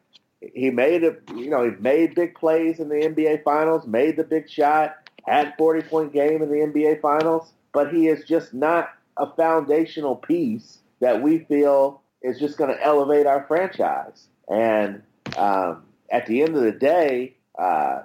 He 0.54 0.70
made 0.70 1.06
a, 1.06 1.16
you 1.36 1.50
know, 1.50 1.64
he 1.64 1.72
made 1.80 2.16
big 2.16 2.36
plays 2.36 2.80
in 2.80 2.90
the 2.90 2.96
NBA 2.96 3.44
Finals, 3.44 3.88
made 3.88 4.18
the 4.18 4.26
big 4.26 4.50
shot 4.50 5.03
had 5.28 5.54
40 5.58 5.82
point 5.88 6.14
game 6.14 6.42
in 6.42 6.50
the 6.50 6.58
NBA 6.58 7.02
Finals, 7.02 7.54
but 7.72 7.94
he 7.94 8.08
is 8.08 8.26
just 8.26 8.54
not 8.54 8.90
a 9.18 9.28
foundational 9.36 10.16
piece 10.16 10.80
that 11.00 11.22
we 11.22 11.40
feel 11.40 12.02
is 12.22 12.40
just 12.40 12.58
going 12.58 12.70
to 12.70 12.82
elevate 12.84 13.26
our 13.26 13.46
franchise. 13.48 14.28
And 14.50 15.04
um, 15.38 15.84
at 16.10 16.26
the 16.26 16.42
end 16.42 16.56
of 16.56 16.64
the 16.64 16.72
day, 16.72 17.36
uh, 17.60 18.04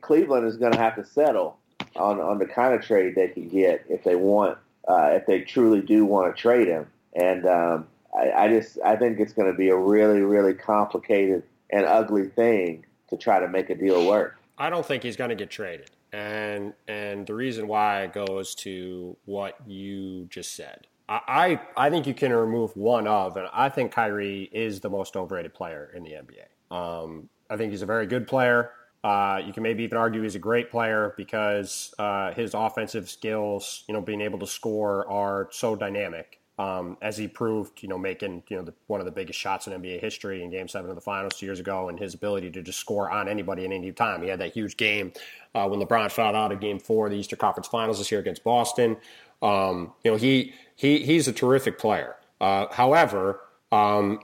Cleveland 0.00 0.46
is 0.46 0.56
going 0.56 0.72
to 0.72 0.78
have 0.78 0.96
to 0.96 1.04
settle 1.04 1.58
on, 1.96 2.20
on 2.20 2.38
the 2.38 2.46
kind 2.46 2.74
of 2.74 2.82
trade 2.82 3.14
they 3.14 3.28
can 3.28 3.48
get 3.48 3.84
if 3.88 4.04
they 4.04 4.16
want, 4.16 4.58
uh, 4.88 5.10
if 5.12 5.26
they 5.26 5.40
truly 5.40 5.80
do 5.80 6.04
want 6.04 6.34
to 6.34 6.40
trade 6.40 6.68
him. 6.68 6.86
And 7.14 7.46
um, 7.46 7.86
I, 8.16 8.30
I 8.32 8.48
just 8.48 8.78
I 8.84 8.96
think 8.96 9.18
it's 9.18 9.32
going 9.32 9.50
to 9.50 9.56
be 9.56 9.70
a 9.70 9.76
really 9.76 10.20
really 10.20 10.54
complicated 10.54 11.42
and 11.70 11.86
ugly 11.86 12.28
thing 12.28 12.84
to 13.08 13.16
try 13.16 13.40
to 13.40 13.48
make 13.48 13.70
a 13.70 13.74
deal 13.74 14.06
work. 14.06 14.38
I 14.58 14.70
don't 14.70 14.84
think 14.84 15.02
he's 15.02 15.16
going 15.16 15.30
to 15.30 15.36
get 15.36 15.50
traded 15.50 15.90
and 16.16 16.72
and 16.88 17.26
the 17.26 17.34
reason 17.34 17.68
why 17.68 18.06
goes 18.06 18.54
to 18.54 19.16
what 19.26 19.56
you 19.66 20.24
just 20.30 20.56
said. 20.56 20.86
I, 21.08 21.60
I 21.76 21.88
think 21.88 22.08
you 22.08 22.14
can 22.14 22.32
remove 22.32 22.76
one 22.76 23.06
of, 23.06 23.36
and 23.36 23.46
I 23.52 23.68
think 23.68 23.92
Kyrie 23.92 24.50
is 24.52 24.80
the 24.80 24.90
most 24.90 25.16
overrated 25.16 25.54
player 25.54 25.92
in 25.94 26.02
the 26.02 26.10
NBA. 26.10 26.74
Um, 26.76 27.28
I 27.48 27.56
think 27.56 27.70
he's 27.70 27.82
a 27.82 27.86
very 27.86 28.08
good 28.08 28.26
player. 28.26 28.72
Uh, 29.04 29.40
you 29.46 29.52
can 29.52 29.62
maybe 29.62 29.84
even 29.84 29.98
argue 29.98 30.22
he's 30.22 30.34
a 30.34 30.40
great 30.40 30.68
player 30.68 31.14
because 31.16 31.94
uh, 32.00 32.32
his 32.32 32.54
offensive 32.54 33.08
skills, 33.08 33.84
you 33.86 33.94
know, 33.94 34.00
being 34.00 34.20
able 34.20 34.40
to 34.40 34.48
score 34.48 35.08
are 35.08 35.48
so 35.52 35.76
dynamic 35.76 36.40
um, 36.58 36.96
as 37.02 37.16
he 37.16 37.28
proved, 37.28 37.82
you 37.82 37.88
know, 37.88 37.98
making 37.98 38.42
you 38.48 38.56
know 38.56 38.62
the, 38.62 38.74
one 38.86 39.00
of 39.00 39.06
the 39.06 39.12
biggest 39.12 39.38
shots 39.38 39.66
in 39.66 39.72
NBA 39.80 40.00
history 40.00 40.42
in 40.42 40.50
Game 40.50 40.68
Seven 40.68 40.88
of 40.88 40.96
the 40.96 41.02
Finals 41.02 41.36
two 41.36 41.46
years 41.46 41.60
ago, 41.60 41.88
and 41.88 41.98
his 41.98 42.14
ability 42.14 42.50
to 42.52 42.62
just 42.62 42.78
score 42.78 43.10
on 43.10 43.28
anybody 43.28 43.64
at 43.64 43.72
any 43.72 43.92
time. 43.92 44.22
He 44.22 44.28
had 44.28 44.40
that 44.40 44.54
huge 44.54 44.76
game 44.76 45.12
uh, 45.54 45.68
when 45.68 45.80
LeBron 45.80 46.10
fouled 46.10 46.34
out 46.34 46.52
of 46.52 46.60
Game 46.60 46.78
Four 46.78 47.06
of 47.06 47.12
the 47.12 47.18
Eastern 47.18 47.38
Conference 47.38 47.68
Finals 47.68 47.98
this 47.98 48.10
year 48.10 48.20
against 48.20 48.42
Boston. 48.42 48.96
Um, 49.42 49.92
you 50.02 50.10
know, 50.10 50.16
he 50.16 50.54
he 50.76 51.04
he's 51.04 51.28
a 51.28 51.32
terrific 51.32 51.78
player. 51.78 52.16
Uh, 52.40 52.66
however, 52.72 53.40
Um, 53.72 54.20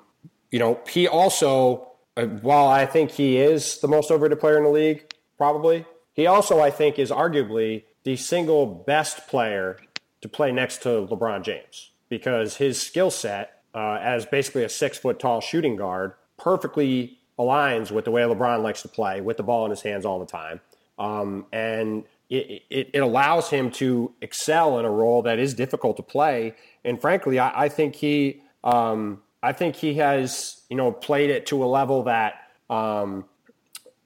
you 0.50 0.58
know, 0.58 0.80
he 0.88 1.08
also, 1.08 1.92
uh, 2.16 2.26
while 2.26 2.68
I 2.68 2.86
think 2.86 3.10
he 3.10 3.38
is 3.38 3.80
the 3.80 3.88
most 3.88 4.10
overrated 4.10 4.38
player 4.38 4.58
in 4.58 4.64
the 4.64 4.70
league, 4.70 5.12
probably, 5.38 5.86
he 6.12 6.26
also, 6.26 6.60
I 6.60 6.70
think, 6.70 6.98
is 6.98 7.10
arguably 7.10 7.84
the 8.04 8.16
single 8.16 8.66
best 8.66 9.26
player 9.28 9.78
to 10.20 10.28
play 10.28 10.52
next 10.52 10.82
to 10.82 10.88
LeBron 11.06 11.42
James 11.42 11.91
because 12.12 12.58
his 12.58 12.78
skill 12.78 13.10
set 13.10 13.62
uh, 13.74 13.94
as 13.98 14.26
basically 14.26 14.64
a 14.64 14.68
six 14.68 14.98
foot 14.98 15.18
tall 15.18 15.40
shooting 15.40 15.76
guard 15.76 16.12
perfectly 16.36 17.16
aligns 17.38 17.90
with 17.90 18.04
the 18.04 18.10
way 18.10 18.20
LeBron 18.20 18.62
likes 18.62 18.82
to 18.82 18.88
play 18.88 19.22
with 19.22 19.38
the 19.38 19.42
ball 19.42 19.64
in 19.64 19.70
his 19.70 19.80
hands 19.80 20.04
all 20.04 20.18
the 20.18 20.26
time. 20.26 20.60
Um, 20.98 21.46
and 21.54 22.04
it, 22.28 22.64
it, 22.68 22.90
it, 22.92 22.98
allows 22.98 23.48
him 23.48 23.70
to 23.72 24.12
excel 24.20 24.78
in 24.78 24.84
a 24.84 24.90
role 24.90 25.22
that 25.22 25.38
is 25.38 25.54
difficult 25.54 25.96
to 25.96 26.02
play. 26.02 26.54
And 26.84 27.00
frankly, 27.00 27.38
I, 27.38 27.62
I 27.64 27.68
think 27.70 27.94
he, 27.94 28.42
um, 28.62 29.22
I 29.42 29.54
think 29.54 29.76
he 29.76 29.94
has, 29.94 30.60
you 30.68 30.76
know, 30.76 30.92
played 30.92 31.30
it 31.30 31.46
to 31.46 31.64
a 31.64 31.66
level 31.66 32.02
that, 32.02 32.34
um, 32.68 33.24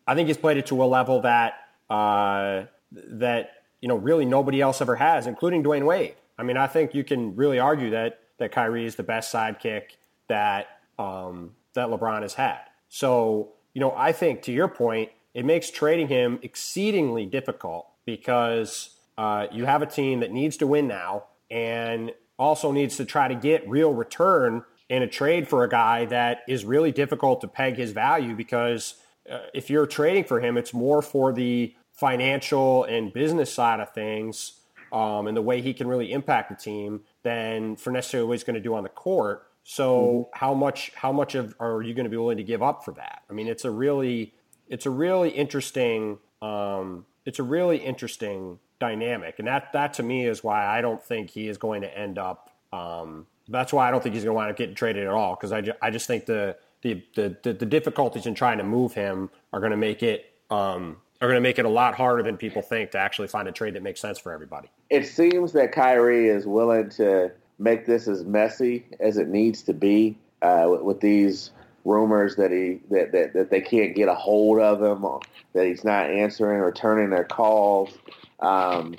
I 0.07 0.15
think 0.15 0.29
he's 0.29 0.37
played 0.37 0.59
it 0.59 0.67
to 0.67 0.81
a 0.81 0.87
level 0.87 1.23
that, 1.23 1.55
uh, 1.91 2.67
that, 2.93 3.51
you 3.81 3.89
know, 3.89 3.97
really 3.97 4.27
nobody 4.27 4.61
else 4.61 4.81
ever 4.81 4.95
has, 4.95 5.27
including 5.27 5.65
Dwyane 5.65 5.85
Wade. 5.85 6.15
I 6.39 6.43
mean, 6.43 6.57
I 6.57 6.67
think 6.67 6.95
you 6.95 7.05
can 7.05 7.35
really 7.37 7.59
argue 7.59 7.91
that 7.91 8.21
that 8.39 8.53
Kyrie 8.53 8.85
is 8.85 8.97
the 8.97 9.03
best 9.03 9.33
sidekick 9.33 9.97
that 10.29 10.67
um, 10.99 11.53
that 11.75 11.89
LeBron 11.89 12.23
has 12.23 12.35
had. 12.35 12.61
So, 12.89 13.53
you 13.75 13.81
know, 13.81 13.93
I 13.97 14.13
think 14.13 14.43
to 14.43 14.53
your 14.53 14.69
point, 14.69 15.11
it 15.35 15.45
makes 15.45 15.71
trading 15.71 16.09
him 16.09 16.39
exceedingly 16.43 17.27
difficult 17.27 17.89
because 18.05 18.91
uh, 19.19 19.47
you 19.53 19.65
have 19.65 19.83
a 19.83 19.87
team 19.87 20.21
that 20.21 20.31
needs 20.31 20.57
to 20.59 20.67
win 20.67 20.87
now 20.87 21.25
and 21.51 22.13
also 22.39 22.73
needs 22.73 22.97
to 22.97 23.05
try 23.05 23.29
to 23.29 23.35
get 23.35 23.69
real 23.69 23.93
return 23.93 24.63
in 24.89 25.03
a 25.03 25.07
trade 25.07 25.49
for 25.49 25.65
a 25.65 25.69
guy 25.69 26.05
that 26.05 26.43
is 26.47 26.65
really 26.65 26.93
difficult 26.93 27.41
to 27.41 27.49
peg 27.49 27.77
his 27.77 27.93
value 27.93 28.35
because 28.35 28.95
uh, 29.31 29.41
if 29.53 29.69
you're 29.69 29.87
trading 29.87 30.25
for 30.25 30.41
him, 30.41 30.57
it's 30.57 30.73
more 30.73 31.03
for 31.03 31.33
the 31.33 31.75
financial 31.93 32.85
and 32.85 33.13
business 33.13 33.53
side 33.53 33.81
of 33.81 33.93
things 33.93 34.61
um, 34.97 35.27
and 35.27 35.37
the 35.37 35.43
way 35.43 35.61
he 35.61 35.75
can 35.75 35.87
really 35.87 36.11
impact 36.11 36.49
the 36.49 36.57
team 36.57 37.03
than 37.23 37.77
for 37.77 37.91
necessarily 37.91 38.27
what 38.27 38.33
he's 38.33 38.45
going 38.45 38.55
to 38.55 38.61
do 38.61 38.75
on 38.75 38.83
the 38.83 38.89
court. 38.89 39.47
So 39.63 39.99
mm-hmm. 39.99 40.39
how 40.39 40.55
much 40.55 40.91
how 40.95 41.13
much 41.13 41.35
of 41.35 41.55
are 41.61 41.83
you 41.83 41.93
going 41.93 42.05
to 42.05 42.11
be 42.11 42.17
willing 42.17 42.39
to 42.39 42.43
give 42.43 42.63
up 42.63 42.83
for 42.83 42.93
that? 42.93 43.23
I 43.29 43.35
mean, 43.35 43.47
it's 43.47 43.67
a 43.67 43.71
really 43.71 44.33
it's 44.69 44.87
a 44.87 44.91
really 44.91 45.29
interesting 45.29 46.19
um, 46.41 47.05
it's 47.27 47.39
a 47.39 47.43
really 47.43 47.77
interesting 47.77 48.59
dynamic, 48.79 49.39
and 49.39 49.47
that 49.49 49.71
that 49.75 49.93
to 49.95 50.03
me 50.03 50.27
is 50.27 50.43
why 50.43 50.65
I 50.67 50.81
don't 50.81 51.03
think 51.03 51.29
he 51.29 51.49
is 51.49 51.59
going 51.59 51.83
to 51.83 51.99
end 51.99 52.19
up. 52.19 52.51
Um, 52.73 53.27
that's 53.49 53.75
why 53.75 53.87
I 53.87 53.91
don't 53.91 54.03
think 54.03 54.15
he's 54.15 54.25
going 54.25 54.35
to 54.35 54.37
wind 54.37 54.51
up 54.51 54.57
getting 54.57 54.75
traded 54.75 55.05
at 55.05 55.13
all 55.13 55.35
because 55.35 55.53
I, 55.53 55.61
ju- 55.61 55.73
I 55.83 55.91
just 55.91 56.07
think 56.07 56.25
the, 56.25 56.57
the 56.81 57.03
the, 57.15 57.37
the 57.43 57.53
the 57.53 57.67
difficulties 57.67 58.25
in 58.25 58.35
trying 58.35 58.59
to 58.59 58.65
move 58.65 58.95
him 58.95 59.29
are 59.53 59.61
going 59.61 59.73
to 59.73 59.77
make 59.77 60.03
it 60.03 60.33
um, 60.51 60.97
are 61.21 61.29
going 61.29 61.37
to 61.37 61.41
make 61.41 61.59
it 61.59 61.65
a 61.65 61.71
lot 61.71 61.95
harder 61.95 62.23
than 62.23 62.37
people 62.37 62.63
think 62.63 62.91
to 62.91 62.99
actually 62.99 63.29
find 63.29 63.49
a 63.49 63.53
trade 63.53 63.75
that 63.75 63.83
makes 63.83 64.01
sense 64.01 64.19
for 64.19 64.33
everybody. 64.33 64.69
It 64.91 65.07
seems 65.07 65.53
that 65.53 65.73
Kyrie 65.73 66.29
is 66.29 66.47
willing 66.47 66.91
to 66.91 67.33
make 67.59 67.87
this 67.87 68.07
as 68.07 68.25
messy 68.25 68.85
as 69.01 69.17
it 69.17 69.29
needs 69.29 69.63
to 69.63 69.73
be 69.73 70.19
uh, 70.43 70.67
with, 70.69 70.83
with, 70.83 71.01
these 71.01 71.53
rumors 71.85 72.37
that 72.37 72.51
he 72.51 72.81
that, 72.91 73.13
that, 73.13 73.33
that 73.33 73.51
they 73.51 73.61
can't 73.61 73.95
get 73.95 74.09
a 74.09 74.15
hold 74.15 74.59
of 74.59 74.83
him, 74.83 75.07
that 75.55 75.67
he's 75.67 75.85
not 75.85 76.11
answering 76.11 76.61
or 76.61 76.71
turning 76.71 77.11
their 77.11 77.25
calls, 77.25 77.97
um, 78.41 78.95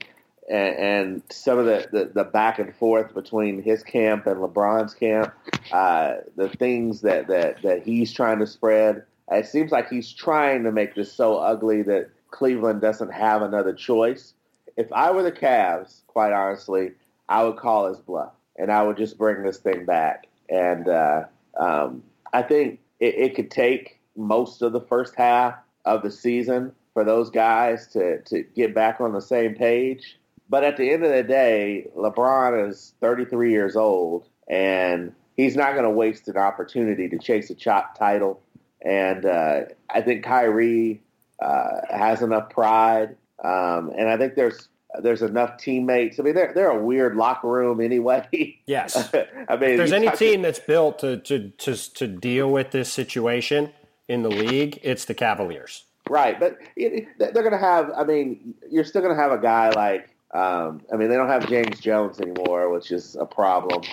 and, 0.50 0.76
and, 0.78 1.24
some 1.30 1.60
of 1.60 1.66
the, 1.66 1.88
the, 1.92 2.06
the, 2.14 2.24
back 2.24 2.58
and 2.58 2.74
forth 2.76 3.14
between 3.14 3.62
his 3.62 3.84
camp 3.84 4.26
and 4.28 4.38
LeBron's 4.38 4.94
camp, 4.94 5.34
uh, 5.74 6.16
the 6.38 6.48
things 6.48 7.02
that, 7.02 7.28
that, 7.28 7.62
that 7.64 7.84
he's 7.84 8.14
trying 8.14 8.40
to 8.40 8.48
spread. 8.48 9.04
It 9.30 9.48
seems 9.48 9.72
like 9.72 9.90
he's 9.90 10.12
trying 10.12 10.64
to 10.64 10.72
make 10.72 10.96
this 10.96 11.12
so 11.12 11.38
ugly 11.38 11.82
that 11.84 12.10
Cleveland 12.32 12.82
doesn't 12.82 13.12
have 13.12 13.42
another 13.42 13.74
choice. 13.74 14.34
If 14.78 14.92
I 14.94 15.12
were 15.12 15.24
the 15.24 15.32
Cavs, 15.32 16.02
quite 16.08 16.34
honestly, 16.34 16.92
I 17.28 17.44
would 17.44 17.58
call 17.58 17.88
his 17.88 17.98
bluff 17.98 18.34
and 18.58 18.72
I 18.72 18.84
would 18.84 18.98
just 18.98 19.18
bring 19.18 19.44
this 19.44 19.58
thing 19.58 19.86
back. 19.86 20.28
And 20.50 20.88
uh, 20.88 21.26
um, 21.60 22.04
I 22.34 22.42
think 22.42 22.80
it, 23.00 23.16
it, 23.16 23.36
could 23.36 23.52
take 23.52 24.00
most 24.16 24.62
of 24.62 24.72
the 24.72 24.82
first 24.82 25.16
half 25.16 25.56
of 25.86 26.04
the 26.04 26.12
season 26.12 26.72
for 26.94 27.04
those 27.04 27.30
guys 27.30 27.88
to, 27.88 28.22
to 28.24 28.44
get 28.56 28.74
back 28.74 29.02
on 29.02 29.14
the 29.14 29.22
same 29.22 29.56
page. 29.56 30.18
But 30.50 30.64
at 30.64 30.78
the 30.78 30.92
end 30.92 31.04
of 31.04 31.12
the 31.12 31.24
day, 31.24 31.88
LeBron 31.96 32.70
is 32.70 32.94
33 33.02 33.52
years 33.52 33.76
old, 33.76 34.28
and 34.48 35.14
he's 35.36 35.58
not 35.58 35.74
going 35.74 35.84
to 35.84 35.90
waste 35.90 36.28
an 36.30 36.38
opportunity 36.38 37.10
to 37.10 37.20
chase 37.20 37.50
a 37.50 37.56
chop 37.56 37.98
title. 37.98 38.42
And 38.82 39.26
uh, 39.26 39.62
I 39.90 40.02
think 40.02 40.24
Kyrie 40.24 41.02
uh, 41.42 41.82
has 41.90 42.22
enough 42.22 42.50
pride, 42.50 43.16
um, 43.44 43.92
and 43.98 44.08
I 44.08 44.18
think 44.18 44.36
there's 44.36 44.70
there's 45.02 45.22
enough 45.22 45.58
teammates. 45.58 46.20
I 46.20 46.24
mean, 46.24 46.36
they're 46.36 46.54
they're 46.54 46.70
a 46.70 46.82
weird 46.82 47.16
locker 47.16 47.48
room 47.48 47.82
anyway. 47.82 48.28
Yes. 48.68 49.14
I 49.14 49.56
mean, 49.56 49.72
if 49.72 49.78
there's 49.78 49.94
any 49.94 50.12
team 50.12 50.42
that's 50.42 50.60
built 50.60 51.00
to, 51.00 51.18
to 51.18 51.50
to 51.50 51.94
to 51.94 52.08
deal 52.08 52.52
with 52.52 52.72
this 52.72 52.92
situation 52.92 53.72
in 54.10 54.24
the 54.24 54.30
league, 54.30 54.80
it's 54.84 55.06
the 55.06 55.14
Cavaliers. 55.14 55.86
Right, 56.10 56.38
but 56.38 56.58
it, 56.76 57.08
they're 57.18 57.32
going 57.32 57.52
to 57.52 57.58
have. 57.58 57.92
I 57.96 58.04
mean, 58.04 58.56
you're 58.70 58.84
still 58.84 59.02
going 59.02 59.16
to 59.16 59.22
have 59.22 59.32
a 59.32 59.38
guy 59.38 59.70
like. 59.70 60.10
Um, 60.34 60.82
I 60.92 60.98
mean, 60.98 61.08
they 61.10 61.16
don't 61.16 61.30
have 61.30 61.48
James 61.48 61.80
Jones 61.80 62.20
anymore, 62.20 62.70
which 62.70 62.92
is 62.92 63.16
a 63.16 63.26
problem. 63.26 63.84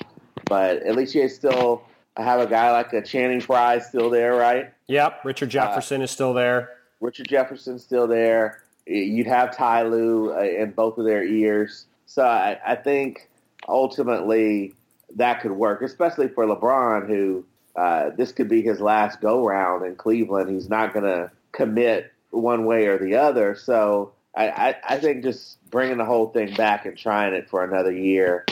But 0.47 0.79
at 0.79 0.97
least 0.97 1.15
you 1.15 1.29
still 1.29 1.83
have 2.23 2.41
a 2.41 2.47
guy 2.47 2.71
like 2.71 2.93
a 2.93 3.03
Channing 3.03 3.41
Frye 3.41 3.79
still 3.81 4.11
there, 4.11 4.35
right? 4.35 4.73
Yep, 4.87 5.25
Richard 5.25 5.51
Jefferson 5.51 6.01
uh, 6.01 6.05
is 6.05 6.11
still 6.11 6.33
there. 6.33 6.71
Richard 7.01 7.29
Jefferson's 7.29 7.83
still 7.83 8.07
there. 8.07 8.63
You'd 8.87 9.27
have 9.27 9.57
Ty 9.57 9.85
Lue 9.85 10.33
uh, 10.33 10.41
in 10.43 10.73
both 10.73 10.99
of 10.99 11.05
their 11.05 11.25
ears. 11.25 11.87
So 12.07 12.25
I, 12.25 12.59
I 12.65 12.77
think 12.77 13.29
ultimately 13.67 14.75
that 15.17 15.41
could 15.41 15.53
work, 15.53 15.83
especially 15.83 16.29
for 16.29 16.47
LeBron, 16.47 17.09
who 17.09 17.45
uh, 17.77 18.11
this 18.17 18.33
could 18.33 18.49
be 18.49 18.63
his 18.63 18.81
last 18.81 19.21
go 19.21 19.45
round 19.45 19.85
in 19.85 19.97
Cleveland. 19.97 20.51
He's 20.51 20.69
not 20.69 20.93
going 20.93 21.05
to 21.05 21.31
commit 21.53 22.13
one 22.31 22.67
way 22.67 22.87
or 22.87 22.99
the 22.99 23.17
other. 23.17 23.55
So 23.55 24.13
I, 24.37 24.49
I, 24.49 24.77
I, 24.85 24.99
think 24.99 25.23
just 25.23 25.59
bringing 25.71 25.99
the 25.99 26.05
whole 26.05 26.29
thing 26.29 26.55
back 26.55 26.87
and 26.87 26.97
trying 26.97 27.33
it 27.33 27.49
for 27.49 27.65
another 27.65 27.93
year 27.93 28.45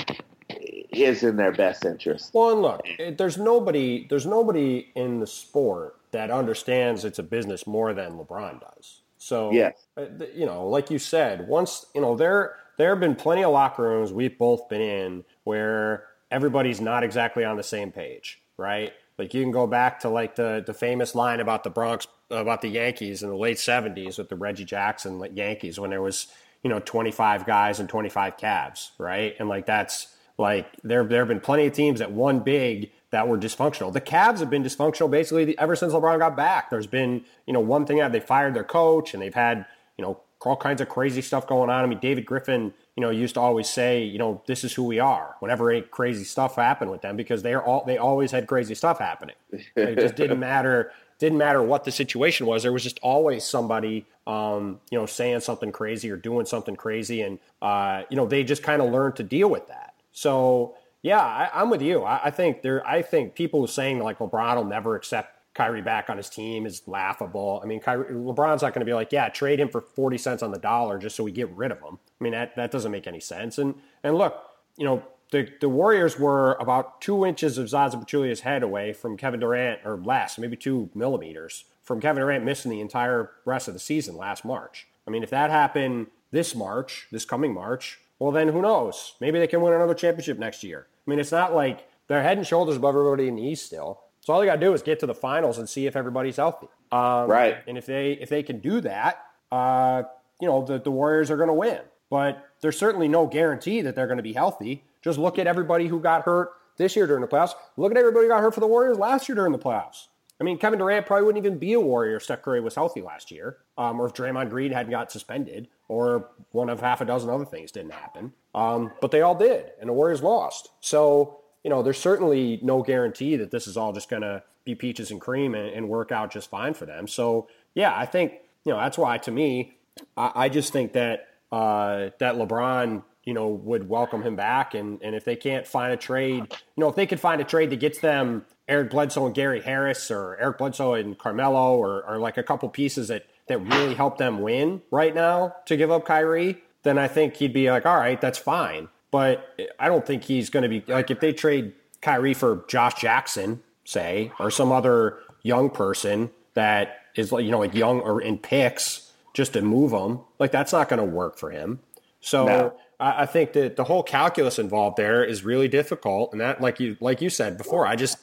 is 0.93 1.23
in 1.23 1.37
their 1.37 1.53
best 1.53 1.85
interest. 1.85 2.31
Well, 2.33 2.51
and 2.51 2.63
look, 2.63 3.17
there's 3.19 3.39
nobody, 3.39 4.07
there's 4.09 4.27
nobody 4.27 4.91
in 4.95 5.21
the 5.21 5.27
sport 5.27 5.97
that 6.13 6.31
understands 6.31 7.05
it's 7.05 7.19
a 7.19 7.23
business 7.23 7.67
more 7.67 7.95
than 7.95 8.19
LeBron 8.19 8.61
does. 8.61 9.01
So, 9.19 9.53
yes. 9.53 9.87
Uh, 9.97 10.07
you 10.35 10.47
know, 10.47 10.69
like 10.69 10.91
you 10.91 10.99
said, 10.99 11.49
once, 11.49 11.87
you 11.95 12.01
know, 12.01 12.17
there, 12.17 12.57
there 12.77 12.91
have 12.91 13.01
been 13.01 13.15
plenty 13.15 13.45
of 13.45 13.53
locker 13.53 13.83
rooms 13.83 14.13
we've 14.13 14.37
both 14.37 14.69
been 14.69 14.81
in 14.81 15.25
where 15.45 16.07
everybody's 16.31 16.81
not 16.81 17.05
exactly 17.05 17.45
on 17.45 17.57
the 17.57 17.63
same 17.63 17.93
page, 17.93 18.43
right? 18.57 18.93
Like 19.19 19.35
you 19.35 19.43
can 19.43 19.53
go 19.53 19.67
back 19.67 20.01
to 20.01 20.09
like 20.09 20.35
the, 20.35 20.63
the 20.67 20.75
famous 20.75 21.15
line 21.15 21.41
about 21.41 21.65
the 21.65 21.71
Bronx, 21.71 22.07
about 22.31 22.63
the 22.63 22.69
Yankees 22.69 23.23
in 23.23 23.29
the 23.29 23.37
late 23.37 23.59
70s 23.59 24.19
with 24.19 24.29
the 24.29 24.37
Reggie 24.37 24.65
Jackson 24.65 25.23
Yankees 25.35 25.79
when 25.79 25.91
there 25.91 26.03
was, 26.03 26.29
you 26.63 26.71
know, 26.71 26.81
25 26.81 27.47
guys 27.47 27.79
and 27.79 27.89
25 27.89 28.37
Cavs, 28.37 28.91
right? 28.99 29.35
And 29.39 29.49
like 29.49 29.67
that's 29.67 30.12
like 30.39 30.67
there, 30.83 31.05
there 31.05 31.21
have 31.21 31.29
been 31.29 31.41
plenty 31.41 31.67
of 31.67 31.73
teams 31.73 32.01
that 32.01 32.13
won 32.13 32.41
big 32.41 32.91
that 33.11 33.29
were 33.29 33.39
dysfunctional. 33.39 33.93
The 33.93 34.01
Cavs 34.01 34.39
have 34.39 34.51
been 34.51 34.63
dysfunctional 34.63 35.11
basically 35.11 35.57
ever 35.59 35.77
since 35.77 35.93
LeBron 35.93 36.19
got 36.19 36.37
back. 36.37 36.71
There's 36.71 36.87
been, 36.87 37.25
you 37.47 37.53
know, 37.53 37.61
one 37.61 37.87
thing 37.87 37.99
that 37.99 38.13
they 38.13 38.21
fired 38.21 38.55
their 38.55 38.65
coach 38.65 39.13
and 39.13 39.23
they've 39.23 39.35
had, 39.35 39.67
you 39.97 40.03
know, 40.03 40.21
all 40.41 40.57
kinds 40.57 40.81
of 40.81 40.89
crazy 40.89 41.23
stuff 41.23 41.47
going 41.47 41.71
on. 41.71 41.85
I 41.85 41.87
mean, 41.87 42.01
David 42.01 42.27
Griffin, 42.27 42.75
you 42.97 43.01
know, 43.01 43.11
used 43.11 43.35
to 43.35 43.41
always 43.41 43.69
say, 43.69 44.03
you 44.03 44.19
know, 44.19 44.43
this 44.47 44.65
is 44.65 44.73
who 44.73 44.85
we 44.85 44.99
are 44.99 45.37
whenever 45.39 45.71
any 45.71 45.83
crazy 45.83 46.25
stuff 46.25 46.57
happened 46.57 46.91
with 46.91 47.03
them 47.03 47.17
because 47.17 47.43
they're 47.43 47.63
all 47.63 47.85
they 47.85 47.99
always 47.99 48.31
had 48.31 48.47
crazy 48.47 48.75
stuff 48.75 48.99
happening. 48.99 49.37
it 49.77 49.99
just 49.99 50.17
didn't 50.17 50.41
matter 50.41 50.91
didn't 51.23 51.39
matter 51.39 51.63
what 51.63 51.85
the 51.85 51.93
situation 51.93 52.47
was. 52.47 52.65
There 52.65 52.73
was 52.73 52.83
just 52.83 52.99
always 53.01 53.45
somebody, 53.45 54.07
um, 54.27 54.81
you 54.91 54.99
know, 54.99 55.07
saying 55.07 55.39
something 55.41 55.71
crazy 55.71 56.11
or 56.11 56.17
doing 56.17 56.47
something 56.47 56.75
crazy, 56.75 57.23
and 57.23 57.39
uh, 57.61 58.03
you 58.11 58.17
know, 58.17 58.27
they 58.27 58.43
just 58.43 58.65
kind 58.65 58.83
of 58.83 58.91
learned 58.91 59.17
to 59.17 59.23
deal 59.23 59.49
with 59.49 59.69
that. 59.69 59.92
So 60.13 60.77
yeah, 61.03 61.21
I, 61.21 61.63
am 61.63 61.71
with 61.71 61.83
you. 61.83 62.05
I, 62.05 62.27
I, 62.27 62.31
think 62.31 62.63
there. 62.63 62.87
I 62.87 63.03
think 63.03 63.35
people 63.35 63.67
saying 63.67 63.99
like 63.99 64.19
LeBron 64.19 64.57
will 64.57 64.65
never 64.65 64.95
accept 64.95 65.39
Kyrie 65.55 65.83
back 65.83 66.09
on 66.09 66.17
his 66.17 66.31
team 66.31 66.65
is 66.65 66.83
laughable. 66.87 67.61
I 67.63 67.67
mean, 67.67 67.81
Kyrie, 67.81 68.15
LeBron's 68.15 68.63
not 68.63 68.73
going 68.73 68.81
to 68.81 68.87
be 68.87 68.95
like, 68.95 69.13
yeah, 69.13 69.29
trade 69.29 69.59
him 69.59 69.69
for 69.69 69.81
forty 69.81 70.17
cents 70.17 70.43
on 70.43 70.53
the 70.53 70.59
dollar 70.59 70.99
just 70.99 71.17
so 71.17 71.25
we 71.25 71.33
get 71.33 71.51
rid 71.51 71.73
of 71.73 71.79
him. 71.79 71.99
I 72.21 72.25
mean, 72.25 72.33
that 72.33 72.57
that 72.57 72.71
doesn't 72.71 72.93
make 72.93 73.07
any 73.07 73.21
sense. 73.21 73.59
And 73.59 73.75
and 74.03 74.17
look, 74.17 74.41
you 74.77 74.85
know, 74.85 75.03
the 75.33 75.49
the 75.61 75.69
Warriors 75.69 76.19
were 76.19 76.55
about 76.55 77.01
two 77.01 77.27
inches 77.27 77.59
of 77.59 77.69
Zaza 77.69 77.97
Pachulia's 77.97 78.41
head 78.41 78.63
away 78.63 78.93
from 78.93 79.17
Kevin 79.17 79.41
Durant, 79.41 79.81
or 79.85 79.97
less, 79.97 80.39
maybe 80.39 80.57
two 80.57 80.89
millimeters 80.95 81.65
from 81.83 82.01
Kevin 82.01 82.21
Durant 82.21 82.45
missing 82.45 82.71
the 82.71 82.81
entire 82.81 83.33
rest 83.45 83.67
of 83.67 83.75
the 83.75 83.81
season 83.81 84.17
last 84.17 84.45
March. 84.45 84.87
I 85.07 85.11
mean, 85.11 85.25
if 85.25 85.31
that 85.31 85.51
happened 85.51 86.07
this 86.31 86.55
March, 86.55 87.09
this 87.11 87.25
coming 87.25 87.53
March, 87.53 87.99
well, 88.23 88.31
then 88.31 88.47
who 88.47 88.63
knows? 88.63 89.15
Maybe 89.21 89.41
they 89.41 89.49
can 89.49 89.61
win 89.63 89.73
another 89.73 89.95
championship 89.95 90.39
next 90.39 90.63
year. 90.63 90.87
I 90.89 91.11
mean, 91.11 91.19
it's 91.19 91.33
not 91.33 91.57
like 91.57 91.89
they're 92.07 92.23
head 92.23 92.39
and 92.39 92.47
shoulders 92.47 92.77
above 92.77 92.95
everybody 92.95 93.27
in 93.27 93.35
the 93.35 93.43
East 93.43 93.67
still. 93.67 94.01
So 94.21 94.33
all 94.33 94.39
they 94.39 94.47
got 94.47 94.55
to 94.55 94.61
do 94.61 94.73
is 94.73 94.81
get 94.81 95.01
to 95.01 95.07
the 95.07 95.15
finals 95.15 95.59
and 95.59 95.69
see 95.69 95.87
if 95.87 95.97
everybody's 95.97 96.37
healthy. 96.37 96.69
Um, 96.93 97.29
right. 97.29 97.57
And 97.67 97.77
if 97.77 97.85
they 97.87 98.13
if 98.13 98.29
they 98.29 98.45
can 98.45 98.61
do 98.61 98.81
that, 98.83 99.27
uh, 99.51 100.05
you 100.41 100.47
know, 100.47 100.65
the, 100.65 100.79
the 100.79 100.91
Warriors 100.93 101.33
are 101.33 101.37
going 101.37 101.49
to 101.49 101.55
win. 101.55 101.81
But 102.11 102.47
there's 102.61 102.79
certainly 102.79 103.09
no 103.09 103.27
guarantee 103.27 103.81
that 103.81 103.97
they're 103.97 104.07
going 104.07 104.19
to 104.19 104.23
be 104.23 104.35
healthy. 104.35 104.85
Just 105.03 105.19
look 105.19 105.37
at 105.41 105.49
everybody 105.49 105.89
who 105.89 105.99
got 105.99 106.23
hurt 106.23 106.51
this 106.77 106.95
year 106.95 107.09
during 107.09 107.23
the 107.23 107.27
playoffs. 107.29 107.55
Look 107.77 107.91
at 107.91 107.99
everybody 107.99 108.27
who 108.27 108.29
got 108.29 108.41
hurt 108.41 108.55
for 108.55 108.61
the 108.61 108.69
Warriors 108.69 108.99
last 108.99 109.29
year 109.29 109.35
during 109.35 109.51
the 109.51 109.59
playoffs. 109.59 110.07
I 110.43 110.45
mean, 110.45 110.59
Kevin 110.59 110.81
Durant 110.81 111.07
probably 111.07 111.25
wouldn't 111.25 111.47
even 111.47 111.57
be 111.57 111.73
a 111.75 111.81
Warrior 111.81 112.17
if 112.17 112.25
Steph 112.25 112.43
Curry 112.43 112.61
was 112.61 112.75
healthy 112.75 113.01
last 113.01 113.31
year, 113.31 113.59
um, 113.79 114.01
or 114.01 114.07
if 114.07 114.13
Draymond 114.13 114.51
Green 114.51 114.73
hadn't 114.73 114.91
got 114.91 115.13
suspended, 115.13 115.69
or 115.87 116.31
one 116.51 116.69
of 116.69 116.81
half 116.81 117.01
a 117.01 117.05
dozen 117.05 117.31
other 117.31 117.45
things 117.45 117.71
didn't 117.71 117.93
happen. 117.93 118.33
Um, 118.53 118.91
but 119.01 119.13
they 119.13 119.21
all 119.21 119.37
did, 119.37 119.71
and 119.81 119.89
the 119.89 119.93
Warriors 119.93 120.21
lost. 120.21 120.71
So, 120.81 121.39
you 121.63 121.71
know, 121.71 121.81
there's 121.85 122.01
certainly 122.01 122.59
no 122.61 122.83
guarantee 122.83 123.37
that 123.37 123.53
this 123.53 123.69
is 123.69 123.77
all 123.77 123.93
just 123.93 124.11
going 124.11 124.23
to 124.23 124.43
be 124.65 124.75
peaches 124.75 125.13
and 125.13 125.21
cream 125.21 125.55
and, 125.55 125.69
and, 125.69 125.89
work 125.89 126.11
out 126.11 126.33
just 126.33 126.51
fine 126.51 126.75
for 126.75 126.87
them. 126.87 127.07
So, 127.07 127.47
yeah, 127.75 127.97
I 127.97 128.05
think, 128.05 128.33
you 128.65 128.73
know, 128.73 128.79
that's 128.79 128.99
why 128.99 129.19
to 129.19 129.31
me, 129.31 129.75
I, 130.17 130.33
I 130.35 130.49
just 130.49 130.73
think 130.73 130.93
that 130.95 131.29
uh, 131.53 132.11
that 132.19 132.35
LeBron 132.35 133.05
you 133.25 133.35
know, 133.35 133.49
would 133.49 133.89
welcome 133.89 134.23
him 134.23 134.37
back. 134.37 134.75
And, 134.75 135.01
and 135.03 135.15
if 135.15 135.25
they 135.25 135.37
can't 135.37 135.67
find 135.67 135.93
a 135.93 135.97
trade, 135.97 136.47
you 136.51 136.81
know, 136.81 136.89
if 136.89 136.97
they 136.97 137.07
could 137.07 137.21
find 137.21 137.41
a 137.41 137.45
trade 137.45 137.71
that 137.71 137.81
gets 137.81 137.99
them 137.99 138.45
Eric 138.69 138.91
Bledsoe 138.91 139.27
and 139.27 139.35
Gary 139.35 139.61
Harris 139.61 140.11
or 140.11 140.37
Eric 140.41 140.59
Bledsoe 140.59 140.95
and 140.95 141.19
Carmelo 141.19 141.77
or, 141.77 142.05
or 142.05 142.19
like 142.19 142.37
a 142.37 142.43
couple 142.43 142.69
pieces 142.69 143.09
that, 143.09 143.27
that 143.49 143.59
really 143.59 143.95
help 143.95 144.19
them 144.19 144.41
win 144.41 144.83
right 144.91 145.15
now 145.15 145.55
to 145.67 145.77
give 145.77 145.91
up 145.91 146.05
Kyrie, 146.05 146.63
then 146.83 146.99
I 146.99 147.09
think 147.09 147.37
he'd 147.37 147.53
be 147.53 147.71
like, 147.71 147.87
all 147.87 147.97
right, 147.97 148.21
that's 148.21 148.39
fine. 148.39 148.89
But 149.11 149.47
I 149.79 149.89
don't 149.89 150.07
think 150.07 150.25
he's 150.25 150.49
going 150.49 150.63
to 150.63 150.69
be 150.69 150.83
like 150.91 151.11
if 151.11 151.21
they 151.21 151.33
trade 151.33 151.75
Kyrie 152.01 152.35
for 152.35 152.65
Josh 152.67 152.95
Jackson, 152.95 153.63
say, 153.85 154.33
or 154.41 154.51
some 154.51 154.73
other 154.73 155.19
young 155.43 155.71
person 155.71 156.31
that 156.55 157.01
is 157.15 157.31
like, 157.31 157.45
you 157.45 157.51
know, 157.51 157.59
like 157.59 157.75
young 157.75 158.01
or 158.01 158.21
in 158.21 158.39
picks 158.39 159.13
just 159.35 159.53
to 159.53 159.63
move 159.63 159.91
them, 159.91 160.21
like 160.39 160.51
that's 160.51 160.73
not 160.73 160.89
going 160.89 160.99
to 160.99 161.05
work 161.05 161.39
for 161.39 161.51
him. 161.51 161.81
So 162.21 162.47
no. 162.47 162.75
I, 163.03 163.23
I 163.23 163.27
think 163.27 163.53
that 163.55 163.77
the 163.77 163.85
whole 163.85 164.03
calculus 164.03 164.59
involved 164.59 164.97
there 164.97 165.25
is 165.25 165.45
really 165.45 165.69
difficult. 165.69 166.33
And 166.33 166.41
that, 166.41 166.61
like 166.61 166.79
you, 166.81 166.97
like 167.01 167.21
you 167.21 167.29
said 167.29 167.59
before, 167.59 167.87
I 167.87 167.97
just, 167.97 168.19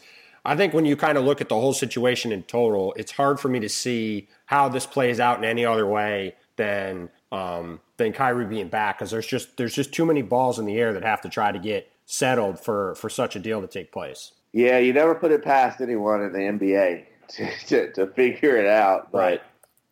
I 0.45 0.55
think 0.55 0.73
when 0.73 0.85
you 0.85 0.95
kind 0.95 1.17
of 1.17 1.25
look 1.25 1.41
at 1.41 1.49
the 1.49 1.59
whole 1.59 1.73
situation 1.73 2.31
in 2.31 2.43
total, 2.43 2.93
it's 2.97 3.11
hard 3.11 3.39
for 3.39 3.49
me 3.49 3.59
to 3.59 3.69
see 3.69 4.29
how 4.45 4.69
this 4.69 4.85
plays 4.85 5.19
out 5.19 5.37
in 5.37 5.43
any 5.43 5.65
other 5.65 5.85
way 5.85 6.35
than 6.55 7.09
um, 7.31 7.79
than 7.97 8.11
Kyrie 8.13 8.45
being 8.45 8.69
back 8.69 8.97
because 8.97 9.11
there's 9.11 9.27
just 9.27 9.57
there's 9.57 9.75
just 9.75 9.93
too 9.93 10.05
many 10.05 10.21
balls 10.21 10.57
in 10.57 10.65
the 10.65 10.77
air 10.77 10.93
that 10.93 11.03
have 11.03 11.21
to 11.21 11.29
try 11.29 11.51
to 11.51 11.59
get 11.59 11.91
settled 12.05 12.59
for 12.59 12.95
for 12.95 13.09
such 13.09 13.35
a 13.35 13.39
deal 13.39 13.61
to 13.61 13.67
take 13.67 13.91
place. 13.91 14.31
Yeah, 14.51 14.79
you 14.79 14.93
never 14.93 15.13
put 15.13 15.31
it 15.31 15.43
past 15.43 15.79
anyone 15.79 16.23
in 16.23 16.33
the 16.33 16.39
NBA 16.39 17.05
to, 17.27 17.65
to, 17.67 17.93
to 17.93 18.07
figure 18.07 18.57
it 18.57 18.65
out, 18.65 19.11
but 19.11 19.17
right. 19.19 19.41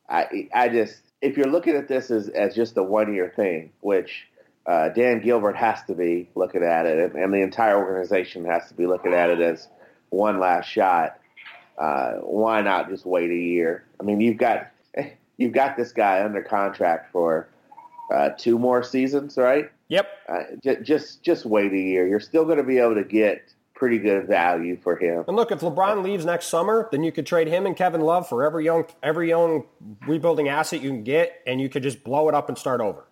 I 0.09 0.49
I 0.53 0.69
just 0.69 1.01
if 1.21 1.37
you're 1.37 1.47
looking 1.47 1.75
at 1.75 1.87
this 1.87 2.09
as 2.09 2.29
as 2.29 2.55
just 2.55 2.77
a 2.77 2.83
one 2.83 3.13
year 3.13 3.31
thing, 3.35 3.71
which 3.81 4.27
uh, 4.67 4.89
Dan 4.89 5.21
Gilbert 5.21 5.55
has 5.55 5.81
to 5.83 5.95
be 5.95 6.29
looking 6.35 6.61
at 6.61 6.85
it, 6.85 7.15
and, 7.15 7.33
the 7.33 7.41
entire 7.41 7.77
organization 7.77 8.43
has 8.45 8.67
to 8.67 8.73
be 8.73 8.85
looking 8.85 9.13
at 9.13 9.29
it 9.29 9.39
as 9.39 9.69
one 10.09 10.39
last 10.39 10.67
shot. 10.67 11.19
Uh, 11.77 12.15
why 12.15 12.61
not 12.61 12.89
just 12.89 13.05
wait 13.05 13.31
a 13.31 13.35
year? 13.35 13.85
I 13.99 14.03
mean, 14.03 14.19
you've 14.19 14.37
got 14.37 14.67
you've 15.37 15.53
got 15.53 15.77
this 15.77 15.93
guy 15.93 16.23
under 16.23 16.41
contract 16.41 17.11
for 17.11 17.47
uh, 18.13 18.29
two 18.37 18.59
more 18.59 18.83
seasons, 18.83 19.37
right? 19.37 19.71
Yep. 19.87 20.09
Uh, 20.27 20.43
j- 20.61 20.81
just 20.81 21.23
just 21.23 21.45
wait 21.45 21.71
a 21.71 21.77
year. 21.77 22.05
You're 22.05 22.19
still 22.19 22.43
going 22.43 22.57
to 22.57 22.63
be 22.63 22.77
able 22.77 22.95
to 22.95 23.03
get 23.03 23.53
pretty 23.73 23.99
good 23.99 24.27
value 24.27 24.75
for 24.75 24.97
him. 24.97 25.23
And 25.27 25.37
look, 25.37 25.51
if 25.51 25.59
LeBron 25.59 26.03
leaves 26.03 26.25
next 26.25 26.47
summer, 26.47 26.89
then 26.91 27.03
you 27.03 27.11
could 27.11 27.27
trade 27.27 27.47
him 27.47 27.65
and 27.65 27.75
Kevin 27.75 28.01
Love 28.01 28.27
for 28.27 28.43
every 28.43 28.65
young 28.65 28.85
every 29.01 29.29
young 29.29 29.63
rebuilding 30.05 30.49
asset 30.49 30.81
you 30.81 30.89
can 30.89 31.03
get, 31.03 31.41
and 31.47 31.61
you 31.61 31.69
could 31.69 31.83
just 31.83 32.03
blow 32.03 32.27
it 32.27 32.35
up 32.35 32.49
and 32.49 32.57
start 32.57 32.81
over. 32.81 33.06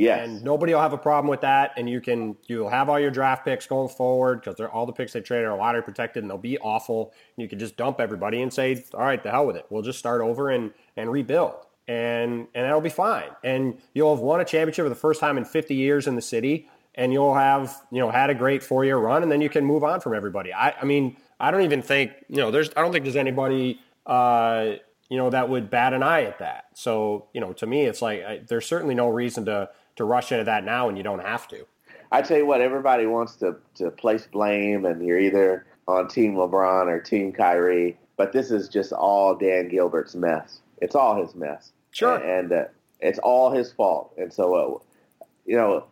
Yes. 0.00 0.26
And 0.26 0.42
nobody 0.42 0.72
will 0.72 0.80
have 0.80 0.94
a 0.94 0.98
problem 0.98 1.28
with 1.28 1.42
that. 1.42 1.72
And 1.76 1.88
you 1.88 2.00
can 2.00 2.34
you'll 2.46 2.70
have 2.70 2.88
all 2.88 2.98
your 2.98 3.10
draft 3.10 3.44
picks 3.44 3.66
going 3.66 3.90
forward 3.90 4.40
because 4.40 4.58
all 4.72 4.86
the 4.86 4.94
picks 4.94 5.12
they 5.12 5.20
traded 5.20 5.46
are 5.46 5.56
lottery 5.56 5.82
protected 5.82 6.24
and 6.24 6.30
they'll 6.30 6.38
be 6.38 6.58
awful. 6.58 7.12
And 7.36 7.42
you 7.42 7.48
can 7.48 7.58
just 7.58 7.76
dump 7.76 8.00
everybody 8.00 8.40
and 8.40 8.50
say, 8.52 8.82
all 8.94 9.00
right, 9.00 9.22
the 9.22 9.30
hell 9.30 9.46
with 9.46 9.56
it. 9.56 9.66
We'll 9.68 9.82
just 9.82 9.98
start 9.98 10.22
over 10.22 10.48
and 10.48 10.72
and 10.96 11.12
rebuild. 11.12 11.66
And 11.86 12.46
and 12.54 12.64
that'll 12.64 12.80
be 12.80 12.88
fine. 12.88 13.28
And 13.44 13.78
you'll 13.92 14.14
have 14.14 14.22
won 14.22 14.40
a 14.40 14.44
championship 14.44 14.86
for 14.86 14.88
the 14.88 14.94
first 14.94 15.20
time 15.20 15.36
in 15.36 15.44
50 15.44 15.74
years 15.74 16.06
in 16.06 16.16
the 16.16 16.22
city. 16.22 16.66
And 16.94 17.12
you'll 17.12 17.34
have 17.34 17.82
you 17.92 17.98
know 17.98 18.10
had 18.10 18.30
a 18.30 18.34
great 18.34 18.62
four 18.62 18.86
year 18.86 18.96
run, 18.96 19.22
and 19.22 19.30
then 19.30 19.42
you 19.42 19.50
can 19.50 19.66
move 19.66 19.84
on 19.84 20.00
from 20.00 20.14
everybody. 20.14 20.52
I, 20.52 20.70
I 20.80 20.84
mean, 20.86 21.18
I 21.38 21.50
don't 21.50 21.62
even 21.62 21.82
think 21.82 22.12
you 22.28 22.38
know 22.38 22.50
there's 22.50 22.70
I 22.74 22.80
don't 22.80 22.92
think 22.92 23.04
there's 23.04 23.16
anybody. 23.16 23.80
Uh, 24.06 24.76
you 25.10 25.16
know 25.16 25.28
that 25.28 25.48
would 25.48 25.68
bat 25.68 25.92
an 25.92 26.02
eye 26.02 26.22
at 26.22 26.38
that. 26.38 26.66
So 26.74 27.26
you 27.34 27.40
know, 27.40 27.52
to 27.54 27.66
me, 27.66 27.84
it's 27.84 28.00
like 28.00 28.24
I, 28.24 28.40
there's 28.48 28.64
certainly 28.64 28.94
no 28.94 29.08
reason 29.08 29.44
to 29.44 29.68
to 30.00 30.04
rush 30.04 30.32
into 30.32 30.44
that 30.44 30.64
now 30.64 30.86
when 30.86 30.96
you 30.96 31.02
don't 31.02 31.22
have 31.22 31.46
to. 31.48 31.66
I 32.10 32.22
tell 32.22 32.38
you 32.38 32.46
what, 32.46 32.60
everybody 32.60 33.06
wants 33.06 33.36
to 33.36 33.56
to 33.76 33.90
place 33.90 34.26
blame, 34.26 34.84
and 34.84 35.04
you're 35.04 35.20
either 35.20 35.66
on 35.86 36.08
Team 36.08 36.34
LeBron 36.34 36.86
or 36.86 37.00
Team 37.00 37.32
Kyrie. 37.32 37.98
But 38.16 38.32
this 38.32 38.50
is 38.50 38.68
just 38.68 38.92
all 38.92 39.34
Dan 39.34 39.68
Gilbert's 39.68 40.14
mess. 40.14 40.60
It's 40.78 40.94
all 40.94 41.22
his 41.22 41.34
mess. 41.34 41.72
Sure. 41.92 42.16
And, 42.16 42.50
and 42.50 42.52
uh, 42.52 42.68
it's 43.00 43.18
all 43.18 43.50
his 43.50 43.72
fault. 43.72 44.12
And 44.16 44.32
so, 44.32 44.54
uh, 44.54 45.24
you 45.46 45.56
know, 45.56 45.84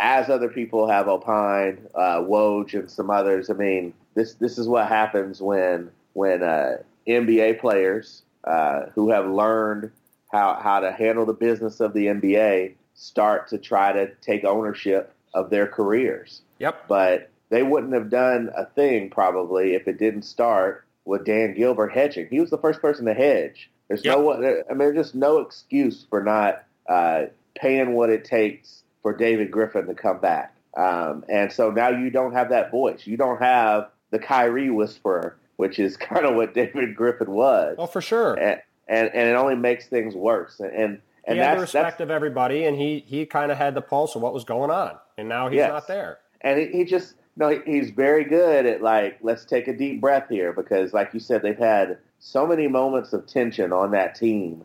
as 0.00 0.30
other 0.30 0.48
people 0.48 0.88
have 0.88 1.08
opined, 1.08 1.86
uh, 1.94 2.20
Woj 2.20 2.74
and 2.74 2.90
some 2.90 3.10
others, 3.10 3.50
I 3.50 3.54
mean, 3.54 3.94
this 4.14 4.34
this 4.34 4.58
is 4.58 4.68
what 4.68 4.86
happens 4.88 5.40
when 5.40 5.90
when 6.12 6.42
uh, 6.42 6.76
NBA 7.08 7.58
players 7.60 8.22
uh, 8.44 8.86
who 8.94 9.10
have 9.10 9.26
learned 9.26 9.90
how 10.30 10.58
how 10.62 10.80
to 10.80 10.92
handle 10.92 11.24
the 11.24 11.32
business 11.32 11.80
of 11.80 11.94
the 11.94 12.06
NBA 12.06 12.74
start 12.96 13.48
to 13.48 13.58
try 13.58 13.92
to 13.92 14.12
take 14.16 14.44
ownership 14.44 15.12
of 15.34 15.50
their 15.50 15.66
careers. 15.66 16.42
Yep. 16.58 16.88
But 16.88 17.30
they 17.50 17.62
wouldn't 17.62 17.92
have 17.94 18.10
done 18.10 18.50
a 18.56 18.66
thing 18.66 19.10
probably 19.10 19.74
if 19.74 19.86
it 19.86 19.98
didn't 19.98 20.22
start 20.22 20.84
with 21.04 21.24
Dan 21.24 21.54
Gilbert 21.54 21.92
hedging. 21.92 22.26
He 22.30 22.40
was 22.40 22.50
the 22.50 22.58
first 22.58 22.80
person 22.80 23.06
to 23.06 23.14
hedge. 23.14 23.70
There's 23.88 24.04
yep. 24.04 24.18
no, 24.18 24.32
I 24.32 24.38
mean, 24.70 24.78
there's 24.78 24.96
just 24.96 25.14
no 25.14 25.38
excuse 25.38 26.04
for 26.10 26.22
not 26.22 26.64
uh, 26.88 27.26
paying 27.54 27.92
what 27.92 28.10
it 28.10 28.24
takes 28.24 28.82
for 29.02 29.16
David 29.16 29.50
Griffin 29.50 29.86
to 29.86 29.94
come 29.94 30.18
back. 30.18 30.56
Um, 30.76 31.24
and 31.28 31.52
so 31.52 31.70
now 31.70 31.90
you 31.90 32.10
don't 32.10 32.32
have 32.32 32.50
that 32.50 32.70
voice. 32.70 33.06
You 33.06 33.16
don't 33.16 33.40
have 33.40 33.88
the 34.10 34.18
Kyrie 34.18 34.70
whisperer, 34.70 35.36
which 35.56 35.78
is 35.78 35.96
kind 35.96 36.26
of 36.26 36.34
what 36.34 36.54
David 36.54 36.96
Griffin 36.96 37.30
was. 37.30 37.76
Oh, 37.78 37.86
for 37.86 38.00
sure. 38.00 38.34
And, 38.34 38.60
and, 38.88 39.10
and 39.14 39.28
it 39.28 39.36
only 39.36 39.56
makes 39.56 39.86
things 39.86 40.14
worse. 40.14 40.58
And, 40.60 40.72
and 40.72 41.00
and 41.26 41.38
he 41.38 41.44
had 41.44 41.56
the 41.56 41.62
respect 41.62 42.00
of 42.00 42.10
everybody, 42.10 42.64
and 42.64 42.76
he 42.76 43.04
he 43.06 43.26
kind 43.26 43.50
of 43.50 43.58
had 43.58 43.74
the 43.74 43.82
pulse 43.82 44.14
of 44.14 44.22
what 44.22 44.32
was 44.32 44.44
going 44.44 44.70
on, 44.70 44.96
and 45.18 45.28
now 45.28 45.48
he's 45.48 45.58
yes. 45.58 45.70
not 45.70 45.86
there. 45.88 46.18
And 46.42 46.58
he, 46.58 46.66
he 46.66 46.84
just 46.84 47.14
no, 47.36 47.60
he's 47.66 47.90
very 47.90 48.24
good 48.24 48.66
at 48.66 48.82
like 48.82 49.18
let's 49.22 49.44
take 49.44 49.68
a 49.68 49.76
deep 49.76 50.00
breath 50.00 50.28
here 50.28 50.52
because, 50.52 50.92
like 50.92 51.12
you 51.12 51.20
said, 51.20 51.42
they've 51.42 51.58
had 51.58 51.98
so 52.18 52.46
many 52.46 52.68
moments 52.68 53.12
of 53.12 53.26
tension 53.26 53.72
on 53.72 53.90
that 53.90 54.14
team 54.14 54.64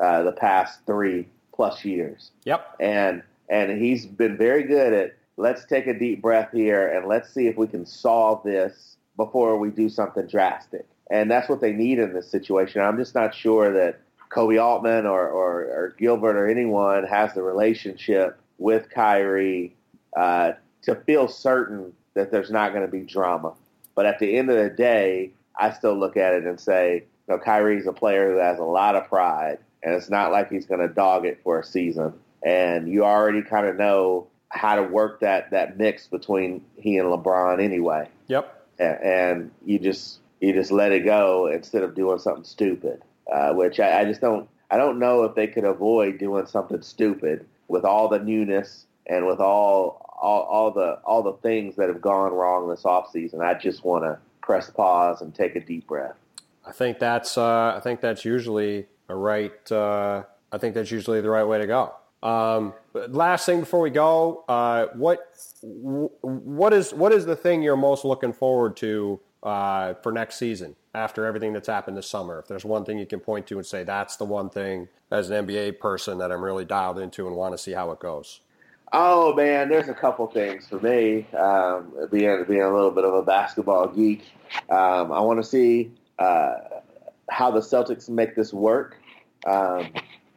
uh, 0.00 0.22
the 0.22 0.32
past 0.32 0.80
three 0.86 1.28
plus 1.54 1.84
years. 1.84 2.30
Yep. 2.44 2.76
And 2.80 3.22
and 3.48 3.80
he's 3.82 4.06
been 4.06 4.36
very 4.36 4.62
good 4.62 4.92
at 4.92 5.16
let's 5.36 5.64
take 5.64 5.86
a 5.86 5.98
deep 5.98 6.22
breath 6.22 6.50
here 6.52 6.88
and 6.88 7.06
let's 7.06 7.32
see 7.32 7.46
if 7.46 7.56
we 7.56 7.66
can 7.66 7.84
solve 7.84 8.42
this 8.44 8.96
before 9.16 9.58
we 9.58 9.70
do 9.70 9.88
something 9.88 10.26
drastic. 10.26 10.86
And 11.10 11.30
that's 11.30 11.48
what 11.48 11.60
they 11.60 11.72
need 11.72 11.98
in 11.98 12.12
this 12.14 12.30
situation. 12.30 12.80
I'm 12.80 12.96
just 12.96 13.14
not 13.14 13.34
sure 13.34 13.72
that 13.72 14.00
Koby 14.32 14.62
Altman 14.62 15.06
or, 15.06 15.28
or, 15.28 15.62
or, 15.62 15.94
Gilbert 15.98 16.36
or 16.36 16.48
anyone 16.48 17.04
has 17.04 17.34
the 17.34 17.42
relationship 17.42 18.38
with 18.58 18.88
Kyrie 18.88 19.74
uh, 20.16 20.52
to 20.82 20.94
feel 20.94 21.28
certain 21.28 21.92
that 22.14 22.30
there's 22.30 22.50
not 22.50 22.72
going 22.72 22.84
to 22.84 22.90
be 22.90 23.00
drama. 23.00 23.52
But 23.94 24.06
at 24.06 24.18
the 24.18 24.36
end 24.36 24.50
of 24.50 24.56
the 24.56 24.70
day, 24.70 25.32
I 25.58 25.70
still 25.72 25.94
look 25.94 26.16
at 26.16 26.32
it 26.34 26.44
and 26.44 26.58
say, 26.58 27.04
you 27.28 27.34
know, 27.34 27.38
Kyrie's 27.38 27.86
a 27.86 27.92
player 27.92 28.32
who 28.32 28.38
has 28.38 28.58
a 28.58 28.64
lot 28.64 28.96
of 28.96 29.06
pride, 29.06 29.58
and 29.82 29.94
it's 29.94 30.08
not 30.08 30.32
like 30.32 30.50
he's 30.50 30.66
going 30.66 30.80
to 30.80 30.88
dog 30.88 31.26
it 31.26 31.40
for 31.44 31.60
a 31.60 31.64
season. 31.64 32.14
And 32.44 32.88
you 32.88 33.04
already 33.04 33.42
kind 33.42 33.66
of 33.66 33.76
know 33.76 34.28
how 34.48 34.76
to 34.76 34.82
work 34.82 35.20
that 35.20 35.50
that 35.50 35.78
mix 35.78 36.06
between 36.06 36.64
he 36.76 36.96
and 36.96 37.08
LeBron 37.08 37.62
anyway. 37.62 38.08
Yep. 38.28 38.66
And, 38.78 39.02
and 39.02 39.50
you 39.64 39.78
just 39.78 40.20
you 40.40 40.52
just 40.52 40.72
let 40.72 40.90
it 40.92 41.04
go 41.04 41.46
instead 41.46 41.82
of 41.82 41.94
doing 41.94 42.18
something 42.18 42.44
stupid 42.44 43.02
uh, 43.30 43.52
which 43.52 43.80
I, 43.80 44.00
I, 44.00 44.04
just 44.04 44.20
don't 44.20 44.48
I 44.70 44.76
don't 44.76 44.98
know 44.98 45.24
if 45.24 45.34
they 45.34 45.46
could 45.46 45.64
avoid 45.64 46.18
doing 46.18 46.46
something 46.46 46.82
stupid 46.82 47.46
with 47.68 47.84
all 47.84 48.08
the 48.08 48.18
newness 48.18 48.86
and 49.06 49.26
with 49.26 49.40
all 49.40 50.02
all, 50.20 50.42
all 50.42 50.70
the 50.70 50.98
all 51.04 51.22
the 51.22 51.34
things 51.34 51.76
that 51.76 51.88
have 51.88 52.00
gone 52.00 52.32
wrong 52.32 52.68
this 52.68 52.82
offseason. 52.82 53.40
I 53.40 53.54
just 53.54 53.84
want 53.84 54.04
to 54.04 54.18
press 54.40 54.70
pause 54.70 55.20
and 55.20 55.34
take 55.34 55.56
a 55.56 55.60
deep 55.60 55.86
breath. 55.86 56.16
I 56.64 56.72
think 56.72 56.98
that's 56.98 57.36
uh, 57.36 57.74
I 57.76 57.80
think 57.80 58.00
that's 58.00 58.24
usually 58.24 58.86
a 59.08 59.14
right. 59.14 59.70
Uh, 59.70 60.22
I 60.50 60.58
think 60.58 60.74
that's 60.74 60.90
usually 60.90 61.20
the 61.20 61.30
right 61.30 61.44
way 61.44 61.58
to 61.58 61.66
go. 61.66 61.94
Um, 62.22 62.74
last 62.94 63.46
thing 63.46 63.60
before 63.60 63.80
we 63.80 63.90
go, 63.90 64.44
uh, 64.48 64.86
what 64.94 65.20
what 65.62 66.72
is 66.72 66.94
what 66.94 67.12
is 67.12 67.26
the 67.26 67.36
thing 67.36 67.62
you're 67.62 67.76
most 67.76 68.04
looking 68.04 68.32
forward 68.32 68.76
to 68.78 69.20
uh, 69.42 69.94
for 69.94 70.12
next 70.12 70.36
season 70.36 70.76
after 70.94 71.24
everything 71.26 71.52
that's 71.52 71.68
happened 71.68 71.96
this 71.96 72.08
summer? 72.08 72.38
If 72.38 72.48
there's 72.48 72.64
one 72.64 72.84
thing 72.84 72.98
you 72.98 73.06
can 73.06 73.20
point 73.20 73.46
to 73.48 73.56
and 73.56 73.66
say 73.66 73.84
that's 73.84 74.16
the 74.16 74.24
one 74.24 74.50
thing 74.50 74.88
as 75.10 75.30
an 75.30 75.46
NBA 75.46 75.78
person 75.78 76.18
that 76.18 76.30
I'm 76.32 76.42
really 76.42 76.64
dialed 76.64 76.98
into 76.98 77.26
and 77.26 77.36
want 77.36 77.54
to 77.54 77.58
see 77.58 77.72
how 77.72 77.90
it 77.92 78.00
goes. 78.00 78.40
Oh 78.92 79.34
man, 79.34 79.70
there's 79.70 79.88
a 79.88 79.94
couple 79.94 80.26
things 80.26 80.68
for 80.68 80.78
me. 80.80 81.26
Um, 81.32 81.92
being 82.10 82.44
being 82.46 82.62
a 82.62 82.72
little 82.72 82.90
bit 82.90 83.04
of 83.04 83.14
a 83.14 83.22
basketball 83.22 83.88
geek, 83.88 84.22
um, 84.68 85.12
I 85.12 85.20
want 85.20 85.42
to 85.42 85.48
see 85.48 85.90
uh, 86.18 86.54
how 87.30 87.50
the 87.50 87.60
Celtics 87.60 88.10
make 88.10 88.34
this 88.36 88.52
work. 88.52 88.98
Um, 89.46 89.92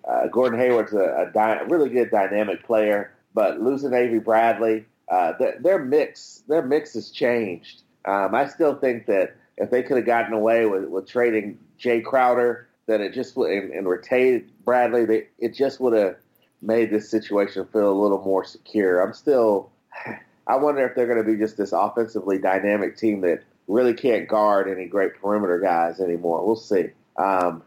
uh, 0.08 0.28
Gordon 0.28 0.60
Hayward's 0.60 0.93
a, 0.93 1.28
a, 1.28 1.32
dy- 1.34 1.64
really 1.68 1.89
good 1.89 2.12
dynamic 2.12 2.64
player, 2.64 3.14
but 3.34 3.60
losing 3.62 3.93
Avery 3.93 4.20
Bradley, 4.20 4.86
uh, 5.10 5.34
th- 5.34 5.56
their 5.60 5.80
mix, 5.80 6.43
their 6.47 6.62
mix 6.62 6.93
has 6.93 7.10
changed. 7.10 7.82
Um, 8.06 8.36
I 8.36 8.47
still 8.47 8.76
think 8.76 9.08
that 9.08 9.36
if 9.58 9.70
they 9.70 9.84
could 9.84 9.97
have 9.97 10.06
gotten 10.06 10.34
away 10.34 10.66
with, 10.66 10.86
with 10.86 11.08
trading 11.08 11.58
Jae 11.80 12.03
Crowder, 12.03 12.68
that 12.88 13.01
it 13.01 13.14
just 13.14 13.36
would 13.36 13.51
and, 13.51 13.72
and 13.72 13.88
retained 13.88 14.51
Bradley, 14.64 15.06
they, 15.06 15.28
it 15.39 15.53
just 15.53 15.80
would 15.80 15.93
have 15.93 16.18
made 16.62 16.91
this 16.91 17.10
situation 17.10 17.66
feel 17.72 17.91
a 17.91 18.01
little 18.01 18.22
more 18.24 18.43
secure. 18.43 19.01
I'm 19.01 19.14
still, 19.14 19.72
I 20.47 20.58
wonder 20.58 20.86
if 20.86 20.95
they're 20.95 21.08
going 21.08 21.24
to 21.24 21.30
be 21.30 21.38
just 21.38 21.58
this 21.58 21.72
offensively 21.72 22.38
dynamic 22.38 22.97
team 22.97 23.22
that 23.22 23.43
really 23.68 23.93
can't 23.93 24.28
guard 24.28 24.70
any 24.70 24.86
great 24.86 25.16
perimeter 25.16 25.60
guys 25.60 25.99
anymore. 25.99 26.45
We'll 26.45 26.56
see. 26.56 26.89
Um, 27.18 27.64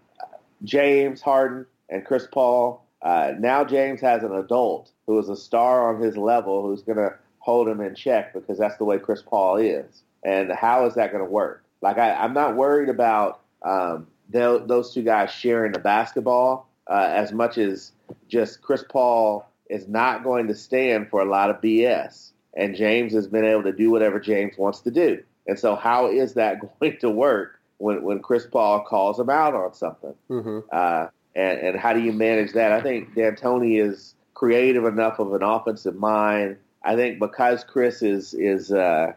James 0.62 1.20
Harden 1.20 1.66
and 1.88 2.04
Chris 2.04 2.26
Paul. 2.30 2.84
Uh, 3.02 3.32
now 3.38 3.64
James 3.64 4.00
has 4.00 4.22
an 4.22 4.32
adult 4.32 4.90
who 5.06 5.18
is 5.18 5.28
a 5.28 5.36
star 5.36 5.94
on 5.94 6.02
his 6.02 6.16
level 6.16 6.62
who's 6.62 6.82
going 6.82 6.98
to 6.98 7.14
hold 7.38 7.68
him 7.68 7.80
in 7.80 7.94
check 7.94 8.32
because 8.34 8.58
that's 8.58 8.76
the 8.76 8.84
way 8.84 8.98
Chris 8.98 9.22
Paul 9.22 9.56
is. 9.56 10.02
And 10.24 10.52
how 10.52 10.86
is 10.86 10.94
that 10.94 11.12
going 11.12 11.24
to 11.24 11.30
work? 11.30 11.64
Like 11.80 11.98
I, 11.98 12.24
am 12.24 12.34
not 12.34 12.56
worried 12.56 12.88
about 12.88 13.40
um, 13.62 14.06
those 14.28 14.92
two 14.92 15.02
guys 15.02 15.30
sharing 15.30 15.72
the 15.72 15.78
basketball 15.78 16.68
uh, 16.88 17.08
as 17.10 17.32
much 17.32 17.58
as 17.58 17.92
just 18.28 18.62
Chris 18.62 18.84
Paul 18.88 19.48
is 19.68 19.86
not 19.86 20.24
going 20.24 20.48
to 20.48 20.54
stand 20.54 21.08
for 21.10 21.20
a 21.20 21.24
lot 21.24 21.50
of 21.50 21.60
BS, 21.60 22.32
and 22.54 22.74
James 22.74 23.12
has 23.12 23.26
been 23.26 23.44
able 23.44 23.62
to 23.64 23.72
do 23.72 23.90
whatever 23.90 24.18
James 24.18 24.56
wants 24.56 24.80
to 24.80 24.90
do. 24.90 25.22
And 25.46 25.58
so, 25.58 25.76
how 25.76 26.08
is 26.08 26.34
that 26.34 26.60
going 26.80 26.98
to 26.98 27.10
work 27.10 27.60
when 27.78 28.02
when 28.02 28.20
Chris 28.20 28.46
Paul 28.46 28.84
calls 28.84 29.18
him 29.20 29.30
out 29.30 29.54
on 29.54 29.74
something? 29.74 30.14
Mm-hmm. 30.30 30.60
Uh, 30.72 31.08
and, 31.34 31.58
and 31.60 31.78
how 31.78 31.92
do 31.92 32.00
you 32.00 32.12
manage 32.12 32.52
that? 32.52 32.72
I 32.72 32.80
think 32.80 33.14
D'Antoni 33.14 33.80
is 33.80 34.14
creative 34.34 34.84
enough 34.84 35.18
of 35.18 35.32
an 35.34 35.42
offensive 35.42 35.96
mind. 35.96 36.56
I 36.82 36.96
think 36.96 37.18
because 37.18 37.64
Chris 37.64 38.02
is 38.02 38.34
is 38.34 38.72
uh, 38.72 39.12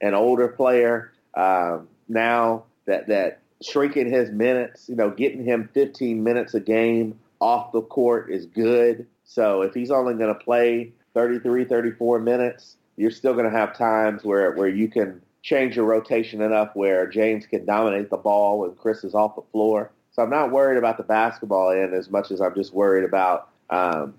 an 0.00 0.14
older 0.14 0.48
player 0.48 1.12
um, 1.34 1.88
now, 2.10 2.64
that 2.86 3.08
that 3.08 3.40
shrinking 3.62 4.10
his 4.10 4.30
minutes, 4.30 4.88
you 4.88 4.96
know, 4.96 5.10
getting 5.10 5.44
him 5.44 5.68
15 5.72 6.22
minutes 6.22 6.54
a 6.54 6.60
game 6.60 7.18
off 7.40 7.72
the 7.72 7.82
court 7.82 8.30
is 8.30 8.46
good. 8.46 9.06
So 9.24 9.62
if 9.62 9.74
he's 9.74 9.90
only 9.90 10.14
going 10.14 10.34
to 10.34 10.44
play 10.44 10.92
33, 11.14 11.64
34 11.64 12.18
minutes, 12.20 12.76
you're 12.96 13.10
still 13.10 13.32
going 13.32 13.50
to 13.50 13.56
have 13.56 13.76
times 13.76 14.24
where 14.24 14.52
where 14.52 14.68
you 14.68 14.88
can 14.88 15.22
change 15.42 15.76
your 15.76 15.86
rotation 15.86 16.42
enough 16.42 16.70
where 16.74 17.06
James 17.06 17.46
can 17.46 17.64
dominate 17.64 18.10
the 18.10 18.16
ball 18.16 18.60
when 18.60 18.74
Chris 18.74 19.04
is 19.04 19.14
off 19.14 19.36
the 19.36 19.42
floor. 19.52 19.90
So 20.12 20.22
I'm 20.22 20.30
not 20.30 20.50
worried 20.50 20.76
about 20.76 20.96
the 20.96 21.02
basketball 21.02 21.70
end 21.70 21.94
as 21.94 22.10
much 22.10 22.30
as 22.30 22.40
I'm 22.40 22.54
just 22.54 22.74
worried 22.74 23.04
about 23.04 23.48
um, 23.70 24.14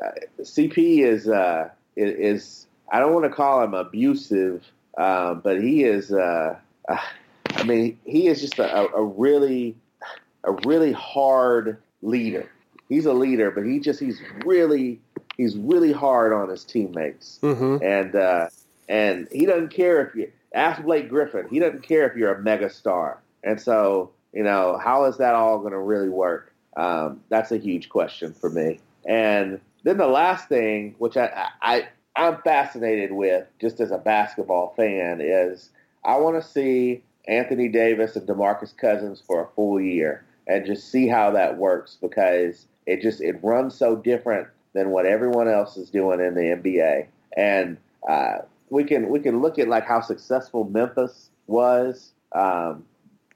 uh, 0.00 0.10
CP 0.40 1.02
is, 1.04 1.26
uh, 1.26 1.70
is 1.96 2.66
I 2.92 3.00
don't 3.00 3.12
want 3.12 3.24
to 3.24 3.30
call 3.30 3.62
him 3.62 3.74
abusive, 3.74 4.64
um, 4.96 5.40
but 5.40 5.60
he 5.60 5.84
is. 5.84 6.12
I 7.60 7.64
mean, 7.64 7.98
he 8.04 8.26
is 8.26 8.40
just 8.40 8.58
a, 8.58 8.88
a 8.92 9.04
really 9.04 9.76
a 10.44 10.52
really 10.64 10.92
hard 10.92 11.76
leader. 12.00 12.50
He's 12.88 13.04
a 13.04 13.12
leader, 13.12 13.50
but 13.50 13.64
he 13.64 13.78
just 13.78 14.00
he's 14.00 14.20
really 14.44 15.00
he's 15.36 15.56
really 15.56 15.92
hard 15.92 16.32
on 16.32 16.48
his 16.48 16.64
teammates, 16.64 17.38
mm-hmm. 17.42 17.84
and 17.84 18.14
uh, 18.14 18.48
and 18.88 19.28
he 19.30 19.44
doesn't 19.44 19.68
care 19.68 20.06
if 20.06 20.14
you 20.14 20.32
ask 20.54 20.82
Blake 20.82 21.08
Griffin. 21.08 21.46
He 21.50 21.58
doesn't 21.58 21.82
care 21.82 22.08
if 22.10 22.16
you're 22.16 22.34
a 22.34 22.42
mega 22.42 22.70
star, 22.70 23.20
and 23.44 23.60
so 23.60 24.10
you 24.32 24.42
know, 24.42 24.80
how 24.82 25.04
is 25.04 25.18
that 25.18 25.34
all 25.34 25.58
going 25.58 25.72
to 25.72 25.78
really 25.78 26.08
work? 26.08 26.54
Um, 26.76 27.20
that's 27.28 27.52
a 27.52 27.58
huge 27.58 27.88
question 27.88 28.32
for 28.32 28.48
me. 28.48 28.80
And 29.04 29.60
then 29.82 29.98
the 29.98 30.06
last 30.06 30.48
thing, 30.48 30.94
which 30.98 31.16
I, 31.16 31.48
I 31.60 31.88
I'm 32.16 32.38
fascinated 32.42 33.12
with, 33.12 33.46
just 33.60 33.80
as 33.80 33.90
a 33.90 33.98
basketball 33.98 34.72
fan, 34.76 35.20
is 35.20 35.70
I 36.04 36.16
want 36.16 36.42
to 36.42 36.48
see 36.48 37.02
Anthony 37.28 37.68
Davis 37.68 38.16
and 38.16 38.26
DeMarcus 38.26 38.76
Cousins 38.76 39.22
for 39.26 39.42
a 39.42 39.48
full 39.54 39.80
year 39.80 40.24
and 40.46 40.66
just 40.66 40.90
see 40.90 41.06
how 41.06 41.30
that 41.30 41.58
works 41.58 41.98
because 42.00 42.66
it 42.86 43.02
just 43.02 43.20
it 43.20 43.38
runs 43.42 43.74
so 43.74 43.96
different 43.96 44.48
than 44.72 44.90
what 44.90 45.06
everyone 45.06 45.48
else 45.48 45.76
is 45.76 45.90
doing 45.90 46.20
in 46.20 46.34
the 46.34 46.40
NBA. 46.40 47.06
And 47.36 47.76
uh, 48.08 48.38
we 48.70 48.84
can 48.84 49.08
we 49.08 49.20
can 49.20 49.40
look 49.40 49.58
at 49.58 49.68
like 49.68 49.86
how 49.86 50.00
successful 50.00 50.64
Memphis 50.64 51.30
was. 51.46 52.12
Um, 52.32 52.84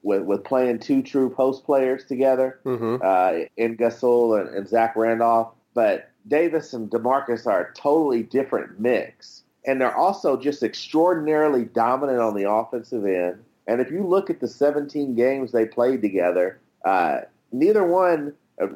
with, 0.05 0.23
with 0.23 0.45
playing 0.45 0.79
two 0.79 1.03
true 1.03 1.31
post 1.31 1.65
players 1.65 2.05
together 2.05 2.61
mm-hmm. 2.65 2.97
uh, 3.03 3.47
in 3.57 3.77
Gasol 3.77 4.39
and, 4.39 4.55
and 4.55 4.69
Zach 4.69 4.95
Randolph. 4.95 5.53
But 5.73 6.11
Davis 6.29 6.73
and 6.73 6.91
DeMarcus 6.91 7.47
are 7.47 7.63
a 7.63 7.75
totally 7.75 8.23
different 8.23 8.79
mix. 8.79 9.43
And 9.67 9.81
they're 9.81 9.97
also 9.97 10.37
just 10.37 10.63
extraordinarily 10.63 11.65
dominant 11.65 12.21
on 12.21 12.37
the 12.37 12.49
offensive 12.49 13.05
end. 13.07 13.43
And 13.67 13.81
if 13.81 13.91
you 13.91 14.07
look 14.07 14.31
at 14.31 14.41
the 14.41 14.49
17 14.49 15.15
games 15.15 15.53
they 15.53 15.67
played 15.67 16.03
together, 16.03 16.59
uh, 16.85 17.21
neither 17.53 17.85
one, 17.85 18.35
uh, 18.61 18.67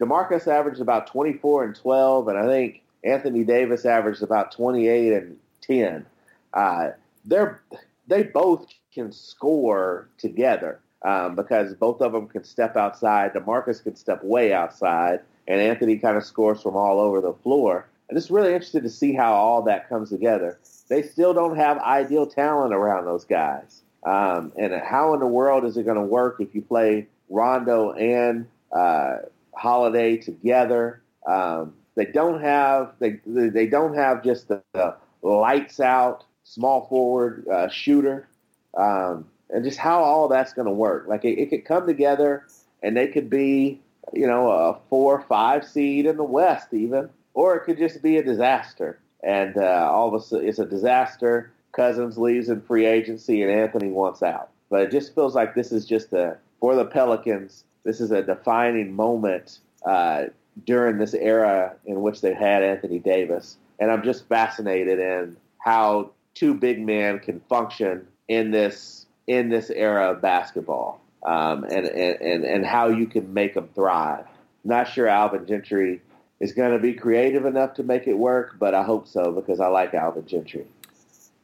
DeMarcus 0.00 0.46
averaged 0.46 0.80
about 0.80 1.06
24 1.06 1.64
and 1.64 1.74
12, 1.74 2.28
and 2.28 2.38
I 2.38 2.46
think 2.46 2.82
Anthony 3.04 3.44
Davis 3.44 3.84
averaged 3.84 4.22
about 4.22 4.52
28 4.52 5.12
and 5.12 5.36
10. 5.62 6.06
Uh, 6.52 6.90
they're 7.24 7.62
they 8.06 8.24
both 8.24 8.66
can 8.92 9.12
score 9.12 10.08
together 10.18 10.80
um, 11.02 11.36
because 11.36 11.74
both 11.74 12.00
of 12.00 12.12
them 12.12 12.26
can 12.26 12.42
step 12.42 12.76
outside. 12.76 13.32
DeMarcus 13.32 13.82
can 13.82 13.94
step 13.94 14.22
way 14.24 14.52
outside, 14.52 15.20
and 15.46 15.60
Anthony 15.60 15.96
kind 15.96 16.16
of 16.16 16.24
scores 16.24 16.60
from 16.62 16.76
all 16.76 16.98
over 16.98 17.20
the 17.20 17.34
floor. 17.34 17.86
And 18.08 18.18
it's 18.18 18.30
really 18.30 18.52
interesting 18.52 18.82
to 18.82 18.90
see 18.90 19.14
how 19.14 19.32
all 19.32 19.62
that 19.62 19.88
comes 19.88 20.10
together. 20.10 20.58
They 20.88 21.02
still 21.02 21.32
don't 21.32 21.56
have 21.56 21.78
ideal 21.78 22.26
talent 22.26 22.74
around 22.74 23.04
those 23.04 23.24
guys. 23.24 23.82
Um, 24.04 24.52
and 24.56 24.72
how 24.74 25.14
in 25.14 25.20
the 25.20 25.26
world 25.26 25.64
is 25.64 25.76
it 25.76 25.84
going 25.84 25.96
to 25.96 26.02
work 26.02 26.36
if 26.40 26.54
you 26.54 26.62
play 26.62 27.06
Rondo 27.28 27.92
and 27.92 28.46
uh, 28.72 29.16
Holiday 29.54 30.16
together? 30.16 31.02
Um, 31.26 31.74
they 31.96 32.06
don't 32.06 32.40
have 32.40 32.94
they 32.98 33.20
they 33.26 33.66
don't 33.66 33.94
have 33.94 34.24
just 34.24 34.48
the, 34.48 34.62
the 34.72 34.96
lights 35.22 35.80
out 35.80 36.24
small 36.44 36.86
forward 36.86 37.46
uh, 37.48 37.68
shooter 37.68 38.26
um, 38.74 39.26
and 39.50 39.64
just 39.64 39.78
how 39.78 40.02
all 40.02 40.28
that's 40.28 40.52
going 40.52 40.66
to 40.66 40.72
work. 40.72 41.06
Like 41.08 41.24
it, 41.24 41.38
it, 41.38 41.50
could 41.50 41.64
come 41.64 41.86
together, 41.86 42.46
and 42.82 42.96
they 42.96 43.08
could 43.08 43.28
be, 43.28 43.80
you 44.12 44.26
know, 44.26 44.50
a 44.50 44.78
four, 44.88 45.22
five 45.22 45.66
seed 45.66 46.06
in 46.06 46.16
the 46.16 46.24
West, 46.24 46.72
even, 46.72 47.10
or 47.34 47.56
it 47.56 47.64
could 47.64 47.78
just 47.78 48.02
be 48.02 48.16
a 48.16 48.22
disaster. 48.22 48.98
And 49.22 49.56
uh, 49.56 49.88
all 49.90 50.08
of 50.08 50.14
a 50.14 50.24
sudden, 50.24 50.48
it's 50.48 50.58
a 50.58 50.64
disaster. 50.64 51.52
Cousins 51.72 52.18
leaves 52.18 52.48
in 52.48 52.60
free 52.62 52.86
agency, 52.86 53.42
and 53.42 53.50
Anthony 53.50 53.88
wants 53.88 54.22
out. 54.22 54.50
But 54.70 54.82
it 54.82 54.90
just 54.90 55.14
feels 55.14 55.34
like 55.34 55.54
this 55.54 55.72
is 55.72 55.84
just 55.84 56.12
a 56.12 56.36
for 56.60 56.74
the 56.74 56.84
Pelicans. 56.84 57.64
This 57.84 58.00
is 58.00 58.10
a 58.10 58.22
defining 58.22 58.94
moment 58.94 59.58
uh, 59.84 60.26
during 60.66 60.98
this 60.98 61.14
era 61.14 61.74
in 61.86 62.02
which 62.02 62.20
they 62.20 62.34
had 62.34 62.62
Anthony 62.62 62.98
Davis, 62.98 63.56
and 63.78 63.90
I'm 63.90 64.02
just 64.02 64.28
fascinated 64.28 64.98
in 64.98 65.36
how 65.58 66.10
two 66.34 66.54
big 66.54 66.84
men 66.84 67.18
can 67.18 67.40
function 67.48 68.06
in 68.28 68.50
this 68.50 69.06
in 69.26 69.48
this 69.48 69.70
era 69.70 70.10
of 70.12 70.20
basketball, 70.20 71.00
um, 71.24 71.64
and, 71.64 71.86
and 71.86 72.44
and 72.44 72.66
how 72.66 72.88
you 72.88 73.06
can 73.06 73.32
make 73.32 73.54
them 73.54 73.68
thrive. 73.74 74.26
Not 74.64 74.88
sure 74.88 75.08
Alvin 75.08 75.46
Gentry 75.46 76.02
is 76.40 76.52
going 76.52 76.72
to 76.72 76.78
be 76.78 76.94
creative 76.94 77.44
enough 77.44 77.74
to 77.74 77.82
make 77.82 78.06
it 78.06 78.18
work, 78.18 78.56
but 78.58 78.74
I 78.74 78.82
hope 78.82 79.06
so 79.06 79.32
because 79.32 79.60
I 79.60 79.68
like 79.68 79.94
Alvin 79.94 80.26
Gentry. 80.26 80.66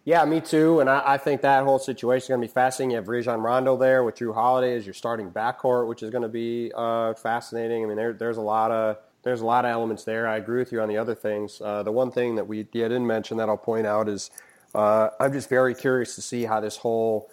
Yeah, 0.07 0.25
me 0.25 0.41
too. 0.41 0.79
And 0.79 0.89
I, 0.89 1.03
I 1.05 1.19
think 1.19 1.41
that 1.41 1.65
whole 1.65 1.81
situation 1.81 2.23
is 2.23 2.29
going 2.29 2.41
to 2.41 2.47
be 2.47 2.53
fascinating. 2.53 2.93
You 2.93 2.97
have 2.99 3.09
Rajon 3.09 3.41
Rondo 3.41 3.77
there 3.77 4.05
with 4.05 4.15
Jrue 4.15 4.33
Holiday 4.33 4.77
as 4.77 4.87
your 4.87 4.95
starting 4.95 5.33
backcourt, 5.33 5.89
which 5.89 6.01
is 6.05 6.11
going 6.11 6.23
to 6.23 6.29
be 6.29 6.71
uh, 6.77 7.15
fascinating. 7.15 7.83
I 7.83 7.89
mean, 7.89 7.97
there, 7.97 8.13
there's 8.13 8.37
a 8.37 8.43
lot 8.43 8.71
of 8.71 8.99
there's 9.25 9.41
a 9.41 9.45
lot 9.45 9.65
of 9.65 9.73
elements 9.73 10.05
there. 10.05 10.29
I 10.29 10.37
agree 10.37 10.61
with 10.61 10.71
you 10.71 10.81
on 10.81 10.89
the 10.89 10.97
other 10.97 11.17
things. 11.17 11.61
Uh, 11.61 11.83
the 11.83 11.91
one 11.91 12.13
thing 12.13 12.37
that 12.37 12.47
we 12.47 12.59
yeah, 12.73 12.87
didn't 12.87 13.09
mention 13.09 13.37
that 13.39 13.49
I'll 13.49 13.57
point 13.57 13.85
out 13.85 14.09
is 14.09 14.31
uh, 14.77 15.09
I'm 15.19 15.33
just 15.33 15.49
very 15.49 15.75
curious 15.75 16.15
to 16.15 16.23
see 16.23 16.45
how 16.45 16.61
this 16.61 16.77
whole 16.77 17.29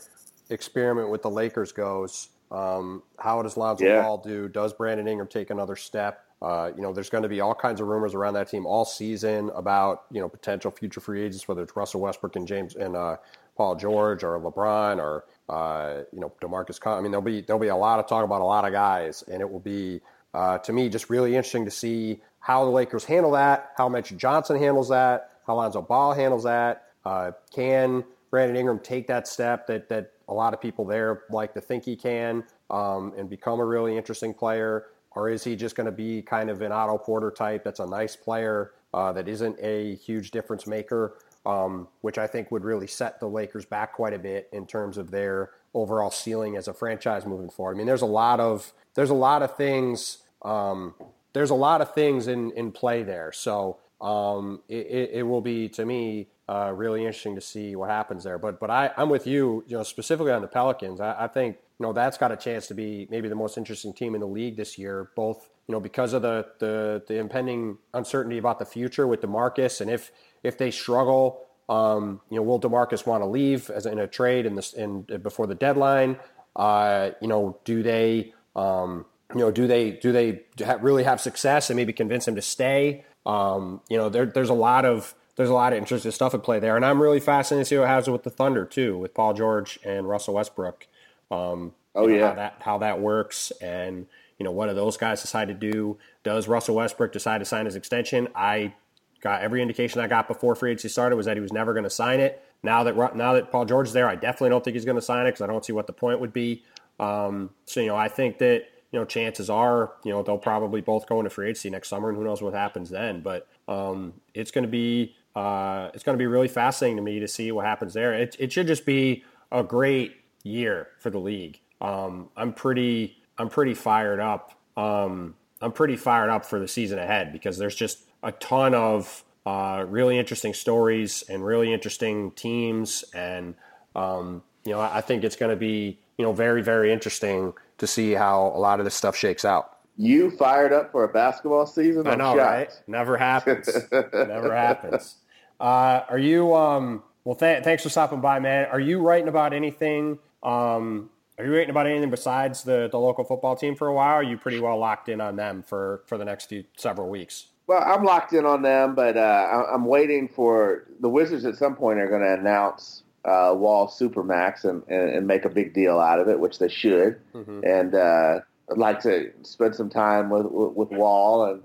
experiment 0.50 1.10
with 1.10 1.22
the 1.22 1.30
Lakers 1.30 1.72
goes. 1.72 2.30
Um, 2.50 3.04
how 3.20 3.44
does 3.44 3.56
Lonzo 3.56 3.86
yeah. 3.86 4.02
Ball 4.02 4.18
do? 4.18 4.50
Does 4.50 4.74
Brandon 4.74 5.08
Ingram 5.08 5.28
take 5.28 5.52
another 5.52 5.76
step? 5.76 6.23
Uh, 6.44 6.72
you 6.76 6.82
know, 6.82 6.92
there's 6.92 7.10
going 7.10 7.24
to 7.24 7.30
be 7.30 7.40
all 7.40 7.56
kinds 7.56 7.80
of 7.80 7.88
rumors 7.88 8.14
around 8.14 8.34
that 8.34 8.50
team 8.50 8.66
all 8.66 8.84
season 8.84 9.50
about 9.56 10.04
you 10.12 10.20
know 10.20 10.28
potential 10.28 10.70
future 10.70 11.00
free 11.00 11.22
agents, 11.22 11.48
whether 11.48 11.64
it's 11.64 11.76
Russell 11.76 12.02
Westbrook 12.02 12.36
and 12.36 12.46
James 12.46 12.76
and 12.76 12.98
uh, 12.98 13.16
Paul 13.56 13.76
George 13.76 14.24
or 14.24 14.38
LeBron 14.40 14.98
or 14.98 15.24
uh, 15.48 16.04
you 16.12 16.20
know 16.20 16.34
Demarcus. 16.42 16.80
Con- 16.82 16.98
I 16.98 17.02
mean, 17.02 17.12
there'll 17.12 17.24
be 17.24 17.42
there'll 17.42 17.62
be 17.62 17.70
a 17.70 17.76
lot 17.76 18.00
of 18.00 18.08
talk 18.08 18.26
about 18.26 18.42
a 18.42 18.46
lot 18.46 18.66
of 18.66 18.74
guys, 18.74 19.24
and 19.32 19.42
it 19.42 19.50
will 19.50 19.62
be 19.62 20.02
uh, 20.34 20.58
to 20.60 20.74
me 20.74 20.90
just 20.90 21.10
really 21.10 21.36
interesting 21.36 21.64
to 21.64 21.72
see 21.72 22.20
how 22.40 22.66
the 22.66 22.72
Lakers 22.72 23.06
handle 23.06 23.32
that, 23.32 23.72
how 23.78 23.88
Magic 23.88 24.18
Johnson 24.18 24.58
handles 24.58 24.90
that, 24.90 25.32
how 25.48 25.56
Lonzo 25.56 25.82
Ball 25.82 26.14
handles 26.14 26.44
that. 26.44 26.88
Uh, 27.06 27.32
can 27.56 28.04
Brandon 28.32 28.58
Ingram 28.58 28.80
take 28.80 29.08
that 29.08 29.30
step 29.30 29.66
that 29.68 29.88
that 29.88 30.12
a 30.28 30.34
lot 30.34 30.54
of 30.54 30.60
people 30.60 30.84
there 30.84 31.24
like 31.30 31.54
to 31.54 31.62
think 31.62 31.86
he 31.86 31.96
can 31.96 32.44
um, 32.70 33.14
and 33.18 33.30
become 33.30 33.62
a 33.62 33.66
really 33.66 33.96
interesting 33.96 34.34
player? 34.34 34.88
Or 35.16 35.30
is 35.30 35.44
he 35.44 35.56
just 35.56 35.76
going 35.76 35.86
to 35.86 35.92
be 35.92 36.22
kind 36.22 36.50
of 36.50 36.62
an 36.62 36.72
Otto 36.72 36.98
Porter 36.98 37.32
type 37.32 37.64
that's 37.64 37.80
a 37.80 37.86
nice 37.86 38.16
player 38.16 38.72
uh, 38.94 39.12
that 39.14 39.28
isn't 39.28 39.58
a 39.60 39.96
huge 39.96 40.32
difference 40.32 40.68
maker, 40.68 41.18
um, 41.46 41.88
which 42.02 42.18
I 42.18 42.28
think 42.28 42.52
would 42.52 42.64
really 42.64 42.88
set 42.88 43.20
the 43.20 43.28
Lakers 43.28 43.66
back 43.66 43.94
quite 43.94 44.14
a 44.14 44.20
bit 44.20 44.50
in 44.52 44.66
terms 44.66 44.98
of 44.98 45.12
their 45.12 45.52
overall 45.74 46.12
ceiling 46.12 46.56
as 46.56 46.68
a 46.68 46.74
franchise 46.74 47.26
moving 47.26 47.50
forward. 47.50 47.76
I 47.76 47.78
mean, 47.78 47.88
there's 47.88 48.02
a 48.02 48.08
lot 48.08 48.40
of 48.40 48.74
there's 48.96 49.10
a 49.10 49.16
lot 49.16 49.42
of 49.42 49.58
things 49.58 50.20
um, 50.44 50.94
there's 51.34 51.50
a 51.50 51.56
lot 51.56 51.82
of 51.82 51.94
things 51.94 52.28
in 52.28 52.52
in 52.52 52.72
play 52.72 53.04
there. 53.04 53.32
So 53.32 53.78
um, 54.02 54.62
it, 54.68 55.12
it, 55.14 55.24
will 55.24 55.42
be 55.42 55.70
to 55.70 55.86
me 55.86 56.28
uh, 56.50 56.74
really 56.76 57.02
interesting 57.02 57.36
to 57.36 57.42
see 57.42 57.76
what 57.76 57.90
happens 57.90 58.24
there. 58.24 58.38
But 58.38 58.60
but 58.60 58.70
I, 58.70 58.92
I'm 58.98 59.10
with 59.10 59.26
you, 59.26 59.64
you 59.68 59.78
know, 59.78 59.84
specifically 59.84 60.32
on 60.32 60.42
the 60.42 60.48
Pelicans. 60.48 61.00
I, 61.00 61.24
I 61.24 61.28
think 61.28 61.58
you 61.80 61.86
know 61.86 61.94
that's 61.94 62.18
got 62.18 62.32
a 62.32 62.38
chance 62.38 62.68
to 62.68 62.74
be 62.74 63.08
maybe 63.10 63.30
the 63.30 63.36
most 63.36 63.58
interesting 63.58 63.94
team 63.94 64.16
in 64.16 64.22
the 64.22 64.28
league 64.28 64.58
this 64.58 64.78
year, 64.78 65.10
both 65.16 65.50
you 65.68 65.74
know 65.74 65.80
because 65.80 66.14
of 66.14 66.22
the 66.22 66.46
the, 66.60 67.04
the 67.08 67.16
impending 67.16 67.78
uncertainty 67.94 68.38
about 68.38 68.60
the 68.60 68.66
future 68.66 69.08
with 69.08 69.22
Demarcus, 69.22 69.82
and 69.82 69.90
if 69.90 70.12
if 70.44 70.58
they 70.58 70.72
struggle, 70.72 71.46
um, 71.70 72.22
you 72.30 72.38
know, 72.38 72.44
will 72.44 72.60
Demarcus 72.60 73.06
want 73.06 73.24
to 73.24 73.28
leave 73.28 73.70
as 73.70 73.86
in 73.86 74.00
a 74.00 74.08
trade 74.08 74.46
in 74.46 74.56
this 74.56 74.74
in 74.74 75.02
before 75.02 75.48
the 75.48 75.56
deadline? 75.56 76.18
Uh, 76.56 77.12
you 77.22 77.28
know, 77.28 77.58
do 77.64 77.82
they 77.82 78.34
um, 78.56 79.06
you 79.34 79.40
know 79.40 79.52
do 79.52 79.68
they 79.68 79.92
do 79.92 80.12
they 80.12 80.42
really 80.80 81.04
have 81.04 81.22
success 81.22 81.70
and 81.70 81.78
maybe 81.78 81.94
convince 81.94 82.28
him 82.28 82.36
to 82.36 82.42
stay? 82.42 83.06
Um, 83.26 83.82
you 83.90 83.98
know, 83.98 84.10
there, 84.10 84.26
there's 84.26 84.50
a 84.50 84.54
lot 84.54 84.86
of 84.86 85.16
there's 85.36 85.50
a 85.50 85.54
lot 85.54 85.74
of 85.74 85.80
interesting 85.80 86.12
stuff 86.12 86.34
at 86.34 86.44
play 86.44 86.60
there, 86.60 86.76
and 86.76 86.86
I'm 86.86 87.02
really 87.02 87.20
fascinated 87.20 87.66
to 87.66 87.70
see 87.70 87.78
what 87.78 87.88
happens 87.88 88.10
with 88.10 88.24
the 88.24 88.30
Thunder 88.30 88.66
too, 88.66 88.98
with 88.98 89.14
Paul 89.14 89.34
George 89.34 89.80
and 89.84 90.08
Russell 90.08 90.36
Westbrook. 90.36 90.88
Um, 91.32 91.74
oh 91.96 92.08
yeah, 92.08 92.30
how 92.30 92.36
that 92.36 92.56
how 92.60 92.78
that 92.80 93.00
works, 93.00 93.52
and 93.62 94.08
you 94.38 94.44
know 94.44 94.52
what 94.52 94.68
do 94.68 94.74
those 94.74 94.98
guys 94.98 95.22
decide 95.22 95.48
to 95.48 95.54
do? 95.54 95.98
Does 96.24 96.48
Russell 96.48 96.76
Westbrook 96.76 97.12
decide 97.12 97.40
to 97.40 97.46
sign 97.46 97.66
his 97.66 97.76
extension? 97.76 98.28
I 98.36 98.74
got 99.22 99.42
every 99.42 99.62
indication 99.62 100.02
I 100.02 100.08
got 100.08 100.28
before 100.28 100.56
free 100.56 100.72
agency 100.72 100.90
started 100.90 101.16
was 101.16 101.26
that 101.26 101.38
he 101.38 101.42
was 101.42 101.54
never 101.54 101.74
going 101.74 101.86
to 101.86 101.90
sign 101.90 102.20
it. 102.20 102.44
Now 102.62 102.84
that 102.84 103.16
now 103.16 103.34
that 103.34 103.52
Paul 103.52 103.66
George 103.66 103.88
is 103.88 103.94
there, 103.94 104.08
I 104.08 104.16
definitely 104.16 104.50
don't 104.50 104.64
think 104.64 104.76
he's 104.76 104.86
going 104.86 104.96
to 104.96 105.02
sign 105.02 105.26
it 105.26 105.32
because 105.32 105.42
I 105.42 105.48
don't 105.48 105.66
see 105.66 105.74
what 105.74 105.88
the 105.88 105.94
point 105.94 106.20
would 106.20 106.34
be. 106.34 106.64
Um, 107.00 107.50
so 107.66 107.80
you 107.80 107.88
know, 107.88 107.96
I 107.96 108.08
think 108.08 108.38
that 108.40 108.68
you 108.94 109.00
know, 109.00 109.06
chances 109.06 109.50
are, 109.50 109.92
you 110.04 110.12
know, 110.12 110.22
they'll 110.22 110.38
probably 110.38 110.80
both 110.80 111.10
go 111.10 111.18
into 111.18 111.30
free 111.32 111.48
agency 111.48 111.72
next 111.72 111.90
summer, 111.90 112.10
and 112.10 112.18
who 112.18 112.24
knows 112.24 112.44
what 112.44 112.54
happens 112.54 112.92
then. 112.92 113.22
But 113.22 113.48
um, 113.68 114.14
it's 114.36 114.52
going 114.52 114.66
to 114.66 114.70
be 114.70 115.16
uh, 115.36 115.90
it's 115.96 116.04
going 116.04 116.16
to 116.16 116.22
be 116.22 116.28
really 116.28 116.48
fascinating 116.48 116.98
to 116.98 117.02
me 117.02 117.20
to 117.20 117.28
see 117.28 117.52
what 117.52 117.66
happens 117.66 117.96
there. 117.96 118.14
It, 118.14 118.36
it 118.38 118.52
should 118.52 118.68
just 118.68 118.86
be 118.86 119.24
a 119.52 119.64
great 119.64 120.16
year 120.44 120.88
for 121.00 121.10
the 121.10 121.20
league. 121.20 121.60
Um, 121.82 122.30
I'm 122.38 122.54
pretty 122.54 123.18
I'm 123.38 123.50
pretty 123.50 123.74
fired 123.74 124.20
up. 124.20 124.54
Um, 124.78 125.36
I'm 125.62 125.72
pretty 125.72 125.96
fired 125.96 126.30
up 126.30 126.46
for 126.46 126.60
the 126.60 126.68
season 126.68 127.00
ahead 127.00 127.32
because 127.32 127.58
there's 127.58 127.76
just 127.76 128.00
a 128.22 128.32
ton 128.32 128.74
of 128.74 129.24
uh, 129.46 129.86
really 129.88 130.18
interesting 130.18 130.54
stories 130.54 131.24
and 131.30 131.44
really 131.44 131.74
interesting 131.74 132.32
teams, 132.32 133.04
and 133.14 133.56
um, 133.96 134.44
you 134.66 134.72
know, 134.72 134.80
I 134.80 135.02
think 135.02 135.24
it's 135.24 135.36
going 135.36 135.52
to 135.52 135.56
be 135.58 136.00
you 136.18 136.26
know 136.26 136.34
very 136.34 136.62
very 136.62 136.92
interesting 136.92 137.54
to 137.80 137.88
see 137.88 138.14
how 138.14 138.54
a 138.56 138.60
lot 138.60 138.80
of 138.80 138.86
this 138.86 138.96
stuff 138.96 139.16
shakes 139.16 139.46
out. 139.46 139.78
You 139.98 140.32
fired 140.32 140.74
up 140.74 140.92
for 140.92 141.04
a 141.04 141.08
basketball 141.08 141.66
season? 141.68 142.08
I 142.08 142.16
know, 142.16 142.36
right? 142.36 142.70
Never 142.88 143.18
happens. 143.18 143.70
Never 143.92 144.56
happens. 144.56 145.18
Uh, 145.60 146.02
are 146.10 146.18
you? 146.18 146.56
Um, 146.56 147.04
well, 147.24 147.36
th- 147.36 147.64
thanks 147.64 147.84
for 147.84 147.90
stopping 147.90 148.20
by, 148.20 148.40
man. 148.40 148.68
Are 148.72 148.80
you 148.80 149.00
writing 149.00 149.28
about 149.28 149.54
anything? 149.54 150.20
Um, 150.44 151.10
are 151.40 151.46
you 151.46 151.52
waiting 151.52 151.72
about 151.72 151.88
anything 151.88 152.12
besides 152.12 152.64
the, 152.64 152.88
the 152.92 153.00
local 153.00 153.24
football 153.24 153.56
team 153.56 153.76
for 153.76 153.88
a 153.88 153.94
while? 153.94 154.16
are 154.16 154.24
you 154.24 154.38
pretty 154.38 154.60
well 154.60 154.78
locked 154.78 155.10
in 155.10 155.20
on 155.20 155.36
them 155.36 155.64
for, 155.64 156.04
for 156.06 156.18
the 156.18 156.26
next 156.26 156.46
few 156.46 156.64
several 156.78 157.10
weeks? 157.10 157.48
Well, 157.66 157.82
I'm 157.82 158.04
locked 158.04 158.34
in 158.34 158.46
on 158.46 158.62
them, 158.62 158.94
but 158.94 159.18
uh, 159.18 159.66
I'm 159.74 159.86
waiting 159.86 160.28
for 160.28 160.84
the 161.00 161.10
Wizards 161.10 161.46
at 161.46 161.56
some 161.56 161.76
point 161.76 162.00
are 162.00 162.10
going 162.10 162.22
to 162.22 162.34
announce 162.34 163.04
uh, 163.26 163.54
Wall 163.56 163.88
Supermax 163.88 164.66
and, 164.66 164.84
and, 164.90 165.10
and, 165.10 165.26
make 165.26 165.46
a 165.46 165.50
big 165.50 165.74
deal 165.74 165.98
out 165.98 166.20
of 166.20 166.28
it, 166.28 166.38
which 166.38 166.60
they 166.60 166.68
should. 166.68 167.22
Mm-hmm. 167.34 167.62
And 167.66 167.96
uh, 167.96 168.40
I'd 168.70 168.78
like 168.78 169.02
to 169.04 169.32
spend 169.44 169.76
some 169.76 169.90
time 169.90 170.30
with 170.30 170.46
with, 170.46 170.90
Wall 170.90 171.46
and 171.46 171.64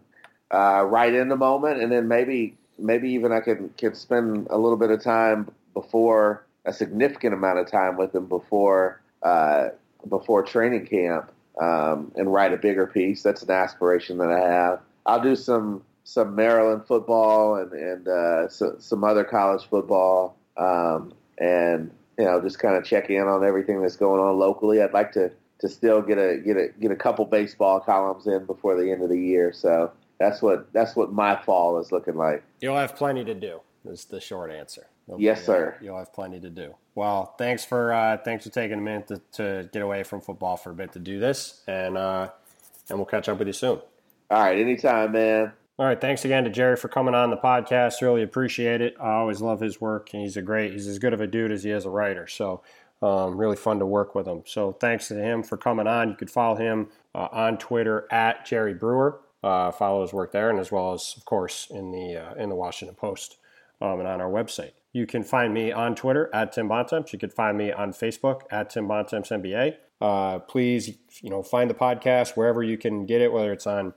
uh, 0.52 0.84
right 0.84 1.12
in 1.12 1.28
the 1.28 1.36
moment, 1.36 1.82
and 1.82 1.90
then 1.90 2.06
maybe 2.06 2.56
maybe 2.78 3.10
even 3.10 3.32
I 3.32 3.40
can 3.40 3.70
can 3.76 3.94
spend 3.96 4.46
a 4.50 4.56
little 4.56 4.78
bit 4.78 4.92
of 4.92 5.02
time 5.02 5.50
before 5.74 6.46
a 6.68 6.72
significant 6.72 7.32
amount 7.32 7.58
of 7.58 7.70
time 7.70 7.96
with 7.96 8.14
him 8.14 8.26
before 8.26 9.00
uh, 9.22 9.68
before 10.08 10.42
training 10.42 10.86
camp 10.86 11.32
um, 11.60 12.12
and 12.14 12.32
write 12.32 12.52
a 12.52 12.56
bigger 12.56 12.86
piece. 12.86 13.22
That's 13.22 13.42
an 13.42 13.50
aspiration 13.50 14.18
that 14.18 14.30
I 14.30 14.40
have. 14.40 14.80
I'll 15.06 15.22
do 15.22 15.34
some 15.34 15.82
some 16.04 16.36
Maryland 16.36 16.82
football 16.86 17.56
and 17.56 17.72
and 17.72 18.06
uh, 18.06 18.48
so, 18.48 18.76
some 18.78 19.02
other 19.02 19.24
college 19.24 19.66
football. 19.68 20.36
Um, 20.56 21.14
and 21.38 21.90
you 22.18 22.24
know 22.24 22.40
just 22.40 22.58
kind 22.58 22.76
of 22.76 22.84
check 22.84 23.10
in 23.10 23.22
on 23.22 23.44
everything 23.44 23.80
that's 23.80 23.96
going 23.96 24.20
on 24.20 24.38
locally. 24.38 24.82
I'd 24.82 24.92
like 24.92 25.12
to 25.12 25.32
to 25.60 25.68
still 25.68 26.02
get 26.02 26.18
a 26.18 26.36
get 26.44 26.56
a 26.56 26.68
get 26.78 26.90
a 26.90 26.96
couple 26.96 27.24
baseball 27.24 27.80
columns 27.80 28.26
in 28.26 28.44
before 28.44 28.76
the 28.76 28.92
end 28.92 29.02
of 29.02 29.08
the 29.08 29.18
year. 29.18 29.52
So 29.54 29.90
that's 30.18 30.42
what 30.42 30.70
that's 30.74 30.94
what 30.94 31.12
my 31.12 31.40
fall 31.42 31.78
is 31.78 31.92
looking 31.92 32.16
like. 32.16 32.42
You'll 32.60 32.76
have 32.76 32.94
plenty 32.94 33.24
to 33.24 33.34
do. 33.34 33.60
Is 33.86 34.04
the 34.04 34.20
short 34.20 34.50
answer. 34.50 34.88
Yes, 35.16 35.44
sir. 35.44 35.76
You'll 35.80 35.98
have 35.98 36.12
plenty 36.12 36.40
to 36.40 36.50
do. 36.50 36.74
Well, 36.94 37.34
thanks 37.38 37.64
for 37.64 37.92
uh, 37.92 38.18
thanks 38.18 38.44
for 38.44 38.50
taking 38.50 38.78
a 38.78 38.82
minute 38.82 39.08
to, 39.08 39.20
to, 39.32 39.68
get 39.72 39.82
away 39.82 40.02
from 40.02 40.20
football 40.20 40.56
for 40.56 40.70
a 40.70 40.74
bit 40.74 40.92
to 40.92 40.98
do 40.98 41.18
this, 41.18 41.62
and 41.66 41.96
uh, 41.96 42.28
and 42.90 42.98
we'll 42.98 43.06
catch 43.06 43.28
up 43.28 43.38
with 43.38 43.46
you 43.46 43.52
soon. 43.52 43.80
All 44.30 44.42
right, 44.42 44.58
anytime, 44.58 45.12
man. 45.12 45.52
All 45.78 45.86
right, 45.86 46.00
thanks 46.00 46.24
again 46.24 46.44
to 46.44 46.50
Jerry 46.50 46.76
for 46.76 46.88
coming 46.88 47.14
on 47.14 47.30
the 47.30 47.36
podcast. 47.36 48.02
Really 48.02 48.22
appreciate 48.22 48.80
it. 48.80 48.96
I 49.00 49.12
always 49.12 49.40
love 49.40 49.60
his 49.60 49.80
work, 49.80 50.10
and 50.12 50.22
he's 50.22 50.36
a 50.36 50.42
great. 50.42 50.72
He's 50.72 50.88
as 50.88 50.98
good 50.98 51.14
of 51.14 51.20
a 51.20 51.26
dude 51.26 51.52
as 51.52 51.62
he 51.62 51.70
is 51.70 51.84
a 51.84 51.90
writer. 51.90 52.26
So, 52.26 52.62
um, 53.00 53.38
really 53.38 53.56
fun 53.56 53.78
to 53.78 53.86
work 53.86 54.14
with 54.14 54.26
him. 54.26 54.42
So, 54.44 54.72
thanks 54.72 55.08
to 55.08 55.14
him 55.14 55.44
for 55.44 55.56
coming 55.56 55.86
on. 55.86 56.08
You 56.10 56.16
could 56.16 56.30
follow 56.30 56.56
him 56.56 56.88
uh, 57.14 57.28
on 57.30 57.58
Twitter 57.58 58.08
at 58.10 58.44
Jerry 58.44 58.74
Brewer. 58.74 59.20
Uh, 59.42 59.70
follow 59.70 60.02
his 60.02 60.12
work 60.12 60.32
there, 60.32 60.50
and 60.50 60.58
as 60.58 60.72
well 60.72 60.92
as, 60.92 61.14
of 61.16 61.24
course, 61.24 61.68
in 61.70 61.92
the 61.92 62.16
uh, 62.16 62.34
in 62.34 62.48
the 62.48 62.56
Washington 62.56 62.96
Post 62.96 63.36
um, 63.80 64.00
and 64.00 64.08
on 64.08 64.20
our 64.20 64.30
website. 64.30 64.72
You 64.98 65.06
can 65.06 65.22
find 65.22 65.54
me 65.54 65.70
on 65.70 65.94
Twitter 65.94 66.28
at 66.34 66.50
Tim 66.50 66.66
Bontemps. 66.66 67.12
You 67.12 67.20
can 67.20 67.30
find 67.30 67.56
me 67.56 67.70
on 67.70 67.92
Facebook 67.92 68.40
at 68.50 68.70
Tim 68.70 68.88
Bontemps 68.88 69.28
NBA. 69.28 69.76
Uh, 70.00 70.40
please, 70.40 70.98
you 71.22 71.30
know, 71.30 71.40
find 71.40 71.70
the 71.70 71.74
podcast 71.74 72.36
wherever 72.36 72.64
you 72.64 72.76
can 72.76 73.06
get 73.06 73.20
it, 73.20 73.32
whether 73.32 73.52
it's 73.52 73.68
on 73.68 73.94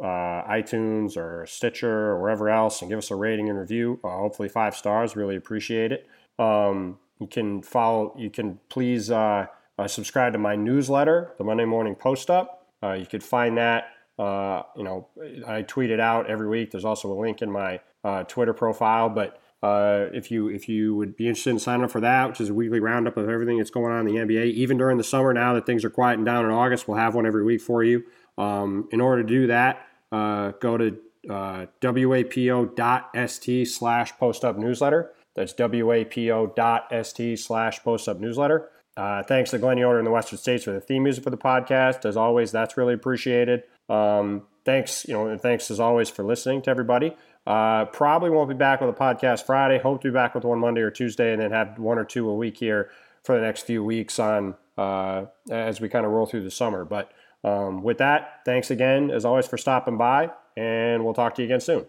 uh, 0.00 0.42
iTunes 0.50 1.16
or 1.16 1.46
Stitcher 1.46 2.08
or 2.08 2.20
wherever 2.20 2.50
else 2.50 2.82
and 2.82 2.90
give 2.90 2.98
us 2.98 3.12
a 3.12 3.14
rating 3.14 3.48
and 3.48 3.56
review. 3.56 4.00
Uh, 4.02 4.08
hopefully, 4.08 4.48
five 4.48 4.74
stars. 4.74 5.14
Really 5.14 5.36
appreciate 5.36 5.92
it. 5.92 6.08
Um, 6.40 6.98
you 7.20 7.28
can 7.28 7.62
follow. 7.62 8.12
You 8.18 8.28
can 8.28 8.58
please 8.68 9.12
uh, 9.12 9.46
uh 9.78 9.86
subscribe 9.86 10.32
to 10.32 10.40
my 10.40 10.56
newsletter, 10.56 11.34
the 11.38 11.44
Monday 11.44 11.66
Morning 11.66 11.94
Post 11.94 12.30
Up. 12.30 12.66
Uh, 12.82 12.94
you 12.94 13.06
could 13.06 13.22
find 13.22 13.56
that. 13.58 13.90
You 14.18 14.82
know, 14.82 15.06
I 15.46 15.62
tweet 15.62 15.90
it 15.90 16.00
out 16.00 16.28
every 16.28 16.48
week. 16.48 16.72
There's 16.72 16.84
also 16.84 17.12
a 17.12 17.18
link 17.18 17.42
in 17.42 17.52
my 17.52 17.78
Twitter 18.26 18.52
profile, 18.52 19.08
but. 19.08 19.40
If 20.12 20.30
you 20.30 20.48
if 20.48 20.68
you 20.68 20.94
would 20.94 21.16
be 21.16 21.28
interested 21.28 21.50
in 21.50 21.58
signing 21.58 21.84
up 21.84 21.90
for 21.90 22.00
that, 22.00 22.28
which 22.28 22.40
is 22.40 22.48
a 22.48 22.54
weekly 22.54 22.80
roundup 22.80 23.16
of 23.16 23.28
everything 23.28 23.58
that's 23.58 23.70
going 23.70 23.92
on 23.92 24.06
in 24.06 24.14
the 24.14 24.20
NBA, 24.20 24.52
even 24.52 24.76
during 24.76 24.98
the 24.98 25.04
summer 25.04 25.32
now 25.32 25.54
that 25.54 25.66
things 25.66 25.84
are 25.84 25.90
quieting 25.90 26.24
down 26.24 26.44
in 26.44 26.50
August, 26.50 26.88
we'll 26.88 26.98
have 26.98 27.14
one 27.14 27.26
every 27.26 27.44
week 27.44 27.60
for 27.60 27.82
you. 27.82 28.04
Um, 28.38 28.88
in 28.92 29.00
order 29.00 29.22
to 29.22 29.28
do 29.28 29.46
that, 29.46 29.86
uh, 30.12 30.52
go 30.60 30.76
to 30.76 30.98
uh, 31.30 31.66
wapo.st 31.82 33.68
slash 33.68 34.16
postup 34.18 34.56
newsletter. 34.56 35.12
That's 35.34 35.52
wapo.st 35.54 37.38
slash 37.38 37.82
postup 37.82 38.20
newsletter. 38.20 38.70
Uh, 38.96 39.22
thanks 39.22 39.50
to 39.50 39.58
Glenn 39.58 39.76
Yoder 39.76 39.98
in 39.98 40.04
the 40.06 40.10
Western 40.10 40.38
States 40.38 40.64
for 40.64 40.72
the 40.72 40.80
theme 40.80 41.02
music 41.02 41.22
for 41.22 41.30
the 41.30 41.36
podcast. 41.36 42.06
As 42.06 42.16
always, 42.16 42.50
that's 42.50 42.76
really 42.76 42.94
appreciated. 42.94 43.64
Um, 43.90 44.46
thanks, 44.64 45.06
you 45.06 45.14
know, 45.14 45.26
and 45.28 45.40
thanks 45.40 45.70
as 45.70 45.78
always 45.78 46.08
for 46.08 46.22
listening 46.22 46.62
to 46.62 46.70
everybody. 46.70 47.14
Uh, 47.46 47.84
probably 47.86 48.30
won't 48.30 48.48
be 48.48 48.54
back 48.54 48.80
with 48.80 48.90
a 48.90 48.92
podcast 48.92 49.46
Friday. 49.46 49.78
Hope 49.78 50.02
to 50.02 50.08
be 50.08 50.12
back 50.12 50.34
with 50.34 50.44
one 50.44 50.58
Monday 50.58 50.80
or 50.80 50.90
Tuesday, 50.90 51.32
and 51.32 51.40
then 51.40 51.52
have 51.52 51.78
one 51.78 51.98
or 51.98 52.04
two 52.04 52.28
a 52.28 52.34
week 52.34 52.56
here 52.58 52.90
for 53.22 53.36
the 53.36 53.40
next 53.40 53.62
few 53.62 53.84
weeks 53.84 54.18
on 54.18 54.54
uh, 54.76 55.26
as 55.50 55.80
we 55.80 55.88
kind 55.88 56.04
of 56.04 56.12
roll 56.12 56.26
through 56.26 56.42
the 56.42 56.50
summer. 56.50 56.84
But 56.84 57.10
Um, 57.44 57.82
with 57.84 57.98
that, 57.98 58.40
thanks 58.44 58.72
again, 58.72 59.10
as 59.10 59.24
always, 59.24 59.46
for 59.46 59.56
stopping 59.56 59.96
by, 59.96 60.30
and 60.56 61.04
we'll 61.04 61.14
talk 61.14 61.36
to 61.36 61.42
you 61.42 61.46
again 61.46 61.60
soon. 61.60 61.86